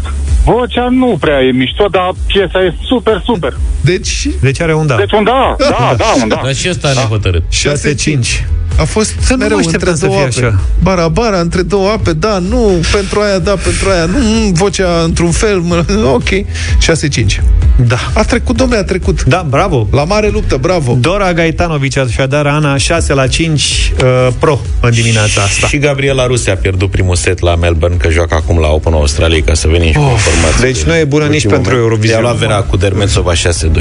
Vocea 0.45 0.88
nu 0.90 1.16
prea 1.20 1.40
e 1.40 1.53
mișto, 1.53 1.86
dar 1.90 2.11
piesa 2.26 2.59
e 2.64 2.74
super, 2.84 3.22
super. 3.24 3.57
Deci, 3.80 4.28
Deci 4.40 4.61
are 4.61 4.74
un 4.74 4.86
da. 4.86 4.97
Deci 4.97 5.12
un 5.12 5.24
da, 5.24 5.57
da, 5.59 5.95
da, 5.97 6.05
un 6.22 6.28
da. 6.28 6.40
Dar 6.45 6.55
și 6.55 6.68
ăsta 6.68 6.90
ne-a 6.95 7.03
hotărât. 7.05 7.43
6-5. 7.43 8.45
a 8.78 8.84
fost 8.84 9.14
Să 9.20 9.32
nu 9.32 9.38
mereu 9.38 9.57
mă 9.57 9.62
între 9.64 9.90
așteptăm 9.90 9.95
să 9.97 10.07
două 10.07 10.18
fie 10.18 10.26
ape. 10.45 10.47
așa. 10.47 10.61
Bara, 10.82 11.09
bara, 11.09 11.40
între 11.40 11.62
două 11.62 11.88
ape, 11.90 12.12
da, 12.12 12.38
nu, 12.38 12.80
pentru 12.93 13.20
aia, 13.20 13.38
da, 13.38 13.55
pentru 13.55 13.88
aia, 13.90 14.05
nu, 14.05 14.18
mm, 14.18 14.53
vocea 14.53 15.03
într-un 15.05 15.30
fel, 15.30 15.59
mă, 15.59 15.84
ok. 16.18 16.28
6-5. 16.28 17.43
Da. 17.77 17.99
A 18.14 18.23
trecut, 18.23 18.57
domnule, 18.57 18.81
a 18.81 18.85
trecut. 18.85 19.23
Da, 19.23 19.47
bravo! 19.49 19.89
La 19.93 20.05
mare 20.05 20.29
luptă, 20.29 20.57
bravo. 20.57 20.97
Dora 21.01 21.33
Gaetanovici, 21.33 21.97
așadar, 21.97 22.47
Ana, 22.47 22.77
6 22.77 23.14
la 23.14 23.27
5 23.27 23.93
uh, 24.03 24.29
pro 24.39 24.61
în 24.81 24.91
dimineața 24.91 25.43
asta. 25.43 25.66
Și 25.66 25.79
Gabriela 25.79 26.27
Ruse 26.27 26.51
a 26.51 26.57
pierdut 26.57 26.91
primul 26.91 27.14
set 27.14 27.39
la 27.41 27.55
Melbourne, 27.55 27.97
că 27.97 28.11
joacă 28.11 28.35
acum 28.35 28.59
la 28.59 28.68
Open 28.68 28.93
Australiei, 28.93 29.43
ca 29.43 29.55
să 29.55 29.68
venim 29.68 29.93
și 29.93 29.99
cu 29.99 30.01
informații. 30.01 30.61
Deci 30.61 30.83
nu 30.83 30.97
e 30.97 31.05
bună 31.05 31.25
nici 31.25 31.47
pentru 31.47 31.75
Eurovision. 31.77 32.16
I-a 32.16 32.20
luat 32.20 32.37
Vera 32.37 32.57
cu 32.57 32.77
Dermetsova 32.77 33.33
6-2. 33.33 33.37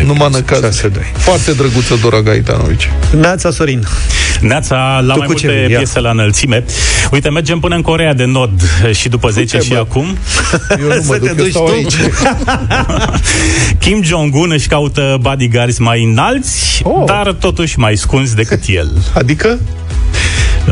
Nu 0.05 0.13
mă 0.13 0.29
năcați. 0.31 0.81
6-2. 0.81 0.89
Foarte 1.13 1.51
drăguță 1.51 1.95
Dora 2.01 2.21
Gaetanovici. 2.21 2.89
Neața 3.19 3.51
Sorin. 3.51 3.87
Neața, 4.41 4.99
la 5.05 5.13
Tu 5.13 5.17
mai 5.19 5.27
cu 5.27 5.33
ce 5.33 5.45
multe 5.47 5.61
vii? 5.61 5.71
Ia. 5.71 5.77
piese 5.77 5.99
la 5.99 6.09
înălțime. 6.09 6.63
Uite, 7.11 7.29
mergem 7.29 7.59
până 7.59 7.75
în 7.75 7.81
Corea 7.81 8.13
de 8.13 8.25
Nord 8.25 8.61
și 8.93 9.09
după 9.09 9.29
10 9.29 9.59
și 9.59 9.69
bă. 9.69 9.77
acum. 9.77 10.17
Eu 10.79 10.87
nu 10.87 10.93
mă 11.07 11.13
Să 11.13 11.19
te 11.19 11.27
duc, 11.27 11.27
eu 11.27 11.33
duci 11.43 11.49
stau 11.49 11.65
tu. 11.65 11.71
aici. 11.71 11.93
Kim 13.83 14.03
Jong-un 14.03 14.51
își 14.51 14.67
caută 14.67 15.17
bodyguards 15.21 15.77
mai 15.77 16.03
înalți, 16.03 16.81
Oh. 16.83 17.03
dar 17.05 17.31
totuși 17.39 17.79
mai 17.79 17.95
scunzi 17.95 18.35
decât 18.35 18.59
el. 18.67 18.91
Adică? 19.13 19.59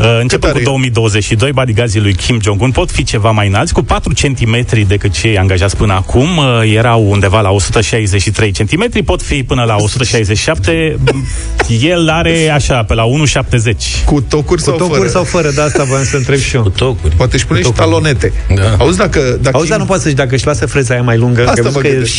Uh, 0.00 0.18
Începând 0.20 0.44
are 0.52 0.52
cu 0.52 0.58
el? 0.58 0.64
2022, 0.64 1.52
bodyguardsii 1.52 2.00
lui 2.00 2.14
Kim 2.14 2.38
Jong-un 2.42 2.70
pot 2.70 2.90
fi 2.90 3.04
ceva 3.04 3.30
mai 3.30 3.46
înalți, 3.48 3.72
cu 3.72 3.82
4 3.82 4.12
cm 4.22 4.66
decât 4.86 5.10
cei 5.12 5.38
angajați 5.38 5.76
până 5.76 5.92
acum. 5.92 6.36
Uh, 6.36 6.72
Erau 6.74 7.10
undeva 7.10 7.40
la 7.40 7.50
163 7.50 8.52
cm, 8.52 9.04
pot 9.04 9.22
fi 9.22 9.42
până 9.42 9.62
la 9.62 9.76
167. 9.76 10.96
El 11.92 12.08
are 12.08 12.48
așa, 12.54 12.82
pe 12.82 12.94
la 12.94 13.04
1,70. 13.04 14.04
Cu 14.04 14.20
tocuri, 14.20 14.62
Cu 14.62 14.68
sau 14.68 14.76
tocuri 14.76 14.98
fără? 14.98 15.10
sau 15.10 15.24
fără? 15.24 15.50
De 15.50 15.60
asta 15.60 15.84
voiam 15.84 16.04
să 16.04 16.16
întreb 16.16 16.38
și 16.38 16.56
eu. 16.56 16.62
Cu 16.62 16.68
tocuri. 16.68 17.14
Poate 17.16 17.36
își 17.36 17.46
pune 17.46 17.60
și 17.62 17.70
talonete. 17.72 18.32
Da. 18.54 18.74
Auzi, 18.78 18.98
dacă... 18.98 19.38
dacă 19.42 19.56
Auzi, 19.56 19.68
dar 19.68 19.78
nu 19.78 19.84
poate 19.84 20.02
să-și, 20.02 20.14
dacă 20.14 20.34
își 20.34 20.46
lasă 20.46 20.66
freza 20.66 20.94
aia 20.94 21.02
mai 21.02 21.16
lungă, 21.18 21.40
Asta 21.48 21.52
că 21.52 21.62
mă 21.62 21.68
vezi 21.68 21.80
că 21.80 21.86
e- 21.86 21.90
gândesc. 21.90 22.14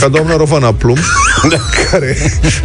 Ca 0.00 0.08
doamna 0.08 0.36
Rovana 0.36 0.72
Plum, 0.72 0.96
care, 1.90 2.16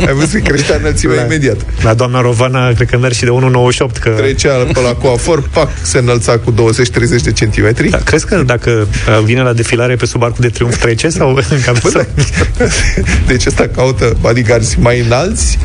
ai 0.07 0.13
văzut, 0.13 0.41
că 0.41 0.51
creștea 0.51 0.75
înălțimea 0.75 1.23
imediat. 1.25 1.57
La 1.83 1.93
doamna 1.93 2.21
Rovana, 2.21 2.71
cred 2.71 2.89
că 2.89 2.97
mergi 2.97 3.17
și 3.17 3.23
de 3.23 3.29
1,98, 3.29 3.99
că... 3.99 4.14
Trecea 4.15 4.53
pe 4.53 4.79
la 4.81 4.93
coafor, 4.93 5.49
pac, 5.49 5.69
se 5.81 5.97
înălța 5.97 6.37
cu 6.37 6.53
20-30 6.53 6.55
de 7.23 7.31
centimetri. 7.31 7.89
Da, 7.89 7.97
crezi 7.97 8.25
că 8.25 8.43
dacă 8.45 8.69
uh, 8.69 9.19
vine 9.23 9.41
la 9.41 9.53
defilare 9.53 9.95
pe 9.95 10.05
sub 10.05 10.23
arcul 10.23 10.41
de 10.41 10.49
triumf 10.49 10.77
trece 10.77 11.09
sau 11.09 11.29
în 11.49 11.61
cabeță? 11.65 12.07
Deci 13.27 13.45
ăsta 13.45 13.67
caută 13.67 14.15
bodyguards 14.21 14.75
mai 14.75 14.99
înalți, 14.99 15.59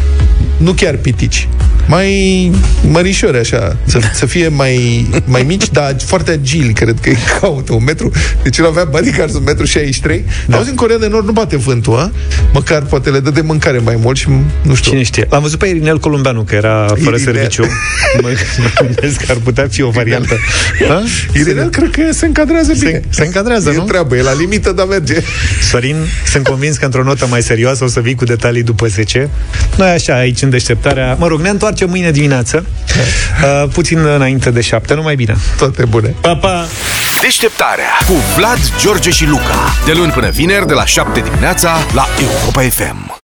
nu 0.61 0.73
chiar 0.73 0.95
pitici. 0.95 1.49
Mai 1.87 2.53
mărișori, 2.91 3.39
așa, 3.39 3.77
să, 3.85 4.01
să 4.15 4.27
fie 4.27 4.49
mai, 4.49 5.07
mai 5.25 5.43
mici, 5.43 5.71
dar 5.71 5.97
foarte 6.05 6.31
agili, 6.31 6.73
cred 6.73 6.97
că 7.01 7.09
îi 7.09 7.19
caută 7.41 7.73
un 7.73 7.85
metru. 7.85 8.11
Deci 8.43 8.59
el 8.59 8.67
avea 8.67 8.85
bodyguards 8.85 9.35
un 9.35 9.43
metru 9.45 9.65
63. 9.65 10.25
Da. 10.47 10.57
Auzi, 10.57 10.71
în 10.71 10.75
Corea 10.77 10.99
de 10.99 11.07
Nord 11.09 11.27
nu 11.27 11.33
bate 11.33 11.57
vântul, 11.57 11.97
a? 11.99 12.13
Măcar 12.53 12.83
poate 12.83 13.11
le 13.11 13.21
dă 13.21 13.31
de 13.31 13.41
mâncare 13.41 13.79
mai 13.79 13.99
mult 14.03 14.17
și 14.17 14.29
nu 14.63 14.75
știu. 14.75 14.91
Cine 14.91 15.03
știe? 15.03 15.27
L-am 15.31 15.43
văzut 15.43 15.59
pe 15.59 15.67
Irinel 15.67 15.99
Columbeanu, 15.99 16.43
că 16.43 16.55
era 16.55 16.87
fără 16.87 17.17
Irinel. 17.17 17.19
serviciu. 17.19 17.63
Mă 18.23 18.29
mă 18.59 18.71
gândesc 18.85 19.25
că 19.25 19.31
ar 19.33 19.37
putea 19.37 19.67
fi 19.71 19.83
o 19.83 19.91
variantă. 19.91 20.37
Ha? 20.89 21.03
Irinel 21.35 21.69
cred 21.69 21.91
că 21.91 22.03
se 22.13 22.27
încadrează 22.27 22.73
bine. 22.79 22.91
Se, 22.91 23.03
se 23.09 23.25
încadrează, 23.25 23.71
E 23.71 23.77
nu? 23.77 23.83
treabă, 23.83 24.17
e 24.17 24.23
la 24.23 24.35
limită, 24.35 24.73
dar 24.73 24.87
merge. 24.87 25.15
Sorin, 25.71 25.97
sunt 26.27 26.45
convins 26.49 26.77
că 26.77 26.85
într-o 26.85 27.03
notă 27.03 27.27
mai 27.31 27.43
serioasă 27.43 27.85
o 27.85 27.87
să 27.87 28.01
vii 28.01 28.15
cu 28.15 28.25
detalii 28.25 28.63
după 28.63 28.87
10. 28.87 29.29
Noi 29.77 29.89
așa, 29.89 30.15
aici 30.15 30.43
în 30.51 30.57
deșteptarea... 30.57 31.17
Mă 31.19 31.27
rog, 31.27 31.41
ne 31.41 31.49
întoarcem 31.49 31.91
mâine 31.91 32.11
dimineață, 32.11 32.67
uh, 33.43 33.69
puțin 33.73 33.99
înainte 33.99 34.51
de 34.51 34.61
7, 34.61 34.95
numai 34.95 35.15
bine. 35.15 35.37
Toate 35.59 35.85
bune. 35.85 36.15
Pa, 36.21 36.37
pa! 36.37 36.67
Deșteptarea 37.21 37.91
cu 38.07 38.13
Vlad, 38.37 38.59
George 38.81 39.11
și 39.11 39.27
Luca. 39.27 39.75
De 39.85 39.93
luni 39.93 40.13
până 40.13 40.29
vineri, 40.29 40.67
de 40.67 40.75
la 40.75 40.85
7 40.85 41.21
dimineața, 41.21 41.77
la 41.95 42.07
Europa 42.21 42.61
FM. 42.61 43.19